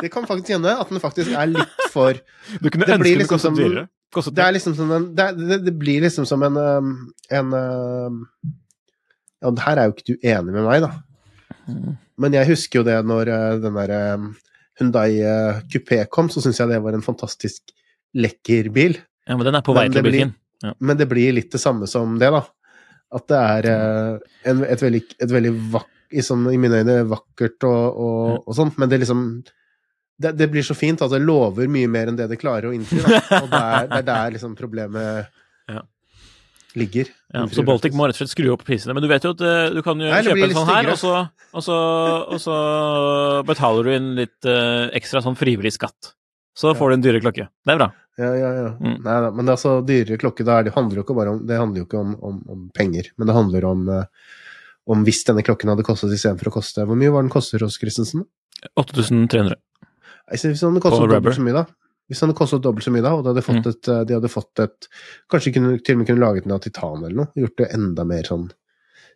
Det 0.00 0.10
kan 0.12 0.26
faktisk 0.28 0.52
hende 0.56 0.74
at 0.80 0.92
den 0.92 1.02
faktisk 1.02 1.32
er 1.36 1.50
litt 1.52 1.86
for 1.92 2.20
Du 2.60 2.68
kunne 2.68 2.88
det 2.88 2.96
ønske 2.98 3.16
liksom 3.20 3.20
den 3.20 3.32
kostet 3.34 3.58
dyrere. 3.60 3.86
Kostet 4.12 4.36
Det 4.36 4.48
liksom 4.56 4.76
som 4.78 4.92
en 4.96 5.08
Det, 5.16 5.28
det, 5.38 5.60
det 5.68 5.74
blir 5.78 6.04
liksom 6.06 6.26
som 6.28 6.42
en 6.48 6.56
um, 6.56 6.92
En 7.30 7.52
um, 7.54 8.20
Ja, 9.40 9.52
her 9.66 9.80
er 9.80 9.88
jo 9.88 9.96
ikke 9.96 10.08
du 10.12 10.28
enig 10.28 10.52
med 10.52 10.66
meg, 10.66 10.82
da. 10.84 10.90
Mm. 11.70 11.96
Men 12.20 12.34
jeg 12.36 12.50
husker 12.50 12.80
jo 12.80 12.84
det 12.84 12.98
når 13.08 13.30
uh, 13.32 13.54
den 13.62 13.76
derre 13.78 14.00
um, 14.20 14.26
Hundai 14.80 15.20
Coupé 15.70 16.02
kom, 16.12 16.30
så 16.32 16.42
syns 16.44 16.58
jeg 16.60 16.70
det 16.70 16.80
var 16.82 16.96
en 16.96 17.04
fantastisk 17.04 17.74
lekker 18.16 18.70
bil. 18.74 18.96
Ja, 19.28 19.36
men 19.36 19.46
den 19.46 19.58
er 19.58 19.64
på 19.64 19.74
vei 19.76 19.86
Men 19.86 19.94
til 19.94 20.02
å 20.02 20.08
bli 20.08 20.22
fin. 20.24 20.34
Ja. 20.64 20.74
Men 20.78 20.98
det 20.98 21.06
blir 21.08 21.36
litt 21.36 21.52
det 21.52 21.60
samme 21.62 21.88
som 21.90 22.18
det, 22.20 22.32
da. 22.34 22.42
At 23.16 23.26
det 23.30 23.38
er 23.38 23.68
uh, 23.70 24.34
en, 24.50 24.64
et 24.66 24.82
veldig, 24.82 25.02
et 25.18 25.32
veldig 25.32 25.54
vak, 25.72 25.88
i, 26.10 26.22
sånn, 26.26 26.48
i 26.50 26.58
mine 26.58 26.82
øyne 26.82 27.00
vakkert 27.10 27.66
og, 27.68 28.00
og, 28.02 28.22
og 28.44 28.56
sånt, 28.56 28.78
men 28.82 28.90
det 28.90 29.00
liksom 29.04 29.24
det, 30.20 30.32
det 30.36 30.48
blir 30.52 30.64
så 30.66 30.74
fint 30.76 31.00
at 31.00 31.12
det 31.12 31.22
lover 31.22 31.70
mye 31.70 31.88
mer 31.88 32.10
enn 32.10 32.18
det 32.18 32.26
det 32.28 32.38
klarer 32.40 32.68
å 32.68 32.74
innfri. 32.76 33.00
Da. 33.00 33.20
Og 33.40 33.46
det 33.48 33.60
er, 33.60 33.86
det 33.88 34.00
er 34.02 34.08
der 34.10 34.34
liksom 34.34 34.56
problemet. 34.58 35.38
Ligger. 36.78 37.10
Ja, 37.34 37.46
så 37.50 37.64
Baltic 37.66 37.94
må 37.96 38.06
rett 38.06 38.18
og 38.18 38.22
slett 38.22 38.32
skru 38.34 38.50
opp 38.54 38.64
prisene. 38.66 38.94
Men 38.96 39.04
du 39.04 39.08
vet 39.10 39.24
jo 39.26 39.32
at 39.34 39.42
eh, 39.46 39.70
du 39.74 39.80
kan 39.86 40.00
jo 40.00 40.10
Nei, 40.10 40.20
kjøpe 40.26 40.46
en 40.46 40.54
sånn 40.56 40.70
her, 40.70 40.90
og 40.92 41.00
så, 41.00 41.14
og, 41.50 41.64
så, 41.66 41.78
og 42.30 42.42
så 42.42 42.56
betaler 43.48 43.86
du 43.86 43.94
inn 43.96 44.10
litt 44.18 44.48
uh, 44.48 44.90
ekstra 44.96 45.22
sånn 45.24 45.38
frivillig 45.38 45.74
skatt. 45.76 46.14
Så 46.56 46.74
får 46.76 46.90
du 46.90 46.98
en 46.98 47.04
dyrere 47.06 47.24
klokke. 47.24 47.48
Det 47.64 47.74
er 47.74 47.80
bra. 47.80 47.90
Ja, 48.20 48.30
ja, 48.36 48.50
ja. 48.52 48.70
Mm. 48.82 48.98
Nei 49.06 49.16
men 49.32 49.46
det 49.46 49.52
er 49.52 49.56
altså 49.56 49.74
dyrere 49.86 50.20
klokke, 50.20 50.44
det 50.44 50.74
handler 50.74 51.00
jo 51.00 51.04
ikke 51.06 51.16
bare 51.16 51.32
om 51.32 51.38
Det 51.48 51.56
handler 51.56 51.80
jo 51.80 51.86
ikke 51.86 52.00
om, 52.02 52.10
om, 52.26 52.40
om 52.52 52.64
penger, 52.76 53.08
men 53.16 53.30
det 53.30 53.36
handler 53.36 53.66
om 53.70 53.86
eh, 53.94 54.02
om 54.90 55.04
hvis 55.06 55.22
denne 55.28 55.44
klokken 55.46 55.70
hadde 55.72 55.86
kostet 55.86 56.12
istedenfor 56.16 56.50
å 56.50 56.54
koste 56.58 56.84
Hvor 56.88 56.98
mye 56.98 57.12
var 57.14 57.24
den 57.24 57.32
koster 57.32 57.62
hos 57.64 57.78
Christensen? 57.80 58.26
8300. 58.76 59.56
Altså, 60.26 60.50
Hvis 60.50 60.62
den 60.64 60.80
koster 60.82 61.06
kostet 61.06 61.14
dobbelt 61.14 61.38
så 61.38 61.44
mye, 61.46 61.62
da. 61.62 61.64
Hvis 62.10 62.18
den 62.20 62.28
hadde 62.32 62.38
kostet 62.40 62.62
dobbelt 62.66 62.82
så 62.84 62.90
mye, 62.90 63.04
da, 63.06 63.12
og 63.14 63.22
de 63.22 63.30
hadde 63.30 63.44
fått 63.46 63.62
Mm. 63.62 63.70
et, 63.70 63.88
eh, 63.94 64.02
de 64.08 64.14
hadde 64.18 64.30
fått 64.32 64.58
et 64.64 64.88
Kanskje 65.30 65.52
kunne, 65.54 65.76
til 65.78 65.94
og 65.94 65.98
med 66.00 66.06
kunne 66.10 66.24
laget 66.24 66.42
den 66.48 66.52
av 66.56 66.60
titan 66.64 67.04
eller 67.04 67.14
noe. 67.22 67.30
Gjort 67.38 67.56
det 67.62 67.68
enda 67.76 68.04
mer 68.04 68.22
sånn 68.26 68.48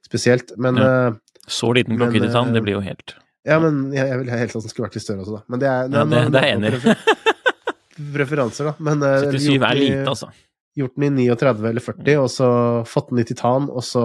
spesielt. 0.06 0.52
Men 0.56 0.76
Ja. 0.78 1.08
eh, 1.08 1.12
Så 1.48 1.74
liten 1.74 1.98
klokke 1.98 2.16
i 2.16 2.20
titan, 2.26 2.48
eh, 2.48 2.52
det 2.54 2.62
blir 2.62 2.74
jo 2.78 2.80
helt 2.86 3.14
Ja, 3.44 3.58
men 3.60 3.92
jeg, 3.92 4.06
jeg 4.08 4.18
ville 4.22 4.38
helst 4.38 4.56
at 4.56 4.62
den 4.62 4.70
skulle 4.70 4.86
vært 4.88 4.94
litt 4.94 5.04
større 5.04 5.20
også, 5.26 5.34
da. 5.36 5.42
Men 5.48 5.60
det 5.60 5.68
er, 5.68 5.88
Ja, 5.90 6.04
det, 6.04 6.32
det 6.32 6.42
er 6.42 6.56
enig 6.56 6.70
prefer- 6.78 8.14
preferanser, 8.14 8.64
da. 8.70 8.74
Men 8.78 9.02
eh, 9.02 9.20
77 9.32 9.58
gjort 9.58 9.70
er 9.70 9.74
lite, 9.82 10.06
altså. 10.08 10.30
Gjort 10.76 10.94
den 10.96 11.18
i 11.18 11.26
39 11.28 11.68
eller 11.68 11.80
40, 11.80 12.16
og 12.22 12.30
så 12.30 12.48
fått 12.88 13.10
den 13.10 13.18
i 13.20 13.24
titan, 13.28 13.68
og 13.70 13.82
så 13.86 14.04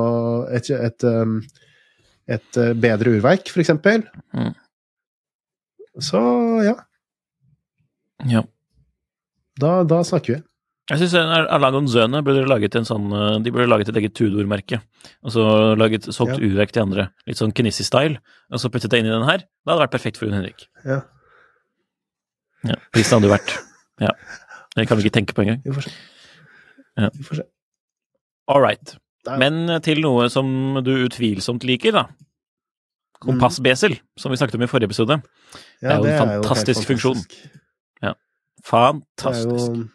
et, 0.54 0.70
et, 0.70 1.06
et 2.28 2.58
eh, 2.62 2.74
bedre 2.74 3.16
urverk, 3.16 3.48
for 3.50 3.62
eksempel. 3.64 4.04
Mm. 4.36 4.52
Så 6.00 6.20
ja, 6.68 6.76
Ja. 8.28 8.44
Da, 9.60 9.72
da 9.88 10.00
snakker 10.08 10.36
vi. 10.38 10.44
Jeg 10.90 11.04
syns 11.04 11.14
Alagon 11.54 11.86
Zøne 11.92 12.24
burde 12.26 12.48
laget 12.50 12.74
en 12.80 12.86
sånn 12.88 13.12
eh, 13.14 13.36
De 13.46 13.52
burde 13.54 13.68
laget 13.70 13.92
et 13.92 13.98
eget 14.02 14.16
Tudor-merke. 14.18 14.80
Og 15.22 15.34
så 15.36 15.44
laget 15.78 16.08
solgt 16.10 16.40
Ja. 16.40 16.48
urverk 16.48 16.72
til 16.74 16.82
andre. 16.88 17.10
Litt 17.30 17.38
sånn 17.38 17.54
Knissi-style. 17.54 18.18
Og 18.50 18.58
så 18.64 18.72
puttet 18.74 18.90
det 18.96 19.04
inn 19.04 19.10
i 19.10 19.14
den 19.14 19.28
her. 19.28 19.44
Det 19.46 19.70
hadde 19.70 19.84
vært 19.84 19.94
perfekt 19.94 20.18
for 20.18 20.26
Jon 20.26 20.40
Henrik. 20.40 20.66
Ja, 20.86 21.02
Ja, 22.68 22.76
Prisen 22.92 23.20
hadde 23.20 23.30
jo 23.30 23.36
vært 23.36 23.54
Ja. 24.02 24.10
Det 24.76 24.88
kan 24.90 24.98
vi 24.98 25.06
ikke 25.06 25.16
tenke 25.20 25.36
på 25.38 25.44
engang. 25.46 25.62
vi 25.64 25.72
får 25.78 25.86
se. 25.88 25.94
Ja. 26.98 27.10
Vi 27.14 27.24
får 27.24 27.36
se. 27.44 27.46
All 28.50 28.62
right. 28.66 28.96
Men 29.38 29.70
eh, 29.70 29.80
til 29.86 30.02
noe 30.02 30.26
som 30.34 30.50
du 30.84 30.92
utvilsomt 31.06 31.64
liker, 31.68 31.92
da. 31.94 32.08
Kompassbesel, 33.20 33.98
som 34.18 34.32
vi 34.32 34.38
snakket 34.40 34.56
om 34.56 34.64
i 34.64 34.70
forrige 34.72 34.88
episode. 34.90 35.20
Ja, 35.84 35.98
jo 36.00 36.06
en 36.08 36.18
fantastisk 36.42 36.88
funksjon. 36.88 37.20
fantastisk. 37.20 37.42
funksjon. 37.44 37.56
er 37.56 37.59
Fantastisk. 38.66 39.72
jo 39.72 39.88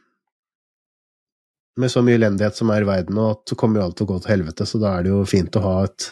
Med 1.77 1.91
så 1.91 2.05
mye 2.07 2.15
elendighet 2.15 2.55
som 2.55 2.71
er 2.71 2.85
i 2.85 2.87
verden 2.87 3.17
nå, 3.19 3.27
så 3.49 3.57
kommer 3.59 3.81
jo 3.81 3.87
alt 3.89 3.97
til 3.99 4.07
å 4.07 4.13
gå 4.13 4.21
til 4.23 4.31
helvete, 4.37 4.67
så 4.67 4.79
da 4.79 4.93
er 4.95 5.07
det 5.07 5.11
jo 5.11 5.25
fint 5.27 5.57
å 5.59 5.65
ha 5.65 5.75
et 5.89 6.07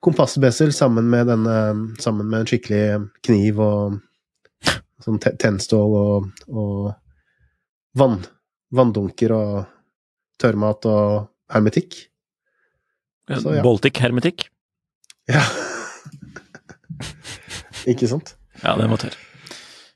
kompassbesel 0.00 0.70
sammen 0.72 1.10
med 1.10 1.26
denne 1.28 1.56
Sammen 2.00 2.30
med 2.30 2.44
en 2.44 2.48
skikkelig 2.48 2.84
kniv 3.26 3.58
og 3.64 3.98
sånn 5.00 5.18
tennstål 5.20 5.96
og, 5.96 6.30
og 6.52 6.90
vann, 7.96 8.18
vanndunker 8.76 9.32
og 9.32 9.54
tørrmat 10.40 10.86
og 10.90 11.30
hermetikk. 11.52 11.96
Så, 13.30 13.54
ja. 13.56 13.64
Baltic 13.64 14.00
hermetikk. 14.02 14.48
Ja. 15.30 15.42
Ikke 17.90 18.10
sant? 18.10 18.34
Ja, 18.60 18.76
det 18.76 18.90
må 18.92 19.00
tørr. 19.00 19.16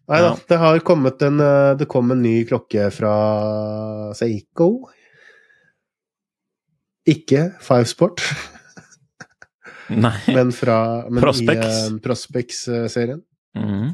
Nei 0.09 0.19
da, 0.21 0.27
Ja. 0.29 0.37
det 0.49 0.57
har 0.61 0.79
kommet 0.85 1.23
en 1.25 1.41
eh, 1.41 1.75
Det 1.81 1.87
kom 1.89 2.11
en 2.13 2.21
ny 2.23 2.45
klokke 2.49 2.91
fra 2.93 3.13
Seiko. 4.15 4.67
Ikke 7.09 7.51
Five 7.61 7.85
Sport, 7.89 8.21
Nei. 10.05 10.15
men 10.33 10.53
fra 10.57 10.77
men 11.11 11.21
Prospex. 11.21 11.61
i 11.65 11.93
uh, 11.93 11.99
Prospex-serien. 12.05 13.21
Mm. 13.57 13.91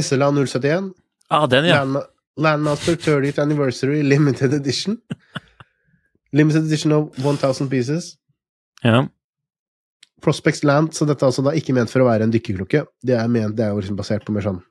SLA 0.00 0.30
071. 0.32 0.92
Ah, 1.28 1.46
den, 1.46 1.64
ja. 1.68 1.82
Landma 1.82 2.02
Landmaster 2.36 2.96
30th 3.00 3.38
Anniversary 3.40 4.02
Limited 4.02 4.52
Edition. 4.54 4.98
Limited 6.36 6.64
Edition 6.66 6.92
of 6.92 7.12
1000 7.18 7.68
pieces. 7.70 8.14
ja. 8.84 9.06
Prospex 10.24 10.62
Land, 10.64 10.94
så 10.96 11.06
dette 11.08 11.24
er 11.24 11.30
altså 11.30 11.44
da 11.44 11.52
ikke 11.56 11.74
ment 11.76 11.92
for 11.92 12.02
å 12.02 12.08
være 12.08 12.26
en 12.26 12.32
dykkerklokke. 12.32 12.86
Det 13.04 13.16
er, 13.18 13.28
ment, 13.30 13.56
det 13.58 13.66
er 13.66 13.74
jo 13.74 13.82
liksom 13.82 13.98
basert 13.98 14.24
på 14.26 14.34
mer 14.36 14.46
sånn 14.46 14.62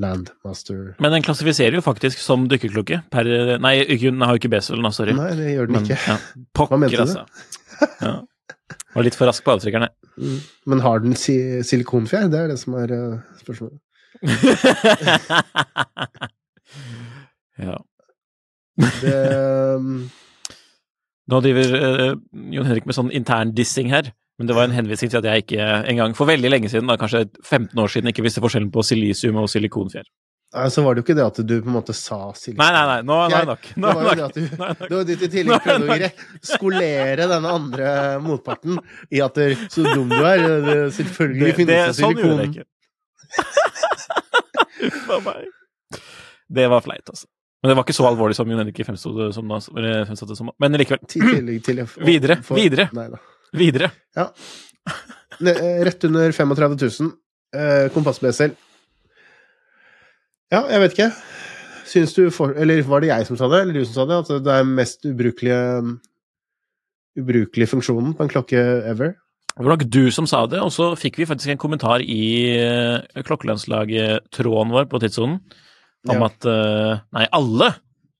Landmaster 0.00 0.94
Men 1.02 1.12
den 1.12 1.24
klassifiserer 1.26 1.74
jo 1.76 1.82
faktisk 1.84 2.22
som 2.22 2.46
dykkerklokke. 2.48 3.02
Per, 3.12 3.24
nei, 3.60 3.74
den 3.90 4.22
har 4.24 4.32
jo 4.36 4.40
ikke 4.40 4.52
beselen, 4.54 4.86
sorry. 4.96 5.12
Nei, 5.18 5.32
det 5.36 5.54
gjør 5.54 5.66
den 5.68 5.76
Men, 5.76 5.84
ikke. 5.88 5.98
ja. 6.06 6.16
Hva 6.56 6.78
mente 6.80 6.96
du? 6.96 7.02
altså. 7.04 7.22
Ja. 8.00 8.14
Var 8.94 9.06
litt 9.06 9.18
for 9.18 9.26
rask 9.30 9.44
på 9.44 9.52
avtrykkerne. 9.54 9.88
Mm. 10.20 10.38
Men 10.72 10.78
har 10.84 10.96
den 11.04 11.14
si 11.18 11.36
silikonfjær? 11.66 12.26
Det 12.32 12.38
er 12.40 12.48
det 12.50 12.58
som 12.60 12.74
er 12.80 12.88
uh, 12.94 13.20
spørsmålet. 13.42 13.78
ja. 17.66 17.76
Det, 18.80 19.14
um, 19.76 20.10
Nå 21.30 21.36
driver 21.44 21.66
uh, 21.76 22.12
Jon 22.50 22.66
Henrik 22.66 22.86
med 22.88 22.96
sånn 22.96 23.12
intern 23.14 23.54
dissing 23.54 23.88
her, 23.92 24.04
men 24.40 24.48
det 24.48 24.54
var 24.56 24.64
en 24.64 24.72
henvisning 24.72 25.10
til 25.12 25.20
at 25.20 25.26
jeg 25.28 25.42
ikke 25.44 25.64
engang 25.90 26.14
for 26.16 26.24
veldig 26.30 26.48
lenge 26.48 26.70
siden, 26.72 26.88
da, 26.88 26.94
kanskje 26.96 27.26
15 27.44 27.76
år 27.76 27.90
siden, 27.92 28.08
ikke 28.08 28.24
visste 28.24 28.40
forskjellen 28.40 28.70
på 28.72 28.80
silisium 28.88 29.36
og 29.36 29.50
silikonfjær. 29.52 30.06
nei, 30.56 30.64
så 30.72 30.82
var 30.82 30.96
det 30.96 31.02
jo 31.02 31.04
ikke 31.04 31.16
det 31.18 31.26
at 31.26 31.40
du 31.44 31.52
på 31.60 31.68
en 31.68 31.74
måte 31.76 31.92
sa 31.92 32.32
silisium. 32.32 32.62
Nei, 32.62 32.70
nei, 32.72 32.84
nei, 32.88 33.02
nå 33.04 33.18
nå 33.20 33.36
er 33.36 33.44
det 33.44 33.50
nok. 33.50 33.68
Det 33.74 33.82
var 33.84 34.00
er 34.00 34.00
jo 34.00 34.08
det 34.08 34.16
det 34.16 34.24
at 34.24 34.38
du, 34.38 34.40
er 34.40 34.48
det 34.48 34.58
nok. 34.62 34.80
det 34.80 34.96
var 34.96 35.04
dit 35.10 35.26
i 35.26 35.30
tillegg 35.34 35.66
prøvde 35.66 36.08
å 36.08 36.48
skolere 36.54 37.26
denne 37.34 37.52
andre 37.60 37.90
motparten 38.24 38.80
i 39.12 39.20
at 39.26 39.36
du, 39.36 39.66
så 39.76 39.84
dum 39.90 40.08
du 40.08 40.16
er. 40.24 40.46
Det, 40.64 40.78
selvfølgelig 40.96 41.44
Det, 41.44 41.50
det, 41.50 41.58
finnes 41.60 41.76
det 41.76 41.98
sånn 42.00 42.16
silikon. 42.16 42.40
ikke. 42.48 42.64
Uff 44.88 45.12
a 45.12 45.20
meg. 45.28 45.52
Det 46.48 46.66
var 46.72 46.80
flaut, 46.88 47.12
altså. 47.12 47.28
Men 47.60 47.70
det 47.70 47.76
var 47.76 47.84
ikke 47.84 47.98
så 47.98 48.06
alvorlig 48.08 48.36
som 48.38 48.48
Jon 48.48 48.62
Henrik 48.62 48.80
fremsto 48.88 49.12
det 49.18 49.34
som. 49.36 49.50
da, 49.52 49.60
fremstod 50.08 50.32
det 50.32 50.38
som. 50.38 50.48
Men 50.64 50.80
likevel. 50.80 51.04
Videre, 52.08 52.40
videre. 52.56 52.88
Videre. 53.56 53.90
Ne- 55.40 55.54
eh, 55.56 55.80
Rett 55.86 56.04
under 56.04 56.32
35 56.32 56.76
000. 57.00 57.12
Kompassbesel. 57.94 58.52
Ja, 60.52 60.64
jeg 60.70 60.80
vet 60.84 60.92
ikke. 60.96 61.08
Syns 61.90 62.12
du 62.14 62.28
for, 62.30 62.52
Eller 62.58 62.82
var 62.86 63.00
det 63.02 63.08
jeg 63.10 63.26
som 63.26 63.36
sa 63.38 63.48
det, 63.50 63.62
eller 63.64 63.74
du 63.80 63.84
som 63.86 63.94
sa 63.96 64.04
det? 64.06 64.18
At 64.22 64.44
det 64.46 64.54
er 64.60 64.68
mest 64.68 65.02
ubrukelige 65.08 65.98
ubrukelige 67.18 67.66
funksjonen 67.72 68.12
på 68.16 68.22
en 68.22 68.30
klokke 68.30 68.60
ever? 68.86 69.16
Det 69.50 69.64
var 69.66 69.74
nok 69.74 69.88
du 69.90 70.04
som 70.14 70.28
sa 70.30 70.44
det, 70.46 70.60
og 70.62 70.70
så 70.72 70.92
fikk 70.96 71.18
vi 71.18 71.26
faktisk 71.26 71.50
en 71.52 71.58
kommentar 71.60 72.00
i 72.00 72.20
uh, 72.62 73.22
klokkelandslaget-tråden 73.26 74.70
vår 74.72 74.86
på 74.92 75.00
tidssonen 75.02 75.40
om 76.08 76.16
Ja. 76.16 76.28
at 76.30 76.46
eh, 76.48 77.00
Nei, 77.12 77.26
alle 77.36 77.66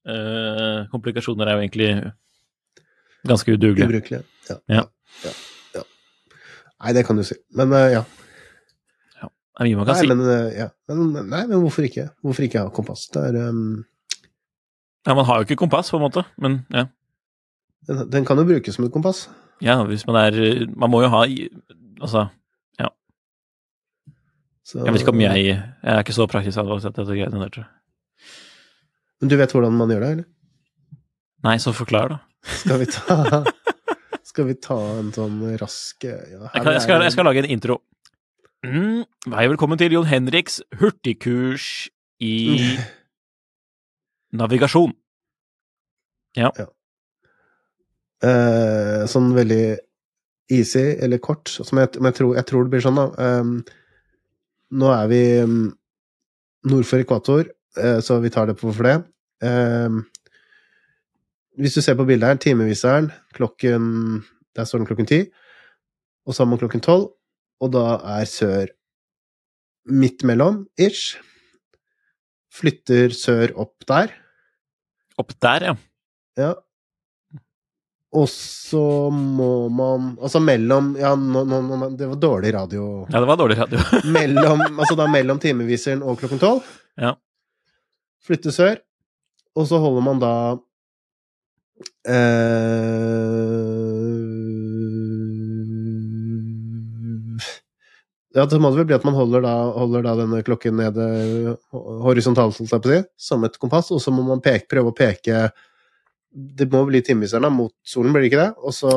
eh, 0.05 0.83
komplikasjoner 0.93 1.49
er 1.49 1.55
jo 1.57 1.63
egentlig 1.63 1.93
ganske 3.25 3.55
udugelige. 3.55 3.87
Ubrukelige. 3.89 4.25
Ja. 4.51 4.57
Ja. 4.69 4.83
Ja. 5.25 5.33
ja. 5.77 5.85
Nei, 6.85 6.95
det 6.97 7.05
kan 7.09 7.21
du 7.21 7.25
si. 7.27 7.37
Men 7.57 7.75
uh, 7.77 7.87
ja. 7.93 8.05
Det 9.21 9.67
er 9.67 9.69
mye 9.69 9.77
man 9.81 9.89
kan 9.89 9.99
Nei, 9.99 10.05
si. 10.07 10.09
men, 10.09 10.23
uh, 10.25 10.49
ja. 10.57 10.69
men, 10.89 11.29
nei, 11.29 11.43
men 11.51 11.61
hvorfor 11.61 11.85
ikke? 11.85 12.07
Hvorfor 12.25 12.47
ikke 12.47 12.63
ha 12.65 12.73
kompass? 12.73 13.09
Det 13.13 13.21
er 13.29 13.37
um, 13.51 13.83
Ja, 15.07 15.15
man 15.17 15.27
har 15.29 15.41
jo 15.41 15.49
ikke 15.49 15.59
kompass, 15.61 15.91
på 15.93 16.01
en 16.01 16.07
måte, 16.07 16.25
men 16.41 16.63
ja. 16.73 16.87
Den, 17.89 18.07
den 18.13 18.29
kan 18.29 18.41
jo 18.41 18.47
brukes 18.49 18.77
som 18.77 18.87
et 18.87 18.95
kompass. 18.95 19.27
Ja, 19.65 19.83
hvis 19.85 20.07
man 20.09 20.17
er 20.17 20.67
Man 20.73 20.93
må 20.93 21.03
jo 21.05 21.11
ha 21.13 21.27
Altså, 22.01 22.27
ja. 22.81 22.89
Så, 24.65 24.81
jeg 24.81 24.95
vet 24.95 25.05
ikke 25.05 25.13
om 25.13 25.21
jeg 25.21 25.45
Jeg 25.45 25.61
er 25.83 26.01
ikke 26.01 26.17
så 26.17 26.29
praktisk 26.31 26.61
anlagt 26.63 26.89
at 26.89 26.97
dette 26.97 27.13
greiene 27.13 27.43
der, 27.43 27.53
tror 27.53 27.67
jeg. 27.67 27.73
Men 29.21 29.29
du 29.29 29.37
vet 29.37 29.53
hvordan 29.53 29.77
man 29.77 29.93
gjør 29.93 30.05
det, 30.05 30.11
eller? 30.17 30.29
Nei, 31.45 31.57
så 31.61 31.73
forklar, 31.77 32.15
da. 32.15 32.19
Skal 32.63 32.81
vi 32.81 32.89
ta 32.89 33.45
Skal 34.31 34.47
vi 34.47 34.55
ta 34.63 34.77
en 35.01 35.09
sånn 35.11 35.41
rask 35.59 36.05
ja, 36.07 36.21
Jeg, 36.23 36.51
kan, 36.55 36.69
jeg, 36.77 36.83
skal, 36.85 37.03
jeg 37.03 37.15
skal 37.17 37.27
lage 37.27 37.43
en 37.43 37.49
intro. 37.51 37.81
Mm, 38.63 39.03
Hei, 39.33 39.47
velkommen 39.51 39.81
til 39.81 39.97
Jon 39.97 40.07
Henriks 40.07 40.61
hurtigkurs 40.79 41.89
i 42.23 42.77
navigasjon. 44.41 44.95
Eh, 48.23 49.03
sånn 49.11 49.33
veldig 49.35 49.65
easy, 50.55 50.85
eller 51.03 51.19
kort, 51.25 51.51
som 51.51 51.83
jeg, 51.83 51.97
jeg, 51.99 52.17
tror, 52.21 52.37
jeg 52.39 52.47
tror 52.53 52.69
det 52.69 52.75
blir 52.77 52.87
sånn, 52.87 53.01
da. 53.01 53.09
Ehm, 53.27 53.55
nå 54.79 54.93
er 54.95 55.11
vi 55.11 55.23
nord 56.71 56.87
for 56.87 57.03
ekvator, 57.03 57.51
eh, 57.81 57.99
så 58.05 58.21
vi 58.23 58.31
tar 58.31 58.47
det 58.51 58.61
på 58.61 58.71
for 58.71 58.87
det. 58.87 58.99
Ehm, 59.43 60.05
hvis 61.59 61.75
du 61.75 61.83
ser 61.83 61.97
på 61.99 62.07
bildet 62.09 62.29
her, 62.29 62.39
timeviseren, 62.43 63.11
klokken 63.37 64.23
Der 64.57 64.67
står 64.67 64.81
den 64.83 64.87
klokken 64.89 65.07
ti, 65.07 65.21
og 66.27 66.35
man 66.47 66.59
klokken 66.59 66.83
tolv, 66.83 67.13
og 67.61 67.71
da 67.73 68.01
er 68.19 68.25
sør 68.27 68.67
midt 69.87 70.25
mellom, 70.27 70.67
ish. 70.79 71.19
Flytter 72.51 73.15
sør 73.15 73.55
opp 73.55 73.87
der. 73.87 74.11
Opp 75.19 75.33
der, 75.41 75.71
ja. 75.71 75.77
Ja. 76.39 76.51
Og 78.11 78.27
så 78.31 79.11
må 79.15 79.69
man 79.71 80.17
Altså 80.19 80.41
mellom 80.43 80.97
Ja, 80.99 81.13
nå, 81.15 81.45
nå, 81.47 81.61
nå, 81.63 81.91
det 81.99 82.09
var 82.11 82.19
dårlig 82.19 82.53
radio. 82.57 82.87
Ja, 83.11 83.21
det 83.21 83.29
var 83.31 83.39
dårlig 83.39 83.59
radio. 83.61 83.83
Mellom, 84.17 84.65
altså 84.73 84.97
da 84.99 85.07
mellom 85.11 85.39
timeviseren 85.43 86.03
og 86.03 86.19
klokken 86.19 86.43
tolv. 86.43 86.67
Ja. 86.99 87.15
Flytte 88.27 88.51
sør. 88.55 88.81
Og 89.55 89.69
så 89.71 89.79
holder 89.83 90.07
man 90.07 90.23
da 90.23 90.33
Ja, 98.31 98.45
det 98.47 98.61
må 98.63 98.71
det 98.71 98.79
vel 98.79 98.87
bli 98.87 98.95
at 98.95 99.05
man 99.07 99.17
holder 99.19 99.43
da, 99.43 99.55
holder 99.75 100.05
da 100.07 100.13
denne 100.21 100.39
klokken 100.47 100.77
nede 100.79 101.07
horisontalt, 102.05 102.61
som 103.19 103.45
et 103.47 103.59
kompass, 103.59 103.91
og 103.91 104.01
så 104.03 104.15
må 104.15 104.23
man 104.27 104.43
peke, 104.45 104.69
prøve 104.71 104.93
å 104.93 104.97
peke 104.97 105.49
Det 106.31 106.69
må 106.71 106.85
bli 106.87 107.01
timeviseren 107.03 107.49
da, 107.49 107.51
mot 107.51 107.75
solen, 107.83 108.13
blir 108.15 108.23
det 108.23 108.31
ikke 108.31 108.45
det? 108.45 108.53
Og 108.63 108.75
så 108.77 108.93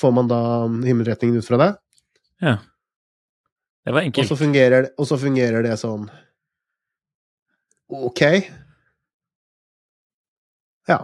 får 0.00 0.14
man 0.16 0.30
da 0.30 0.40
himmelretningen 0.86 1.36
ut 1.36 1.44
fra 1.46 1.60
det. 1.60 1.70
Ja. 2.40 2.56
Det 3.84 3.92
var 3.92 4.08
Og 4.08 4.24
så 4.28 4.36
fungerer, 4.40 4.88
og 4.96 5.08
så 5.08 5.20
fungerer 5.20 5.64
det 5.66 5.76
sånn 5.80 6.08
Ok. 7.90 8.22
Ja. 10.88 11.00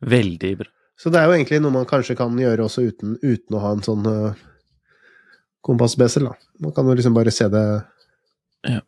Veldig 0.00 0.52
bra. 0.62 0.70
Så 1.00 1.08
det 1.12 1.20
er 1.20 1.28
jo 1.28 1.36
egentlig 1.36 1.60
noe 1.64 1.72
man 1.72 1.88
kanskje 1.88 2.16
kan 2.18 2.34
gjøre 2.36 2.66
også 2.66 2.84
uten, 2.84 3.16
uten 3.22 3.56
å 3.56 3.62
ha 3.62 3.72
en 3.72 3.84
sånn 3.84 4.04
uh, 4.04 4.40
kompassbesel, 5.64 6.28
da. 6.28 6.34
Man 6.60 6.74
kan 6.76 6.88
jo 6.88 6.96
liksom 6.98 7.16
bare 7.16 7.32
se 7.32 7.48
det 7.52 7.64
Ja. 8.68 8.82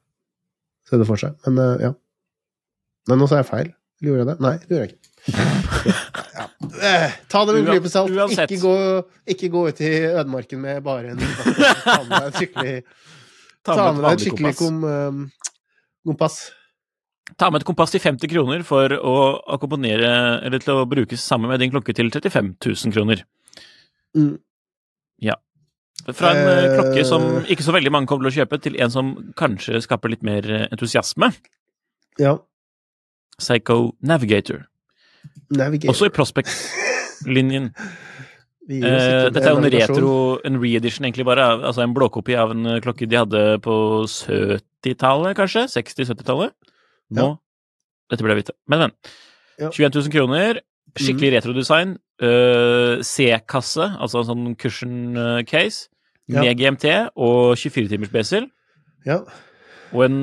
Se 0.88 0.98
det 1.00 1.06
for 1.08 1.20
seg. 1.20 1.38
Men 1.46 1.60
uh, 1.60 1.76
ja. 1.80 1.92
Men 3.08 3.22
nå 3.22 3.28
sa 3.30 3.40
jeg 3.40 3.48
feil. 3.48 3.72
Eller 4.02 4.10
gjorde 4.10 4.22
jeg 4.22 4.28
det? 4.28 4.36
Nei, 4.44 4.54
det 4.60 4.76
gjorde 4.76 4.84
jeg 4.84 4.92
ikke. 4.92 5.08
Ja. 6.32 6.46
Eh, 6.88 7.12
Ta 7.28 7.42
det 7.44 7.52
med 7.52 7.66
en 7.66 7.74
klype 7.74 7.90
salt. 7.92 8.12
Ikke 8.32 8.56
gå, 8.62 8.74
ikke 9.34 9.48
gå 9.52 9.62
ut 9.68 9.80
i 9.84 9.90
ødemarken 10.08 10.60
med 10.62 10.78
bare 10.84 11.12
en 11.12 11.20
Ta 11.84 11.98
med 12.06 12.14
deg 12.14 12.28
et 12.30 12.38
skikkelig, 12.38 12.76
Ta 13.66 13.76
med 13.76 13.98
med 13.98 14.06
deg 14.06 14.14
et 14.14 14.24
skikkelig 14.24 14.52
kom, 14.56 14.78
um, 14.86 15.18
kompass. 16.08 16.38
Ta 17.38 17.50
med 17.50 17.62
et 17.62 17.68
kompass 17.68 17.94
til 17.94 18.02
50 18.02 18.30
kroner 18.32 18.64
for 18.66 18.92
å 18.98 19.16
akkompagnere, 19.54 20.10
eller 20.46 20.62
til 20.62 20.74
å 20.74 20.88
brukes 20.88 21.22
sammen 21.22 21.52
med 21.52 21.62
din 21.62 21.72
klokke 21.72 21.94
til 21.96 22.10
35 22.12 22.56
000 22.60 22.94
kroner. 22.94 23.22
Mm. 24.16 24.40
Fra 26.10 26.32
en 26.34 26.48
eh, 26.48 26.64
Eh. 26.64 26.72
klokke 26.74 27.04
som 27.06 27.44
ikke 27.46 27.62
så 27.62 27.74
veldig 27.74 27.92
mange 27.94 28.10
kommer 28.10 28.26
til 28.26 28.32
å 28.32 28.38
kjøpe, 28.42 28.58
til 28.62 28.78
en 28.82 28.90
som 28.90 29.12
kanskje 29.38 29.82
skaper 29.84 30.10
litt 30.10 30.24
mer 30.26 30.48
eh, 30.50 30.66
entusiasme. 30.72 31.30
Ja. 32.18 32.38
Psycho 33.38 33.94
Navigator. 34.02 34.66
Navigator. 35.50 35.94
Også 35.94 36.10
i 36.10 36.14
Prospect-linjen. 36.16 37.72
Eh, 38.72 38.78
dette 39.34 39.42
er 39.42 39.56
jo 39.56 39.58
en 39.58 39.72
retro, 39.74 40.10
en 40.46 40.56
re-edition 40.62 41.04
egentlig 41.04 41.24
bare, 41.26 41.42
altså 41.66 41.82
en 41.82 41.92
blåkopi 41.92 42.36
av 42.38 42.52
en 42.54 42.68
eh, 42.70 42.78
klokke 42.80 43.08
de 43.10 43.18
hadde 43.18 43.40
på 43.60 43.74
70-tallet, 44.06 45.34
kanskje? 45.34 45.64
60-70-tallet? 45.66 46.54
Nå 47.20 47.28
Dette 48.12 48.24
ble 48.26 48.34
jeg 48.34 48.42
vite. 48.42 48.52
Men, 48.68 48.82
men. 48.84 48.92
Ja. 49.60 49.70
21 49.72 49.94
000 49.94 50.12
kroner. 50.12 50.58
Skikkelig 51.00 51.30
retrodesign. 51.38 51.94
Uh, 52.20 53.00
C-kasse, 53.02 53.86
altså 53.98 54.20
en 54.20 54.28
sånn 54.28 54.50
cushion 54.60 55.16
eh, 55.16 55.38
case, 55.48 55.88
Ja. 56.30 56.42
med 56.44 56.60
GMT 56.60 56.84
og 57.16 57.56
24-timers 57.58 58.12
besel. 58.12 58.50
Ja. 59.08 59.22
Og 59.92 60.04
en 60.04 60.18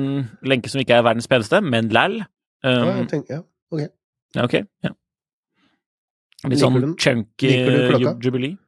lenke 0.46 0.70
som 0.70 0.80
ikke 0.80 0.96
er 0.96 1.02
verdens 1.04 1.28
peneste, 1.28 1.60
men 1.62 1.90
læll. 1.94 2.20
Ja, 2.20 2.26
Um, 2.60 2.88
jeg 2.98 3.06
tenker, 3.08 3.38
ja. 3.72 3.86
ja, 4.36 4.42
ok. 4.44 4.54
Ja. 4.84 4.90
Litt 6.50 6.60
sånn 6.60 6.74
den? 6.76 6.90
chunky 7.00 7.52
klokka? 7.88 8.12
jubilee. 8.20 8.58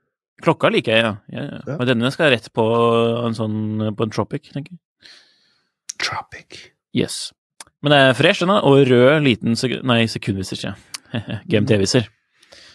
Klokka 0.43 0.71
liker 0.73 0.97
jeg, 0.97 1.03
ja. 1.05 1.11
ja, 1.29 1.43
ja. 1.45 1.59
Ja. 1.69 1.75
Og 1.77 1.85
denne 1.91 2.09
skal 2.15 2.33
rett 2.33 2.49
på 2.57 2.65
en 3.27 3.37
sånn 3.37 3.59
på 3.93 4.07
en 4.07 4.15
tropic, 4.15 4.49
tenker 4.55 4.73
jeg. 4.73 5.13
Tropic. 6.01 6.57
Yes. 6.97 7.35
Men 7.83 7.95
det 7.95 8.01
er 8.01 8.19
fresh, 8.19 8.43
den, 8.43 8.53
da. 8.53 8.61
Og 8.69 8.87
rød 8.89 9.25
liten 9.27 9.59
sek 9.59 9.81
Nei, 9.87 10.05
sekundviser, 10.11 10.59
sier 10.59 10.73
jeg. 10.73 11.41
GMT-viser. 11.51 12.07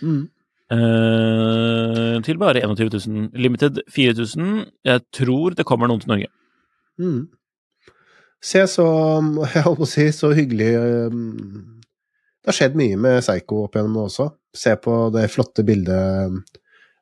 Mm. 0.04 0.26
Uh, 0.68 2.18
til 2.28 2.40
bare 2.42 2.62
21 2.66 2.92
000. 3.08 3.30
Limited 3.40 3.80
4000. 3.94 4.66
Jeg 4.86 5.06
tror 5.16 5.56
det 5.56 5.66
kommer 5.68 5.88
noen 5.88 6.04
til 6.04 6.12
Norge. 6.12 6.30
Mm. 7.00 7.28
Se 8.44 8.66
så 8.70 8.86
Jeg 9.54 9.66
holdt 9.66 9.80
på 9.80 9.88
å 9.88 9.90
si 9.90 10.06
så 10.14 10.30
hyggelig 10.34 10.70
um, 11.10 11.80
Det 12.42 12.52
har 12.52 12.58
skjedd 12.58 12.78
mye 12.78 12.98
med 13.02 13.24
Seigo 13.26 13.64
opp 13.66 13.78
igjennom 13.78 14.04
også. 14.06 14.30
Se 14.56 14.76
på 14.82 15.00
det 15.16 15.28
flotte 15.34 15.66
bildet 15.68 16.44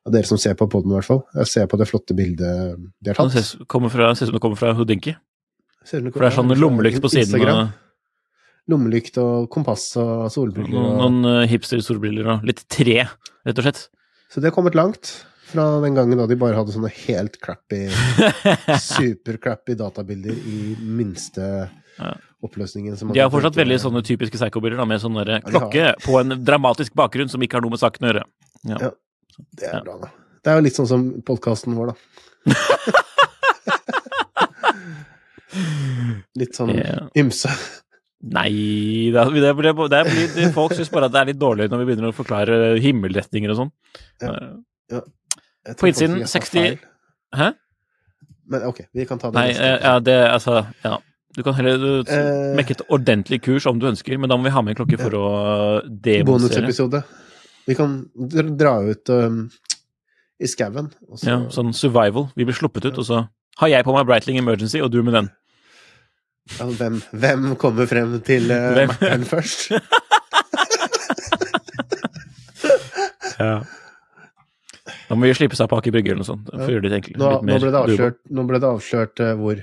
av 0.06 0.14
dere 0.14 0.28
som 0.28 0.38
ser 0.38 0.54
på 0.54 0.68
poden, 0.70 0.92
i 0.92 0.94
hvert 1.00 1.08
fall. 1.08 1.24
Jeg 1.34 1.50
ser 1.50 1.66
på 1.70 1.78
det 1.80 1.88
flotte 1.90 2.14
bildet 2.14 2.76
de 3.02 3.10
har 3.10 3.18
tatt. 3.18 3.32
ser 3.32 3.42
ser 3.42 3.48
ut 3.50 4.28
som 4.28 4.36
det 4.36 4.42
kommer 4.44 4.60
fra 4.60 4.70
Houdinki. 4.78 5.16
For 5.86 5.98
det 6.02 6.28
er 6.28 6.34
sånn 6.34 6.54
lommelykt 6.58 7.02
på 7.02 7.10
siden. 7.10 7.26
Instagram. 7.26 7.66
Og 7.66 7.85
Lommelykt 8.68 9.14
og 9.22 9.46
kompass 9.54 9.92
og 10.00 10.26
solbriller. 10.34 10.74
Og... 10.80 10.96
noen 10.98 11.24
eh, 11.30 11.44
hipster-solbriller 11.52 12.26
og 12.32 12.42
litt 12.48 12.64
tre, 12.72 13.04
rett 13.46 13.58
og 13.60 13.64
slett. 13.68 13.84
Så 14.32 14.40
det 14.42 14.48
har 14.50 14.56
kommet 14.56 14.74
langt 14.74 15.12
fra 15.46 15.68
den 15.84 15.94
gangen 15.94 16.18
da 16.18 16.26
de 16.26 16.34
bare 16.40 16.56
hadde 16.58 16.72
sånne 16.74 16.90
helt 17.06 17.36
crappy, 17.38 17.84
super-crappy 18.90 19.76
databilder 19.78 20.34
i 20.34 20.74
minste 20.82 21.68
Ja. 21.96 22.10
oppløsningen. 22.44 22.96
som 22.98 23.08
De 23.14 23.20
har 23.22 23.30
fortsatt 23.30 23.54
veldig 23.56 23.78
sånne 23.80 24.02
typiske 24.04 24.36
psycho-bilder, 24.36 24.82
med 24.84 25.00
sånn 25.00 25.14
Ja, 25.16 25.22
de 25.24 25.32
har. 25.38 25.42
klokke 25.46 25.94
på 26.02 26.18
en 26.20 26.34
dramatisk 26.44 26.92
bakgrunn 26.98 27.30
som 27.30 27.40
ikke 27.46 27.56
har 27.56 27.62
noe 27.64 27.70
med 27.72 27.80
saken 27.80 28.04
å 28.04 28.08
gjøre. 28.10 28.24
Ja. 28.66 28.76
Ja. 28.82 28.90
Det 29.56 29.70
er 29.70 29.80
bra, 29.86 29.94
da. 30.02 30.10
Det 30.42 30.50
er 30.52 30.56
jo 30.58 30.64
litt 30.66 30.76
sånn 30.76 30.90
som 30.90 31.06
podkasten 31.26 31.74
vår, 31.78 31.86
da. 31.94 31.96
litt 36.36 36.54
sånn 36.58 36.74
Ja. 36.76 37.06
ymse. 37.16 37.48
Nei, 38.22 39.10
det, 39.12 39.24
det, 39.34 39.52
blir, 39.58 39.74
det 39.92 40.00
blir, 40.08 40.52
folk 40.54 40.72
syns 40.74 40.88
bare 40.90 41.06
at 41.10 41.12
det 41.14 41.20
er 41.20 41.28
litt 41.32 41.40
dårlig 41.40 41.66
når 41.70 41.82
vi 41.82 41.88
begynner 41.90 42.10
å 42.10 42.16
forklare 42.16 42.78
himmelretninger 42.82 43.52
og 43.52 43.58
sånn. 43.60 43.72
Ja. 44.24 44.32
ja. 44.94 45.02
På 45.76 45.90
innsiden, 45.90 46.22
faktisk 46.24 46.24
jeg 46.24 46.30
sa 46.30 46.40
60 46.40 46.62
feil. 46.62 46.78
Hæ? 47.36 47.50
Men 48.46 48.64
ok, 48.70 48.80
vi 48.94 49.04
kan 49.08 49.18
ta 49.20 49.30
det 49.30 49.36
Nei, 49.40 49.46
neste. 49.50 49.68
eh, 49.68 49.84
ja, 49.84 49.98
det 50.00 50.16
altså 50.30 50.56
Ja. 50.86 50.96
Du 51.36 51.42
kan 51.44 51.52
heller 51.58 51.76
du, 51.76 51.88
Eh. 52.08 52.54
mekke 52.56 52.72
et 52.72 52.82
ordentlig 52.88 53.42
kurs 53.44 53.66
om 53.68 53.78
du 53.78 53.84
ønsker, 53.90 54.16
men 54.18 54.30
da 54.30 54.38
må 54.38 54.44
vi 54.48 54.54
ha 54.54 54.62
med 54.64 54.72
en 54.72 54.78
klokke 54.78 54.96
for 54.96 55.12
å 55.18 55.24
demonstrere. 55.84 56.24
Bonusepisode. 56.24 57.02
Vi 57.66 57.74
kan 57.76 57.98
dra 58.56 58.78
ut 58.86 59.10
um, 59.12 59.50
i 60.40 60.46
skauen. 60.48 60.88
Ja, 61.26 61.42
sånn 61.52 61.74
survival. 61.76 62.30
Vi 62.38 62.46
blir 62.48 62.56
sluppet 62.56 62.86
ut, 62.88 62.96
og 62.96 63.04
så 63.04 63.28
har 63.60 63.68
jeg 63.68 63.84
på 63.84 63.92
meg 63.92 64.06
Breitling 64.08 64.38
Emergency, 64.40 64.80
og 64.80 64.90
du 64.94 65.02
med 65.02 65.12
den. 65.18 65.28
Ja, 66.54 66.66
hvem, 66.78 67.00
hvem 67.10 67.48
kommer 67.60 67.88
frem 67.90 68.20
til 68.26 68.52
uh, 68.54 68.86
makkeren 68.86 69.24
først? 69.26 69.66
først? 72.62 73.66
Da 75.06 75.14
må 75.14 75.26
vi 75.28 75.34
slippe 75.38 75.58
seg 75.58 75.68
på 75.70 75.78
Aker 75.78 75.94
Brygge 75.94 76.12
eller 76.12 76.22
noe 76.22 76.28
sånt. 76.28 76.48
For 76.50 76.66
å 76.66 76.72
gjøre 76.76 76.88
det 76.88 76.98
enkelt. 77.00 77.18
Nå, 77.20 77.30
nå 77.46 77.58
ble 77.62 77.70
det 77.70 77.80
avslørt, 77.82 78.18
ble 78.50 78.60
det 78.62 78.70
avslørt 78.70 79.22
uh, 79.22 79.32
hvor, 79.38 79.62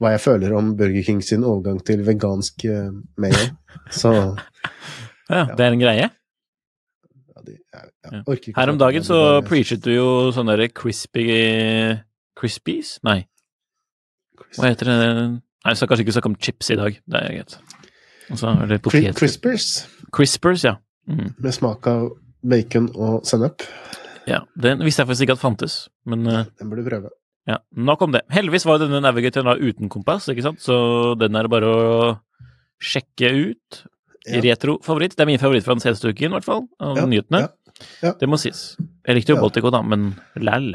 hva 0.00 0.12
jeg 0.14 0.22
føler 0.24 0.54
om 0.58 0.74
Burger 0.78 1.06
King 1.06 1.22
sin 1.24 1.46
overgang 1.46 1.80
til 1.86 2.04
vegansk 2.06 2.66
uh, 2.68 2.88
mayo. 3.20 3.48
Så 3.92 4.14
Ja, 5.28 5.44
det 5.52 5.60
er 5.60 5.74
en 5.74 5.82
greie. 5.82 6.06
Ja, 6.08 7.42
de, 7.44 7.58
jeg, 7.60 8.54
Her 8.56 8.72
om 8.72 8.78
dagen 8.80 9.04
så 9.04 9.18
preachet 9.44 9.84
du 9.84 9.92
jo 9.92 10.08
sånne 10.32 10.56
crispy 10.72 11.26
Crispies? 12.38 12.96
Nei, 13.04 13.20
hva 14.56 14.70
heter 14.70 14.88
det? 14.88 14.98
Nei, 15.64 15.72
jeg 15.74 15.80
skal 15.80 15.88
kanskje 15.90 16.04
ikke 16.06 16.14
snakke 16.16 16.30
om 16.32 16.36
chips 16.40 16.70
i 16.70 16.76
dag. 16.78 16.98
Det 17.06 17.20
er 17.22 17.32
greit. 17.38 17.58
Er. 18.28 19.12
Crispers 19.16 19.66
Crispers, 20.12 20.64
ja. 20.64 20.74
Mm. 21.08 21.30
med 21.40 21.54
smak 21.56 21.86
av 21.88 22.10
bacon 22.44 22.90
og 22.94 23.22
sennep. 23.26 23.62
ja. 24.28 24.42
Den 24.60 24.82
visste 24.84 25.00
jeg 25.02 25.08
faktisk 25.08 25.24
ikke 25.26 25.36
at 25.38 25.42
fantes, 25.42 25.76
men 26.06 26.26
eh, 26.28 26.44
Den 26.60 26.68
burde 26.70 26.84
du 26.84 26.90
prøve. 26.90 27.10
ja. 27.48 27.56
Nok 27.74 28.02
om 28.04 28.12
det. 28.12 28.22
Heldigvis 28.30 28.66
var 28.68 28.78
denne 28.82 29.00
Navigatoren 29.00 29.48
da 29.48 29.56
uten 29.56 29.88
kompass, 29.88 30.28
ikke 30.28 30.44
sant, 30.44 30.60
så 30.60 31.14
den 31.18 31.34
er 31.34 31.48
det 31.48 31.50
bare 31.54 31.70
å 31.72 31.86
sjekke 32.78 33.32
ut. 33.50 33.80
Ja. 34.28 34.42
Retro-favoritt. 34.44 35.14
Det 35.16 35.24
er 35.24 35.30
min 35.30 35.40
favoritt 35.40 35.64
fra 35.64 35.72
den 35.74 35.80
seneste 35.80 36.10
uken, 36.12 36.28
i 36.28 36.36
hvert 36.36 36.44
fall, 36.44 36.66
av 36.84 36.98
Ja, 37.00 37.06
nyhetene. 37.08 37.48
ja. 38.02 38.12
Det 38.20 38.28
må 38.28 38.36
sies. 38.36 38.76
Jeg 39.08 39.16
likte 39.16 39.32
jo. 39.32 39.40
Baltico, 39.40 39.70
da, 39.72 39.80
men 39.82 40.10
læll. 40.36 40.74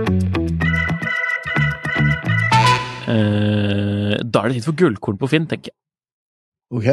Eh, 3.11 4.17
da 4.23 4.43
er 4.45 4.51
det 4.51 4.59
tid 4.59 4.67
for 4.69 4.77
gullkorn 4.79 5.17
på 5.19 5.27
Finn, 5.31 5.47
tenker 5.49 5.71
jeg. 5.71 5.77
Ok. 6.71 6.87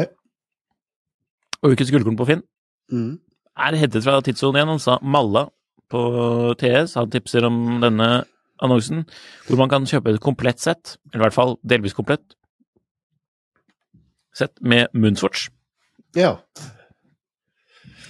Og 1.63 1.75
ukens 1.75 1.91
gullkorn 1.93 2.17
på 2.19 2.27
Finn 2.27 2.43
Mm. 2.91 3.19
er 3.57 3.75
hentet 3.77 4.03
fra 4.03 4.19
tidssonen 4.25 4.57
igjen. 4.57 4.71
Han 4.73 4.79
sa 4.81 4.97
Malla 5.03 5.45
på 5.91 6.01
TS. 6.57 6.95
Han 6.97 7.09
tipser 7.13 7.45
om 7.45 7.79
denne 7.81 8.25
annonsen, 8.61 9.05
hvor 9.47 9.57
man 9.61 9.69
kan 9.69 9.85
kjøpe 9.87 10.13
et 10.13 10.19
komplett 10.21 10.59
sett, 10.59 10.97
eller 11.13 11.21
i 11.21 11.25
hvert 11.27 11.35
fall 11.37 11.53
delvis 11.63 11.93
komplett, 11.95 12.33
sett 14.35 14.59
med 14.61 14.87
Moonswatch 14.93 15.49
Ja. 16.15 16.37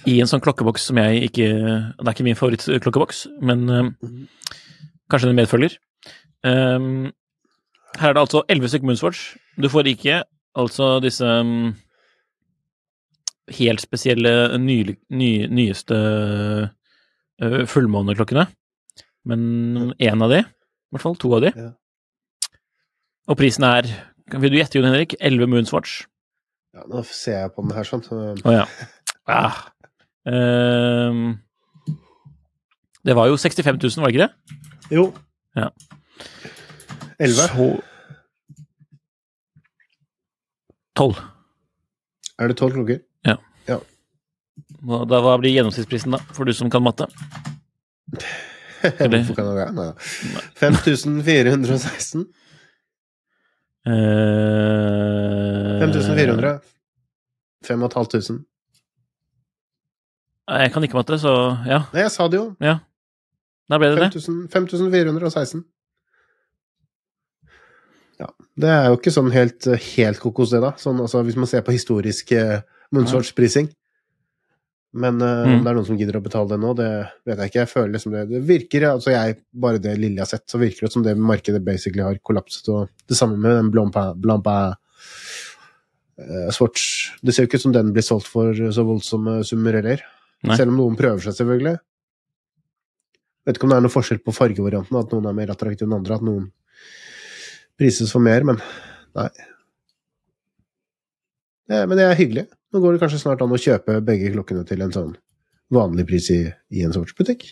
i 0.06 0.18
en 0.20 0.26
sånn 0.26 0.40
klokkeboks 0.42 0.86
som 0.90 0.96
jeg 0.96 1.30
ikke 1.30 1.46
Det 1.98 2.06
er 2.08 2.12
ikke 2.14 2.24
min 2.24 2.34
favorittklokkeboks, 2.38 3.26
men 3.42 3.68
eh, 3.70 3.90
kanskje 5.10 5.28
den 5.30 5.36
medfølger. 5.36 5.76
Um, 6.42 7.12
her 7.98 8.08
er 8.10 8.14
det 8.14 8.22
altså 8.22 8.42
elleve 8.48 8.68
stykker 8.70 8.86
Moonswatch. 8.86 9.36
Du 9.60 9.68
får 9.68 9.88
ikke 9.90 10.22
altså 10.58 11.00
disse 11.02 11.24
um, 11.26 11.72
helt 13.58 13.82
spesielle 13.82 14.58
ny, 14.62 14.78
ny, 15.10 15.30
nyeste 15.50 15.96
uh, 17.42 17.64
fullmåneklokkene, 17.66 18.46
men 19.30 19.92
én 19.98 20.22
av 20.24 20.30
de, 20.32 20.40
i 20.44 20.94
hvert 20.94 21.02
fall 21.04 21.18
to 21.20 21.32
av 21.36 21.44
de. 21.46 21.52
Ja. 21.56 21.72
Og 23.30 23.38
prisen 23.38 23.64
er 23.68 23.86
Vil 24.30 24.52
du 24.52 24.56
gjette, 24.60 24.78
Jon 24.78 24.86
Henrik? 24.86 25.16
11 25.18 25.48
Moonswatch. 25.50 26.04
ja, 26.74 26.84
nå 26.86 27.00
ser 27.02 27.40
jeg 27.40 27.50
på 27.56 27.62
den 27.64 27.72
her 27.74 27.82
sånn. 27.82 28.02
så- 28.06 28.36
Å 28.46 28.52
ja. 28.54 28.66
Ah. 29.26 29.56
Ehm, 30.26 31.40
det 33.04 33.16
var 33.16 33.26
jo 33.26 33.36
65 33.36 33.80
000, 33.82 33.90
var 34.04 34.06
det 34.10 34.14
ikke 34.14 34.28
det? 34.28 34.94
Jo. 34.94 35.12
Ja. 35.56 35.68
11. 37.20 37.46
Så 37.52 37.68
12. 40.96 41.20
Er 42.40 42.48
det 42.48 42.56
12 42.56 42.72
klokker? 42.78 43.00
Ja 43.28 43.36
da, 44.80 45.20
hva 45.20 45.36
blir 45.40 45.52
gjennomsnittsprisen, 45.54 46.14
da, 46.14 46.20
for 46.34 46.48
du 46.48 46.52
som 46.56 46.70
kan 46.72 46.82
matte? 46.84 47.06
Eller- 48.82 49.24
Hvorfor 49.26 49.36
kan 49.36 49.50
jeg 49.52 49.74
det? 49.76 49.88
Nei. 50.32 50.44
5416. 50.56 52.24
Uh, 53.80 53.92
5400. 55.80 56.54
5500. 57.64 58.40
Jeg 60.50 60.72
kan 60.72 60.84
ikke 60.84 60.98
matte, 60.98 61.18
så 61.20 61.32
ja. 61.68 61.82
Nei, 61.92 62.02
jeg 62.06 62.12
sa 62.14 62.26
det 62.28 62.40
jo. 62.40 62.46
Da 63.70 63.78
ble 63.78 63.92
det 63.94 64.08
det. 64.08 64.22
5416. 64.50 65.60
Ja. 68.20 68.26
Det 68.60 68.68
er 68.68 68.88
jo 68.90 68.96
ikke 68.98 69.12
sånn 69.14 69.30
helt, 69.32 69.64
helt 69.96 70.20
kokos, 70.20 70.50
det, 70.52 70.60
da. 70.60 70.74
Sånn, 70.80 70.98
altså, 71.00 71.22
hvis 71.24 71.38
man 71.40 71.48
ser 71.48 71.62
på 71.64 71.72
historisk 71.72 72.32
eh, 72.36 72.58
Moonswatch-prising. 72.92 73.70
Men 75.00 75.20
eh, 75.22 75.44
Mm. 75.46 75.52
om 75.54 75.60
det 75.64 75.70
er 75.70 75.76
noen 75.78 75.86
som 75.86 75.96
gidder 75.96 76.16
å 76.18 76.22
betale 76.24 76.50
det 76.50 76.58
nå, 76.60 76.72
det 76.76 76.88
vet 77.24 77.38
jeg 77.38 77.50
ikke. 77.52 77.60
Jeg 77.62 77.70
føler 77.70 77.92
liksom 77.94 78.12
det 78.12 78.24
Det 78.28 78.40
virker, 78.48 78.86
altså 78.90 79.12
jeg, 79.14 79.36
bare 79.54 79.78
det 79.80 79.94
lille 79.96 80.18
jeg 80.18 80.26
har 80.26 80.32
sett, 80.34 80.44
så 80.50 80.58
virker 80.60 80.86
det 80.88 80.92
som 80.92 81.04
det 81.06 81.14
markedet 81.16 81.62
basically 81.64 82.02
har 82.02 82.18
kollapset. 82.26 82.68
Og 82.74 82.90
det 83.08 83.16
samme 83.16 83.38
med 83.38 83.54
den 83.56 83.70
Blompa, 83.70 84.10
Blompa 84.18 84.56
eh, 86.18 86.50
Swatch. 86.52 87.14
Det 87.22 87.32
ser 87.32 87.44
jo 87.46 87.48
ikke 87.50 87.60
ut 87.62 87.66
som 87.68 87.76
den 87.76 87.92
blir 87.94 88.04
solgt 88.04 88.28
for 88.28 88.52
så 88.52 88.84
voldsomme 88.84 89.40
summer 89.46 89.78
heller. 89.80 90.02
Selv 90.56 90.72
om 90.72 90.78
noen 90.80 90.96
prøver 90.98 91.22
seg, 91.24 91.36
selvfølgelig. 91.38 91.78
Vet 93.46 93.56
ikke 93.56 93.66
om 93.68 93.72
det 93.72 93.78
er 93.78 93.84
noe 93.86 93.92
forskjell 93.92 94.20
på 94.24 94.34
fargevarianten, 94.36 94.96
at 95.00 95.12
noen 95.14 95.26
er 95.30 95.36
mer 95.36 95.52
attraktive 95.54 95.88
enn 95.88 95.96
andre, 96.00 96.16
at 96.18 96.24
noen 96.26 96.50
prises 97.80 98.12
for 98.12 98.20
mer, 98.24 98.44
men 98.46 98.60
nei. 99.16 99.28
Ja, 101.70 101.84
men 101.86 101.96
det 101.98 102.04
er 102.06 102.18
hyggelig. 102.18 102.46
Nå 102.74 102.80
går 102.82 102.96
det 102.96 103.02
kanskje 103.04 103.20
snart 103.22 103.42
an 103.44 103.52
å 103.54 103.58
kjøpe 103.60 103.98
begge 104.06 104.30
klokkene 104.34 104.64
til 104.68 104.82
en 104.84 104.92
sånn 104.94 105.12
vanlig 105.74 106.06
pris 106.10 106.26
i, 106.34 106.40
i 106.74 106.82
en 106.86 106.94
Swatch-butikk. 106.94 107.44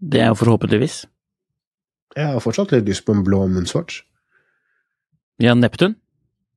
Det 0.00 0.22
er 0.22 0.30
jo 0.32 0.38
forhåpentligvis. 0.40 1.02
Jeg 2.16 2.32
har 2.32 2.40
fortsatt 2.40 2.72
litt 2.72 2.88
lyst 2.88 3.04
på 3.04 3.12
en 3.16 3.24
blå 3.26 3.42
munnsvarts. 3.52 4.00
Ja, 5.42 5.52
Neptun. 5.56 5.98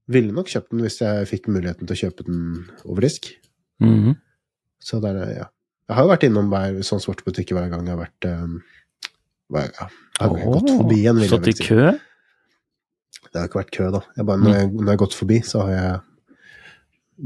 Ville 0.09 0.31
nok 0.33 0.47
kjøpt 0.51 0.71
den 0.71 0.85
hvis 0.85 1.01
jeg 1.03 1.27
fikk 1.29 1.49
muligheten 1.51 1.87
til 1.87 1.97
å 1.97 2.01
kjøpe 2.05 2.25
den 2.27 2.43
over 2.87 3.03
disk. 3.05 3.27
Mhm. 3.83 4.15
Så 4.79 5.01
der, 5.03 5.17
er- 5.19 5.33
ja. 5.35 5.47
Jeg 5.89 5.97
har 5.97 6.05
jo 6.05 6.11
vært 6.13 6.23
innom 6.29 6.47
hver 6.51 6.79
sånn 6.87 7.01
Swatch-butikk 7.03 7.51
hver 7.55 7.67
gang 7.71 7.83
jeg 7.87 7.95
har 7.97 8.03
vært 8.05 8.27
um, 8.31 8.59
hver, 9.49 9.71
Jeg 9.73 10.21
har 10.21 10.53
gått 10.53 10.71
forbi 10.71 11.01
en, 11.09 11.19
vil 11.19 11.31
Stått 11.31 11.51
i 11.51 11.57
kø? 11.57 11.89
Det 13.29 13.37
har 13.37 13.49
ikke 13.49 13.61
vært 13.61 13.75
kø, 13.75 13.89
da. 13.93 14.01
Jeg 14.17 14.25
bare, 14.25 14.41
når, 14.41 14.55
jeg, 14.55 14.71
når 14.73 14.87
jeg 14.87 14.95
har 14.95 15.03
gått 15.03 15.17
forbi, 15.17 15.39
så 15.45 15.65
har 15.65 15.75
jeg 15.75 15.99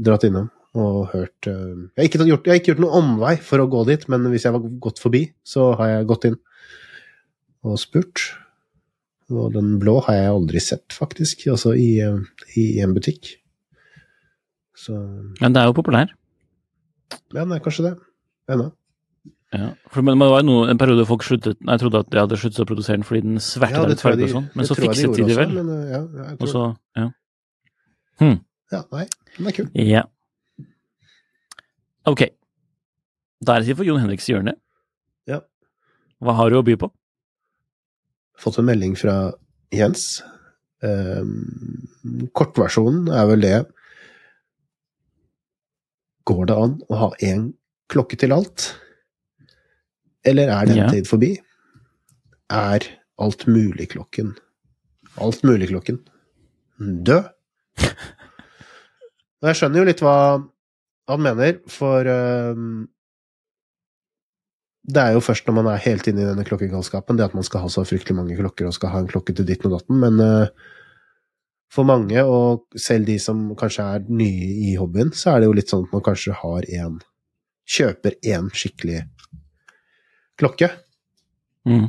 dratt 0.04 0.26
innom 0.28 0.50
og 0.74 1.12
hørt 1.12 1.46
eh, 1.46 1.74
jeg, 1.94 2.00
har 2.00 2.08
ikke 2.08 2.24
gjort, 2.26 2.48
jeg 2.48 2.50
har 2.50 2.58
ikke 2.58 2.72
gjort 2.72 2.82
noen 2.82 2.96
omvei 2.98 3.34
for 3.46 3.62
å 3.62 3.68
gå 3.70 3.84
dit, 3.86 4.06
men 4.10 4.26
hvis 4.32 4.46
jeg 4.48 4.56
var 4.56 4.64
gått 4.82 4.98
forbi, 5.02 5.22
så 5.46 5.68
har 5.78 5.92
jeg 5.92 6.08
gått 6.10 6.26
inn 6.30 6.38
og 7.64 7.78
spurt. 7.80 8.24
Og 9.32 9.54
den 9.54 9.76
blå 9.80 10.00
har 10.04 10.18
jeg 10.18 10.32
aldri 10.34 10.60
sett, 10.60 10.92
faktisk, 10.92 11.46
altså 11.52 11.72
i, 11.78 11.92
eh, 12.04 12.18
i 12.60 12.66
en 12.84 12.94
butikk. 12.96 13.36
Så 14.74 14.98
Men 15.40 15.54
det 15.54 15.62
er 15.62 15.70
jo 15.70 15.78
populær. 15.78 16.10
ja, 17.32 17.44
nei, 17.46 17.60
kanskje 17.62 17.86
det. 17.86 17.94
Ennå. 18.50 18.72
Ja. 19.54 19.68
For, 19.92 20.02
men 20.02 20.18
det 20.18 20.26
var 20.32 20.40
jo 20.42 20.46
noe, 20.48 20.62
en 20.72 20.78
periode 20.80 21.04
folk 21.06 21.22
sluttet 21.22 21.60
Jeg 21.62 21.78
trodde 21.78 22.00
at 22.02 22.08
de 22.10 22.18
hadde 22.18 22.38
sluttet 22.40 22.62
å 22.64 22.66
produsere 22.66 22.98
den 22.98 23.06
fordi 23.06 23.20
den 23.22 23.36
svertet 23.44 23.92
den 23.92 24.00
farge 24.00 24.26
og 24.26 24.32
sånn, 24.32 24.48
men 24.58 24.66
så 24.66 24.76
fikset 24.78 25.12
de 25.14 25.22
gjorde 25.22 25.28
det 25.30 25.36
vel. 25.38 25.52
Men, 25.60 25.68
eh, 25.76 25.92
ja, 25.92 26.00
ja, 26.24 26.32
Og 26.40 26.50
så 26.50 26.64
Ja. 26.98 27.06
ja, 28.72 28.82
nei, 28.90 29.06
den 29.36 29.46
er 29.46 29.56
kul. 29.60 29.70
ja. 29.78 30.02
Ok. 32.04 32.26
Da 33.44 33.54
er 33.54 33.60
det 33.62 33.68
tid 33.70 33.78
for 33.78 33.86
Jon 33.86 34.00
Henriks 34.02 34.26
hjørne. 34.28 34.54
Ja. 35.30 35.40
Hva 36.20 36.34
har 36.36 36.50
du 36.50 36.58
å 36.58 36.64
by 36.66 36.76
på? 36.80 36.90
Fått 38.36 38.58
en 38.58 38.66
melding 38.66 38.96
fra 38.98 39.32
Jens. 39.72 40.22
Um, 40.84 41.86
kortversjonen 42.36 43.08
er 43.08 43.26
vel 43.30 43.40
det 43.40 43.58
Går 46.28 46.46
det 46.50 46.56
an 46.56 46.74
å 46.92 46.98
ha 46.98 47.08
én 47.24 47.54
klokke 47.92 48.18
til 48.20 48.32
alt? 48.36 48.74
Eller 50.24 50.48
er 50.48 50.66
den 50.66 50.76
Ja. 50.80 50.88
tid 50.90 51.06
forbi? 51.08 51.34
Er 52.50 52.80
alt 53.18 53.46
mulig-klokken 53.46 54.34
Alt 55.20 55.44
mulig-klokken 55.44 56.00
død? 56.80 57.28
Og 57.84 59.46
jeg 59.50 59.56
skjønner 59.60 59.78
jo 59.82 59.86
litt 59.88 60.00
hva 60.02 60.16
han 61.08 61.20
mener, 61.20 61.58
for 61.68 62.08
um, 62.08 62.88
det 64.88 65.00
er 65.02 65.12
jo 65.14 65.20
først 65.24 65.46
når 65.46 65.56
man 65.58 65.68
er 65.70 65.82
helt 65.84 66.06
inne 66.08 66.24
i 66.24 66.28
denne 66.30 66.44
klokkegalskapen, 66.48 67.16
det 67.20 67.26
at 67.28 67.36
man 67.36 67.44
skal 67.46 67.60
ha 67.64 67.68
så 67.72 67.84
fryktelig 67.84 68.16
mange 68.16 68.36
klokker 68.38 68.66
og 68.68 68.74
skal 68.76 68.90
ha 68.94 69.02
en 69.04 69.10
klokke 69.10 69.34
til 69.36 69.46
ditten 69.48 69.68
og 69.70 69.78
datten, 69.78 70.00
men 70.00 70.18
uh, 70.20 70.48
for 71.72 71.84
mange, 71.88 72.22
og 72.24 72.64
selv 72.78 73.06
de 73.06 73.18
som 73.18 73.50
kanskje 73.58 73.84
er 73.96 74.04
nye 74.08 74.50
i 74.70 74.74
hobbyen, 74.80 75.12
så 75.12 75.34
er 75.34 75.42
det 75.42 75.48
jo 75.50 75.56
litt 75.58 75.72
sånn 75.72 75.86
at 75.86 75.94
man 75.94 76.04
kanskje 76.06 76.36
har 76.42 76.70
en 76.82 77.00
Kjøper 77.64 78.18
én 78.28 78.50
skikkelig 78.52 78.98
klokke. 80.40 80.68
Mm. 81.68 81.88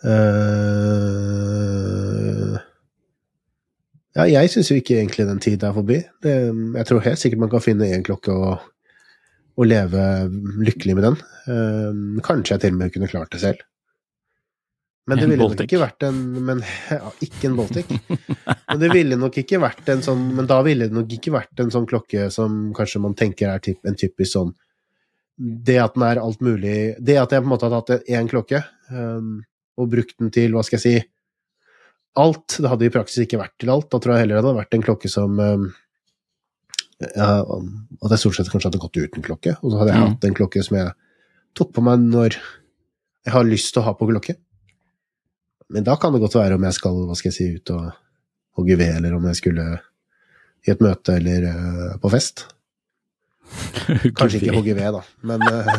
Uh, 0.00 0.80
ja, 4.16 4.24
jeg 4.24 4.50
syns 4.52 4.70
jo 4.72 4.78
ikke 4.80 4.96
egentlig 4.98 5.28
den 5.28 5.42
tida 5.44 5.68
er 5.68 5.76
forbi. 5.76 5.98
Det, 6.24 6.34
jeg 6.80 6.86
tror 6.88 7.04
helt 7.04 7.20
sikkert 7.20 7.42
man 7.44 7.52
kan 7.52 7.64
finne 7.64 7.90
én 7.92 8.06
klokke 8.06 8.32
og, 8.32 8.54
og 9.60 9.68
leve 9.68 10.02
lykkelig 10.64 10.94
med 10.98 11.04
den. 11.10 11.16
Uh, 11.50 11.92
kanskje 12.24 12.56
jeg 12.56 12.64
til 12.64 12.74
og 12.76 12.80
med 12.80 12.94
kunne 12.94 13.12
klart 13.12 13.32
det 13.34 13.42
selv. 13.44 13.60
Men 15.08 15.18
det 15.18 15.26
ville 15.30 15.46
nok 15.48 15.62
ikke 15.64 15.80
vært 15.80 16.04
en 16.06 16.18
men, 16.46 16.60
ja, 16.92 17.10
Ikke 17.24 17.48
en 17.48 17.56
Baltic. 17.58 17.88
Men 18.68 18.78
det 18.82 18.90
ville 18.94 19.16
nok 19.18 19.38
ikke 19.42 19.58
vært 19.58 19.88
en 19.90 20.04
sånn 20.06 20.20
Men 20.36 20.46
da 20.46 20.60
ville 20.62 20.86
det 20.86 20.94
nok 20.94 21.14
ikke 21.16 21.32
vært 21.34 21.62
en 21.64 21.72
sånn 21.74 21.88
klokke 21.90 22.28
som 22.30 22.68
kanskje 22.76 23.02
man 23.02 23.16
tenker 23.18 23.50
er 23.50 23.64
typ, 23.64 23.80
en 23.88 23.98
typisk 23.98 24.36
sånn 24.36 24.52
Det 25.40 25.78
at 25.80 25.94
den 25.96 26.02
er 26.04 26.18
alt 26.20 26.42
mulig 26.44 26.72
Det 27.00 27.14
at 27.16 27.32
jeg 27.32 27.40
på 27.40 27.46
en 27.48 27.52
måte 27.54 27.64
har 27.70 27.80
tatt 27.80 28.08
én 28.12 28.26
klokke 28.28 28.58
um, 28.92 29.38
og 29.80 29.88
brukt 29.88 30.18
den 30.20 30.28
til, 30.34 30.52
hva 30.52 30.60
skal 30.66 30.76
jeg 30.76 30.84
si 30.84 31.08
Alt. 32.20 32.56
Det 32.58 32.68
hadde 32.68 32.84
i 32.88 32.92
praksis 32.92 33.22
ikke 33.22 33.38
vært 33.40 33.54
til 33.62 33.70
alt. 33.70 33.86
Da 33.88 34.00
tror 34.02 34.16
jeg 34.16 34.24
heller 34.24 34.36
det 34.36 34.42
hadde 34.42 34.58
vært 34.58 34.74
en 34.76 34.82
klokke 34.84 35.08
som 35.08 35.38
um, 35.38 35.68
ja, 37.00 37.28
At 37.40 38.10
jeg 38.12 38.18
stort 38.24 38.36
sett 38.36 38.50
kanskje 38.50 38.68
hadde 38.68 38.80
gått 38.82 38.98
uten 38.98 39.24
klokke. 39.24 39.54
Og 39.62 39.70
så 39.72 39.78
hadde 39.80 39.94
jeg 39.94 40.00
Mm. 40.02 40.08
hatt 40.10 40.26
en 40.26 40.34
klokke 40.36 40.64
som 40.66 40.76
jeg 40.76 40.90
tok 41.56 41.70
på 41.76 41.84
meg 41.86 42.02
når 42.02 42.36
jeg 42.36 43.32
har 43.32 43.46
lyst 43.46 43.72
til 43.72 43.80
å 43.82 43.86
ha 43.86 43.94
på 43.94 44.08
klokke. 44.10 44.34
Men 45.70 45.86
da 45.86 45.94
kan 45.96 46.12
det 46.12 46.20
godt 46.20 46.34
være 46.34 46.58
om 46.58 46.66
jeg 46.66 46.74
skal 46.76 46.98
hva 47.06 47.16
skal 47.16 47.30
jeg 47.30 47.36
si, 47.38 47.48
ut 47.56 47.70
og 47.76 47.92
hogge 48.58 48.76
ved, 48.76 48.96
eller 48.98 49.14
om 49.16 49.24
jeg 49.30 49.38
skulle 49.38 49.66
i 50.66 50.70
et 50.74 50.82
møte 50.82 51.14
eller 51.14 51.46
uh, 51.46 51.98
på 52.02 52.10
fest. 52.10 52.48
Kanskje 54.16 54.40
ikke 54.40 54.54
hogge 54.56 54.74
ved, 54.78 54.94
da, 54.96 55.02
men 55.26 55.42
eh, 55.42 55.70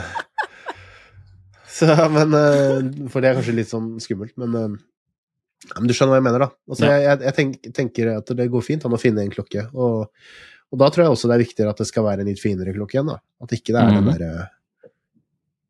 så, 1.78 1.88
men 2.12 2.34
eh, 2.38 3.08
For 3.12 3.24
det 3.24 3.32
er 3.32 3.38
kanskje 3.40 3.56
litt 3.58 3.70
sånn 3.72 3.94
skummelt, 4.04 4.34
men, 4.42 4.56
eh, 4.60 5.74
men 5.78 5.88
du 5.90 5.94
skjønner 5.96 6.16
hva 6.16 6.20
jeg 6.22 6.28
mener, 6.30 6.46
da. 6.46 6.50
Altså, 6.70 6.86
Ja. 6.90 6.98
Jeg, 7.06 7.20
jeg, 7.28 7.36
tenk, 7.38 7.60
tenker 7.78 8.14
at 8.18 8.34
det 8.38 8.50
går 8.54 8.66
fint 8.66 8.86
an 8.88 8.98
å 8.98 9.02
finne 9.02 9.24
en 9.26 9.32
klokke, 9.34 9.68
og, 9.74 10.10
og 10.72 10.80
da 10.82 10.90
tror 10.92 11.06
jeg 11.06 11.16
også 11.16 11.30
det 11.32 11.38
er 11.38 11.44
viktigere 11.46 11.74
at 11.76 11.80
det 11.84 11.88
skal 11.90 12.06
være 12.08 12.24
en 12.26 12.30
litt 12.32 12.42
finere 12.44 12.74
klokke 12.76 12.98
igjen, 13.00 13.12
da. 13.14 13.20
At 13.44 13.56
ikke 13.56 13.74
det 13.76 13.82
er 13.86 13.96
den 13.96 14.04
Mhm. 14.06 14.12
derre 14.18 14.50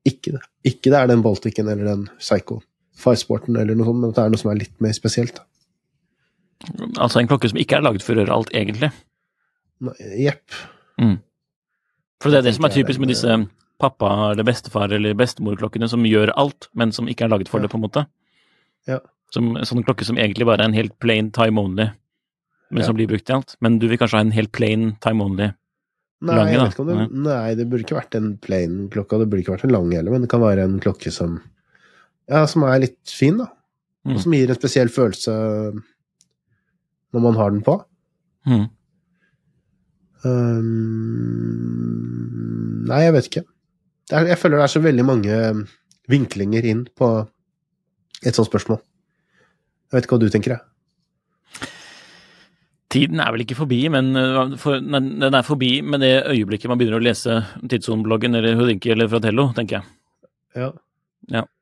ikke, 0.09 0.39
ikke 0.65 0.89
det 0.89 0.97
er 0.97 1.09
den 1.11 1.21
Balticen 1.21 1.67
eller 1.69 1.85
den 1.85 2.07
Psycho 2.17 2.55
Firesporten 2.97 3.53
eller 3.57 3.75
noe 3.77 3.85
sånt, 3.85 3.99
men 4.01 4.09
at 4.09 4.17
det 4.17 4.23
er 4.23 4.31
noe 4.33 4.41
som 4.41 4.49
er 4.51 4.57
litt 4.63 4.73
mer 4.81 4.93
spesielt. 4.97 5.35
da. 5.37 5.45
Altså 7.01 7.21
en 7.21 7.29
klokke 7.29 7.49
som 7.51 7.59
ikke 7.61 7.77
er 7.77 7.85
laget 7.85 8.01
for 8.05 8.13
å 8.17 8.23
gjøre 8.23 8.33
alt, 8.33 8.49
egentlig. 8.57 8.89
Jepp. 10.21 10.57
Jepp. 11.01 11.21
For 12.21 12.29
det 12.31 12.41
er 12.41 12.47
det 12.49 12.55
som 12.57 12.65
er 12.67 12.73
typisk 12.75 13.01
med 13.01 13.09
disse 13.11 13.35
pappa- 13.81 14.31
eller 14.31 14.45
bestefar- 14.45 14.91
eller 14.93 15.15
bestemorklokkene 15.17 15.89
som 15.89 16.03
gjør 16.05 16.31
alt, 16.37 16.67
men 16.77 16.91
som 16.93 17.07
ikke 17.09 17.25
er 17.25 17.31
laget 17.33 17.49
for 17.49 17.59
det, 17.63 17.71
på 17.71 17.79
en 17.79 17.85
måte. 17.87 18.05
Ja. 18.87 18.99
Som 19.33 19.55
sånn 19.65 19.83
klokke 19.87 20.05
som 20.05 20.17
egentlig 20.21 20.45
bare 20.45 20.61
er 20.61 20.69
en 20.69 20.77
helt 20.77 20.97
plain 20.99 21.31
time 21.33 21.57
only, 21.57 21.89
men 22.69 22.81
Ja. 22.81 22.85
som 22.85 22.95
blir 22.95 23.07
brukt 23.09 23.29
i 23.29 23.33
alt. 23.33 23.55
Men 23.59 23.79
du 23.79 23.87
vil 23.87 23.97
kanskje 23.97 24.19
ha 24.19 24.21
en 24.21 24.31
helt 24.37 24.51
plain 24.51 24.97
time 25.01 25.21
only. 25.23 25.53
Nei, 26.21 26.35
Lange, 26.35 26.53
da. 26.53 26.83
det, 26.85 27.11
nei, 27.11 27.55
det 27.55 27.65
burde 27.67 27.81
ikke 27.83 27.97
vært 27.97 28.15
en 28.15 28.37
plain 28.37 28.87
klokke, 28.93 29.13
og 29.17 29.21
det 29.21 29.29
burde 29.31 29.41
ikke 29.41 29.55
vært 29.57 29.63
en 29.65 29.71
lang 29.73 29.91
heller, 29.91 30.11
men 30.11 30.21
det 30.21 30.29
kan 30.29 30.39
være 30.43 30.63
en 30.63 30.79
klokke 30.79 31.11
som 31.11 31.41
ja, 32.29 32.45
som 32.45 32.61
er 32.63 32.79
litt 32.83 33.09
fin, 33.09 33.37
da. 33.41 33.47
Mm. 34.05 34.13
Og 34.15 34.21
som 34.21 34.31
gir 34.31 34.49
en 34.49 34.55
spesiell 34.55 34.87
følelse 34.93 35.33
når 37.11 37.21
man 37.25 37.33
har 37.35 37.49
den 37.49 37.61
på. 37.65 37.83
Mm. 38.45 38.69
Um, 40.23 41.90
nei, 42.91 43.05
jeg 43.07 43.15
vet 43.15 43.29
ikke. 43.29 43.45
Er, 44.11 44.27
jeg 44.33 44.39
føler 44.41 44.59
det 44.59 44.65
er 44.65 44.73
så 44.75 44.83
veldig 44.83 45.05
mange 45.07 45.37
vinklinger 46.11 46.67
inn 46.67 46.83
på 46.97 47.13
et 48.21 48.37
sånt 48.37 48.49
spørsmål. 48.49 48.81
Jeg 49.89 49.97
vet 49.97 50.07
ikke 50.07 50.17
hva 50.17 50.23
du 50.23 50.33
tenker, 50.33 50.57
jeg. 50.57 50.67
Tiden 52.91 53.21
er 53.23 53.31
vel 53.31 53.45
ikke 53.45 53.55
forbi, 53.55 53.79
men 53.91 54.11
øh, 54.19 54.57
for, 54.59 54.83
nei, 54.83 54.99
den 55.23 55.37
er 55.37 55.47
forbi 55.47 55.77
med 55.85 56.03
det 56.03 56.13
øyeblikket 56.33 56.67
man 56.71 56.79
begynner 56.79 56.99
å 56.99 57.05
lese 57.05 57.37
Tidssonen-bloggen 57.63 58.35
eller 58.35 58.57
Houdinki 58.59 58.91
eller 58.91 59.07
Fratello, 59.11 59.47
tenker 59.55 59.79
jeg. 59.79 59.91
Ja. 60.59 60.71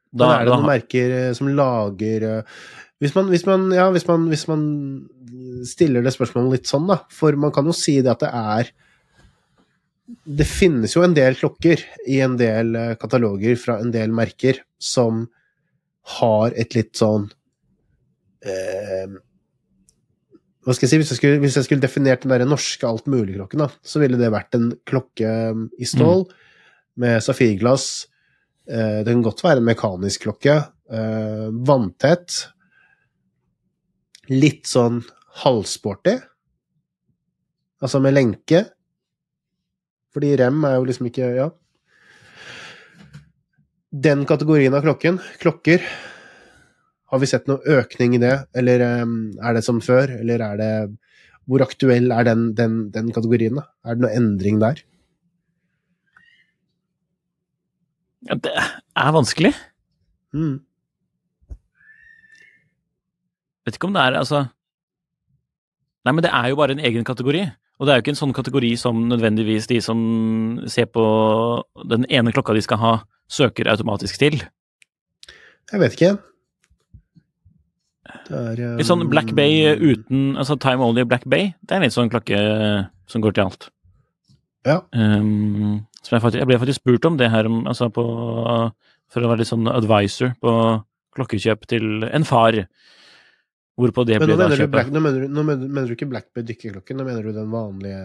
Da, 0.10 0.26
Men 0.26 0.32
er 0.34 0.40
det 0.42 0.50
da, 0.50 0.56
noen 0.56 0.72
merker 0.72 1.12
eh, 1.14 1.32
som 1.38 1.52
lager 1.54 2.24
eh, 2.26 2.62
hvis 3.00 3.14
man, 3.16 3.30
hvis, 3.32 3.46
man, 3.48 3.68
ja, 3.72 3.86
hvis, 3.94 4.08
man, 4.10 4.26
hvis 4.32 4.48
man 4.50 4.64
stiller 5.70 6.04
det 6.04 6.16
spørsmålet 6.16 6.58
litt 6.58 6.72
sånn, 6.72 6.90
da 6.90 6.98
For 7.14 7.38
man 7.40 7.54
kan 7.56 7.70
jo 7.70 7.76
si 7.76 8.00
det 8.02 8.12
at 8.12 8.26
det 8.26 8.32
er 8.34 8.72
Det 10.10 10.46
finnes 10.48 10.96
jo 10.96 11.04
en 11.06 11.14
del 11.14 11.38
klokker 11.38 11.84
i 12.10 12.20
en 12.26 12.36
del 12.40 12.74
eh, 12.78 12.96
kataloger 13.00 13.60
fra 13.62 13.78
en 13.84 13.92
del 13.94 14.14
merker 14.16 14.64
som 14.82 15.28
har 16.20 16.56
et 16.58 16.74
litt 16.74 16.96
sånn 16.98 17.28
eh, 18.42 19.12
Hva 20.66 20.74
skal 20.74 20.88
jeg 20.88 20.92
si 20.92 21.00
Hvis 21.02 21.12
jeg 21.14 21.20
skulle, 21.20 21.42
hvis 21.44 21.58
jeg 21.60 21.68
skulle 21.68 21.86
definert 21.86 22.26
den 22.26 22.34
der 22.34 22.48
norske 22.50 22.88
altmulig-klokken, 22.90 23.62
da, 23.62 23.70
så 23.86 24.02
ville 24.02 24.18
det 24.18 24.32
vært 24.34 24.58
en 24.58 24.72
klokke 24.90 25.30
eh, 25.30 25.66
i 25.78 25.90
stål 25.90 26.26
med 27.00 27.22
safirglass. 27.24 28.08
Eh, 28.70 29.02
det 29.06 29.14
kan 29.14 29.24
godt 29.26 29.44
være 29.46 29.62
en 29.62 29.70
mekanisk 29.70 30.26
klokke. 30.26 30.58
Eh, 30.92 31.46
vanntett. 31.70 32.42
Litt 34.30 34.68
sånn 34.70 35.02
halvsporty. 35.44 36.18
Altså 37.80 38.02
med 38.04 38.18
lenke. 38.18 38.66
Fordi 40.14 40.36
rem 40.42 40.64
er 40.66 40.78
jo 40.78 40.86
liksom 40.90 41.10
ikke 41.12 41.34
Ja. 41.38 41.50
Den 43.90 44.26
kategorien 44.30 44.74
av 44.78 44.84
klokken, 44.86 45.18
klokker, 45.42 45.82
har 47.10 47.20
vi 47.20 47.26
sett 47.26 47.48
noe 47.50 47.58
økning 47.66 48.14
i 48.14 48.20
det? 48.22 48.36
Eller 48.54 48.84
eh, 48.86 49.06
er 49.42 49.56
det 49.58 49.64
som 49.66 49.82
før? 49.82 50.14
Eller 50.20 50.44
er 50.46 50.58
det 50.62 50.74
Hvor 51.50 51.64
aktuell 51.66 52.12
er 52.14 52.28
den, 52.28 52.54
den, 52.54 52.92
den 52.94 53.10
kategorien, 53.12 53.58
da? 53.58 53.66
Er 53.84 53.98
det 53.98 54.04
noe 54.06 54.14
endring 54.14 54.60
der? 54.62 54.84
ja, 58.28 58.36
det 58.36 58.54
er 58.54 59.12
vanskelig. 59.16 59.54
Mm. 60.36 60.60
Vet 63.66 63.78
ikke 63.78 63.90
om 63.90 63.96
det 63.96 64.04
er 64.06 64.20
altså 64.20 64.46
Nei, 66.06 66.14
men 66.16 66.24
det 66.24 66.32
er 66.32 66.48
jo 66.50 66.56
bare 66.56 66.72
en 66.78 66.80
egen 66.80 67.04
kategori. 67.04 67.42
Og 67.80 67.88
det 67.88 67.94
er 67.94 68.00
jo 68.00 68.04
ikke 68.04 68.12
en 68.16 68.20
sånn 68.20 68.36
kategori 68.36 68.74
som 68.80 68.98
nødvendigvis 69.08 69.68
de 69.72 69.78
som 69.82 70.00
ser 70.68 70.90
på 70.92 71.04
den 71.88 72.04
ene 72.12 72.34
klokka 72.36 72.54
de 72.58 72.64
skal 72.66 72.78
ha, 72.82 72.94
søker 73.32 73.70
automatisk 73.72 74.20
til. 74.20 74.36
Jeg 75.72 75.80
vet 75.80 75.96
ikke. 75.96 76.10
Det 78.30 78.40
er 78.40 78.60
Litt 78.80 78.88
sånn 78.90 79.06
Black 79.10 79.32
Bay 79.38 79.62
um, 79.76 79.84
uten 79.92 80.22
Altså 80.42 80.56
Time 80.62 80.82
Only 80.86 81.04
Black 81.08 81.26
Bay, 81.30 81.52
det 81.62 81.76
er 81.76 81.80
en 81.80 81.86
litt 81.86 81.94
sånn 81.96 82.10
klokke 82.12 82.40
som 83.10 83.22
går 83.24 83.36
til 83.38 83.46
alt. 83.48 83.68
Ja. 84.68 84.80
Um, 84.94 85.86
som 86.04 86.18
jeg, 86.18 86.24
faktisk, 86.24 86.40
jeg 86.42 86.50
ble 86.50 86.60
faktisk 86.62 86.82
spurt 86.82 87.06
om 87.10 87.18
det 87.20 87.30
her, 87.32 87.48
om- 87.50 87.66
altså 87.70 87.88
på, 87.94 88.04
for 89.14 89.24
å 89.26 89.30
være 89.32 89.44
litt 89.44 89.52
sånn 89.52 89.70
advisor 89.72 90.34
på 90.42 90.54
klokkekjøp 91.18 91.68
til 91.70 92.04
en 92.10 92.26
far. 92.28 92.58
Hvorpå 93.80 94.04
det 94.08 94.18
nå 94.20 94.36
da 94.36 94.50
kjøpet. 94.52 94.90
nå, 94.92 95.00
nå 95.32 95.44
mener, 95.48 95.86
du 95.88 95.94
ikke 95.96 96.10
Black 96.12 96.28
Bay 96.36 96.44
dykkerklokken, 96.48 97.00
nå 97.00 97.06
mener 97.08 97.24
du 97.24 97.32
den 97.36 97.48
vanlige 97.54 98.02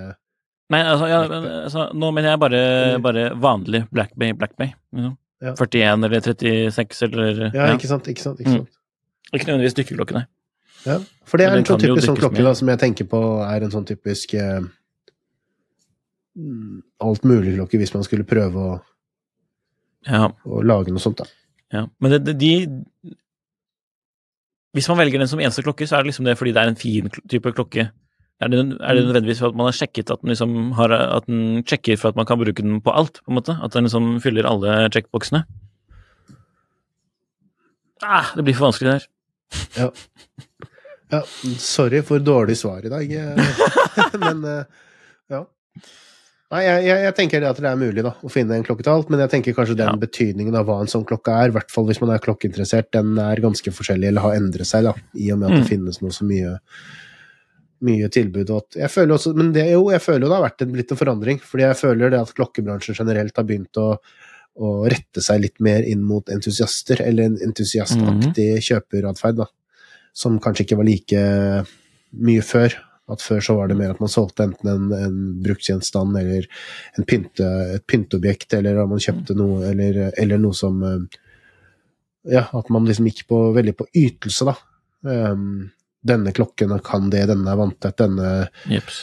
Nei, 0.72 0.81
altså, 0.81 1.09
ja, 1.11 1.18
men, 1.29 1.45
altså, 1.66 1.83
nå 1.93 2.09
mener 2.16 2.31
jeg 2.33 2.41
bare, 2.41 2.61
bare 3.05 3.25
vanlig 3.37 3.83
Black 3.93 4.14
Bay, 4.16 4.33
Black 4.39 4.55
Bay. 4.57 4.70
liksom. 4.95 5.18
Ja. 5.45 5.53
41 5.59 6.07
eller 6.07 6.22
36 6.25 7.03
eller 7.11 7.43
Ja, 7.53 7.66
ikke 7.75 7.91
sant? 7.91 8.07
Ikke 8.09 8.22
sant? 8.22 8.41
Ikke, 8.41 8.62
Mm. 8.62 8.70
Ikke 9.35 9.47
nødvendigvis 9.51 9.75
dykkerklokke, 9.77 10.14
nei. 10.14 10.25
Ja. 10.87 10.99
For 11.27 11.41
det 11.41 11.47
er 11.49 11.57
en 11.59 11.64
sånn 11.66 11.81
typisk 11.81 12.07
sånn 12.07 12.16
klokke 12.20 12.43
da, 12.45 12.53
som 12.55 12.68
jeg 12.70 12.79
tenker 12.79 13.07
på 13.11 13.20
er 13.45 13.64
en 13.66 13.72
sånn 13.72 13.87
typisk 13.89 14.35
eh, 14.39 14.61
mm, 16.39 16.83
alt 17.05 17.25
mulig 17.29 17.55
klokke 17.57 17.81
hvis 17.81 17.95
man 17.97 18.05
skulle 18.07 18.27
prøve 18.29 18.66
å, 18.68 18.75
Ja, 20.07 20.29
å 20.45 20.61
lage 20.62 20.93
noe 20.93 21.01
sånt, 21.03 21.22
da. 21.22 21.29
ja. 21.72 21.87
Men 22.05 22.12
det, 22.14 22.20
det, 22.29 22.35
de 22.39 22.53
Hvis 24.75 24.89
man 24.91 24.99
velger 24.99 25.22
den 25.22 25.31
som 25.31 25.41
eneste 25.41 25.62
klokke, 25.62 25.87
så 25.87 25.97
er 25.97 26.03
det 26.03 26.11
liksom 26.11 26.27
det 26.27 26.35
fordi 26.39 26.53
det 26.55 26.62
er 26.62 26.72
en 26.72 26.81
fin 26.81 27.11
type 27.31 27.53
klokke. 27.55 27.89
Er 28.43 28.51
det, 28.51 28.59
er 28.83 28.97
det 28.99 29.05
nødvendigvis 29.07 29.39
for 29.39 29.53
at 29.53 29.59
man 29.59 29.68
har 29.68 29.77
sjekket 29.79 30.11
at 30.11 30.22
den 30.25 30.33
liksom 30.33 30.72
har 30.75 30.91
At 30.91 31.29
den 31.31 31.62
sjekker 31.62 31.97
for 31.97 32.11
at 32.11 32.16
man 32.18 32.27
kan 32.27 32.41
bruke 32.41 32.62
den 32.62 32.81
på 32.83 32.91
alt, 32.91 33.20
på 33.22 33.31
en 33.31 33.39
måte? 33.39 33.55
At 33.62 33.72
den 33.72 33.87
liksom 33.87 34.18
fyller 34.20 34.49
alle 34.51 34.89
checkboxene? 34.91 35.45
Ah, 38.03 38.35
det 38.37 38.45
blir 38.45 38.57
for 38.59 38.66
vanskelig 38.66 38.91
der. 38.91 39.07
Ja. 39.79 39.91
ja. 41.14 41.20
Sorry 41.62 42.03
for 42.03 42.18
dårlig 42.18 42.57
svar 42.59 42.85
i 42.85 42.91
dag, 42.93 43.12
eh, 43.12 43.39
men 44.25 44.45
eh, 44.45 44.64
ja. 45.31 45.45
Nei, 46.55 46.61
jeg, 46.62 46.82
jeg, 46.86 46.98
jeg 47.09 47.14
tenker 47.18 47.40
det 47.42 47.48
at 47.50 47.59
det 47.59 47.66
er 47.66 47.78
mulig 47.80 48.02
da, 48.07 48.12
å 48.22 48.30
finne 48.30 48.55
en 48.55 48.62
klokke 48.66 48.84
til 48.86 48.92
alt, 48.92 49.09
men 49.11 49.18
jeg 49.24 49.30
tenker 49.32 49.57
kanskje 49.57 49.74
den 49.80 49.88
Ja. 49.90 49.94
betydningen 49.98 50.55
av 50.61 50.68
hva 50.68 50.76
en 50.84 50.90
sånn 50.92 51.07
klokke 51.09 51.32
er, 51.34 51.50
i 51.50 51.55
hvert 51.57 51.72
fall 51.74 51.88
hvis 51.88 51.98
man 52.05 52.12
er 52.14 52.22
klokkeinteressert, 52.22 52.92
den 52.94 53.16
er 53.18 53.42
ganske 53.42 53.72
forskjellig, 53.74 54.12
eller 54.12 54.22
har 54.22 54.36
endret 54.38 54.68
seg, 54.70 54.84
da, 54.86 54.92
i 55.18 55.32
og 55.34 55.40
med 55.40 55.50
at 55.50 55.57
det 55.57 55.64
Mm. 55.64 55.70
finnes 55.72 55.98
noe 56.05 56.14
så 56.14 56.24
mye 56.28 56.52
mye 57.84 58.09
tilbud. 58.09 58.48
At 58.55 58.78
jeg 58.78 58.88
føler 58.92 59.14
også, 59.16 59.34
men 59.36 59.50
det, 59.52 59.66
jo, 59.72 59.82
jeg 59.92 60.00
føler 60.00 60.24
det 60.28 60.36
har 60.38 60.44
vært 60.46 60.62
en, 60.64 60.70
blitt 60.72 60.92
en 60.94 61.00
forandring. 61.00 61.40
fordi 61.42 61.64
jeg 61.66 61.76
føler 61.76 62.11
det 62.14 62.20
at 62.22 62.34
klokkebransjen 62.38 62.96
generelt 62.96 63.36
har 63.36 63.44
begynt 63.44 63.76
å, 63.82 63.88
å 64.57 64.70
rette 64.88 65.20
seg 65.20 65.42
litt 65.42 65.59
mer 65.61 65.82
inn 65.82 66.00
mot 66.07 66.30
entusiaster, 66.32 67.02
eller 67.05 67.24
en 67.32 67.36
entusiastaktig 67.50 68.62
kjøperatferd, 68.70 69.36
da. 69.42 69.46
Som 70.14 70.38
kanskje 70.40 70.64
ikke 70.68 70.78
var 70.78 70.86
like 70.86 71.24
mye 72.14 72.42
før. 72.46 72.72
At 73.12 73.20
før 73.20 73.42
så 73.44 73.55
var 73.59 73.68
det 73.68 73.76
mer 73.76 73.92
at 73.92 74.00
man 74.00 74.09
solgte 74.09 74.46
enten 74.46 74.70
en, 74.70 74.84
en 74.96 75.16
bruksgjenstand 75.44 76.16
eller 76.16 76.46
en 76.96 77.05
pynte, 77.05 77.48
et 77.74 77.84
pynteobjekt, 77.90 78.55
eller 78.57 78.80
at 78.80 78.88
man 78.88 79.02
kjøpte 79.02 79.36
noe, 79.36 79.61
eller, 79.68 80.07
eller 80.20 80.40
noe 80.40 80.57
som 80.57 80.80
eh, 80.88 81.20
Ja, 82.32 82.46
at 82.57 82.70
man 82.72 82.86
liksom 82.88 83.11
gikk 83.11 83.26
på, 83.28 83.38
veldig 83.52 83.74
på 83.76 83.84
ytelse, 84.00 84.46
da. 84.48 84.55
Um, 85.05 85.66
denne 86.05 86.32
klokken 86.32 86.72
kan 86.84 87.11
det, 87.12 87.26
denne 87.28 87.52
er 87.52 87.59
vanntett, 87.61 87.98
denne 88.00 88.30
Jeps. 88.72 89.02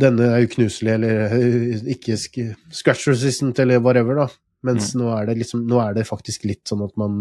denne 0.00 0.30
er 0.32 0.46
uknuselig 0.46 0.94
eller 0.94 1.34
øh, 1.36 1.82
ikke 1.92 2.16
scratch 2.16 3.08
resistant 3.08 3.60
eller 3.60 3.84
whatever, 3.84 4.22
da. 4.22 4.28
Mens 4.64 4.94
nå 4.96 5.08
er 5.12 5.28
det 5.28 5.38
liksom 5.40 5.64
Nå 5.68 5.78
er 5.80 5.94
det 5.96 6.08
faktisk 6.08 6.44
litt 6.48 6.68
sånn 6.68 6.84
at 6.84 6.96
man 7.00 7.14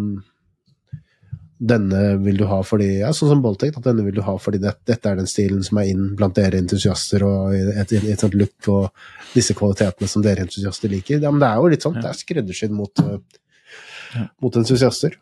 Denne 1.59 2.17
vil 2.23 2.37
du 2.39 2.45
ha 2.47 2.61
fordi 2.63 3.01
Ja, 3.01 3.09
sånn 3.11 3.33
som 3.33 3.41
Boltec, 3.43 3.75
at 3.75 3.83
denne 3.83 4.05
vil 4.05 4.15
du 4.15 4.21
ha 4.23 4.37
fordi 4.39 4.61
det, 4.63 4.77
dette 4.87 5.09
er 5.11 5.17
den 5.19 5.27
stilen 5.27 5.63
som 5.65 5.81
er 5.81 5.89
inn 5.91 6.13
blant 6.15 6.37
dere 6.37 6.55
entusiaster, 6.61 7.25
og 7.27 7.51
et, 7.53 7.91
et, 7.91 8.05
et 8.13 8.21
sånt 8.23 8.37
look 8.39 8.69
og 8.71 8.87
disse 9.33 9.55
kvalitetene 9.57 10.07
som 10.07 10.23
dere 10.23 10.45
entusiaster 10.45 10.91
liker. 10.91 11.19
Ja, 11.19 11.33
men 11.33 11.43
det 11.43 11.49
er 11.49 11.59
jo 11.59 11.71
litt 11.73 11.83
sånn, 11.83 11.97
det 11.99 12.07
er 12.07 12.15
skreddersydd 12.15 12.71
mot, 12.71 13.03
ja. 13.03 14.23
mot 14.39 14.59
entusiaster. 14.61 15.17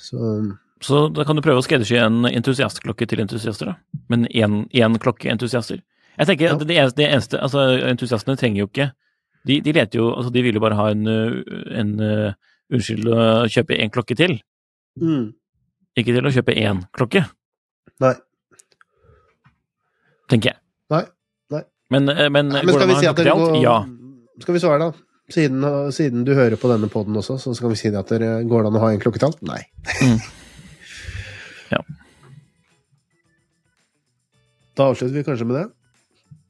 Så 0.00 0.18
Så 0.82 1.08
da 1.14 1.24
kan 1.28 1.36
du 1.36 1.42
prøve 1.44 1.60
å 1.60 1.64
skreddersy 1.64 2.00
en 2.00 2.24
entusiastklokke 2.26 3.06
til 3.06 3.20
entusiaster, 3.22 3.74
da. 3.74 4.00
Men 4.10 4.24
én 4.32 4.96
klokke 4.98 5.30
entusiaster. 5.30 5.82
Jeg 6.18 6.26
tenker 6.26 6.48
Ja. 6.48 6.54
at 6.56 6.66
det 6.66 6.76
eneste, 6.76 6.96
det 6.96 7.08
eneste 7.08 7.38
Altså, 7.40 7.60
entusiastene 7.88 8.36
trenger 8.36 8.58
jo 8.60 8.66
ikke 8.68 8.90
De, 9.48 9.60
de 9.64 9.72
leter 9.72 9.96
jo 9.96 10.10
Altså, 10.12 10.30
de 10.30 10.42
vil 10.42 10.54
jo 10.54 10.60
bare 10.60 10.76
ha 10.76 10.90
en, 10.90 11.06
en 11.08 11.92
uh, 12.00 12.34
Unnskyld 12.72 13.08
å 13.08 13.48
kjøpe 13.48 13.78
én 13.80 13.90
klokke 13.92 14.16
til. 14.16 14.38
Mm, 15.00 15.24
Ikke 15.96 16.12
til 16.16 16.26
å 16.28 16.32
kjøpe 16.34 16.54
én 16.58 16.82
klokke, 16.96 17.24
Nei. 18.02 18.14
tenker 20.32 20.52
jeg. 20.52 20.58
Nei. 20.92 21.02
Nei. 21.54 21.62
Men, 21.92 22.08
uh, 22.10 22.26
men, 22.32 22.48
Nei, 22.52 22.62
men 22.64 22.74
skal 22.74 22.88
vi 22.90 22.98
si 23.00 23.08
at 23.08 23.16
dere 23.20 23.36
går 23.36 23.56
Ja. 23.62 23.78
Skal 24.42 24.56
vi 24.56 24.60
svare, 24.64 24.78
da? 24.80 24.92
Siden, 25.32 25.64
siden 25.94 26.24
du 26.26 26.34
hører 26.34 26.58
på 26.60 26.68
denne 26.68 26.88
poden 26.92 27.16
også, 27.16 27.38
så 27.40 27.54
skal 27.56 27.70
vi 27.72 27.76
si 27.78 27.88
det 27.92 28.00
at 28.00 28.10
dere 28.12 28.42
går 28.48 28.64
det 28.64 28.72
an 28.72 28.76
å 28.76 28.82
ha 28.82 28.90
en 28.92 29.00
klokke 29.00 29.20
til 29.22 29.30
alt? 29.30 29.42
Nei. 29.46 29.62
Ja. 31.72 31.78
Da 34.76 34.90
avslutter 34.90 35.14
vi 35.16 35.22
kanskje 35.24 35.46
med 35.48 35.56
det. 35.56 35.62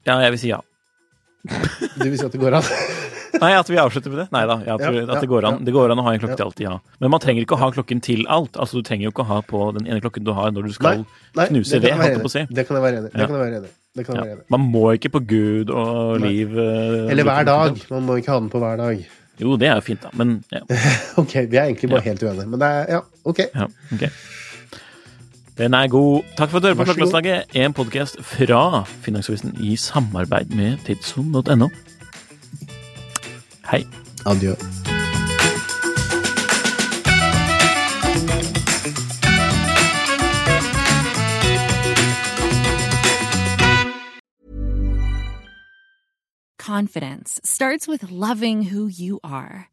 ja, 0.09 0.17
jeg 0.19 0.33
vil 0.33 0.39
si 0.41 0.49
ja. 0.49 0.57
Du 1.95 2.03
vil 2.09 2.17
si 2.19 2.25
at 2.25 2.33
det 2.35 2.41
går 2.41 2.57
an? 2.59 2.67
Nei, 3.41 3.51
at 3.57 3.69
vi 3.69 3.77
avslutter 3.81 4.11
med 4.13 4.19
det? 4.23 4.27
Nei 4.35 4.43
da, 4.45 4.55
ja, 4.67 4.75
at, 4.75 4.81
Ja, 4.85 5.19
det, 5.19 5.27
går 5.29 5.45
an, 5.49 5.63
det 5.65 5.73
går 5.73 5.91
an 5.93 5.99
å 6.01 6.03
ha 6.05 6.13
en 6.13 6.19
klokke 6.21 6.35
til 6.37 6.45
alt, 6.45 6.59
ja. 6.61 6.73
Men 7.01 7.09
man 7.15 7.19
trenger 7.23 7.41
ikke 7.45 7.55
å 7.57 7.61
ha 7.63 7.69
klokken 7.73 8.01
til 8.05 8.25
alt. 8.29 8.57
Altså, 8.61 8.77
Du 8.77 8.83
trenger 8.85 9.07
jo 9.07 9.13
ikke 9.13 9.23
å 9.25 9.29
ha 9.31 9.39
på 9.41 9.61
den 9.77 9.87
ene 9.87 10.01
klokken 10.03 10.23
du 10.27 10.33
har 10.37 10.51
når 10.51 10.67
du 10.69 10.73
skal 10.75 11.05
Nei, 11.35 11.47
knuse 11.49 11.79
det 11.79 11.93
ved. 11.95 12.47
Det 12.53 12.67
kan 12.67 12.77
jeg 12.77 12.83
være 12.85 12.99
enig 13.01 13.09
i. 13.09 13.15
Det 13.15 13.21
Ja. 13.23 13.25
kan 13.25 13.35
jeg 13.35 13.41
være 13.41 13.57
enig 13.57 13.71
i. 13.71 13.73
Ja. 13.93 14.35
Man 14.49 14.61
må 14.73 14.85
ikke 14.97 15.11
på 15.13 15.19
Gud 15.25 15.69
og 15.69 16.19
Nei. 16.21 16.29
liv 16.29 16.57
eh, 16.57 17.11
Eller 17.13 17.23
hver 17.23 17.45
dag. 17.45 17.77
Man 17.91 18.05
må 18.07 18.17
ikke 18.17 18.31
ha 18.33 18.39
den 18.39 18.49
på 18.49 18.57
hver 18.61 18.77
dag. 18.77 19.03
Jo, 19.41 19.55
det 19.57 19.67
er 19.69 19.75
jo 19.75 19.81
fint, 19.81 20.01
da. 20.01 20.09
Men 20.13 20.43
ja. 20.53 20.61
Ok, 21.21 21.33
vi 21.49 21.57
er 21.57 21.65
egentlig 21.69 21.89
bare 21.89 22.01
Ja. 22.05 22.09
helt 22.11 22.23
uenige, 22.23 22.47
men 22.49 22.59
det 22.59 22.69
er 22.69 22.85
Ja, 22.97 23.01
ok. 23.25 23.39
ja 23.53 23.67
okay. 23.93 24.09
Den 25.57 25.73
er 25.77 25.87
god. 25.87 26.23
Takk 26.37 26.49
for 26.49 26.57
at 26.57 26.63
du 26.63 26.67
hører 26.69 26.75
på 26.79 26.85
Vær. 26.85 26.93
Klokkelandslaget, 26.93 27.55
en 27.61 27.73
podkast 27.77 28.17
fra 28.25 28.83
Finansavisen 29.05 29.53
i 29.61 29.75
samarbeid 29.77 30.49
med 30.57 30.79
tidsson.no. 30.87 31.69
Hei. 33.73 33.85
Adjø. 34.25 34.53
Confidence 46.59 47.41
starts 47.43 47.87
with 47.87 48.11
loving 48.11 48.61
who 48.61 48.85
you 48.87 49.19
are. 49.23 49.72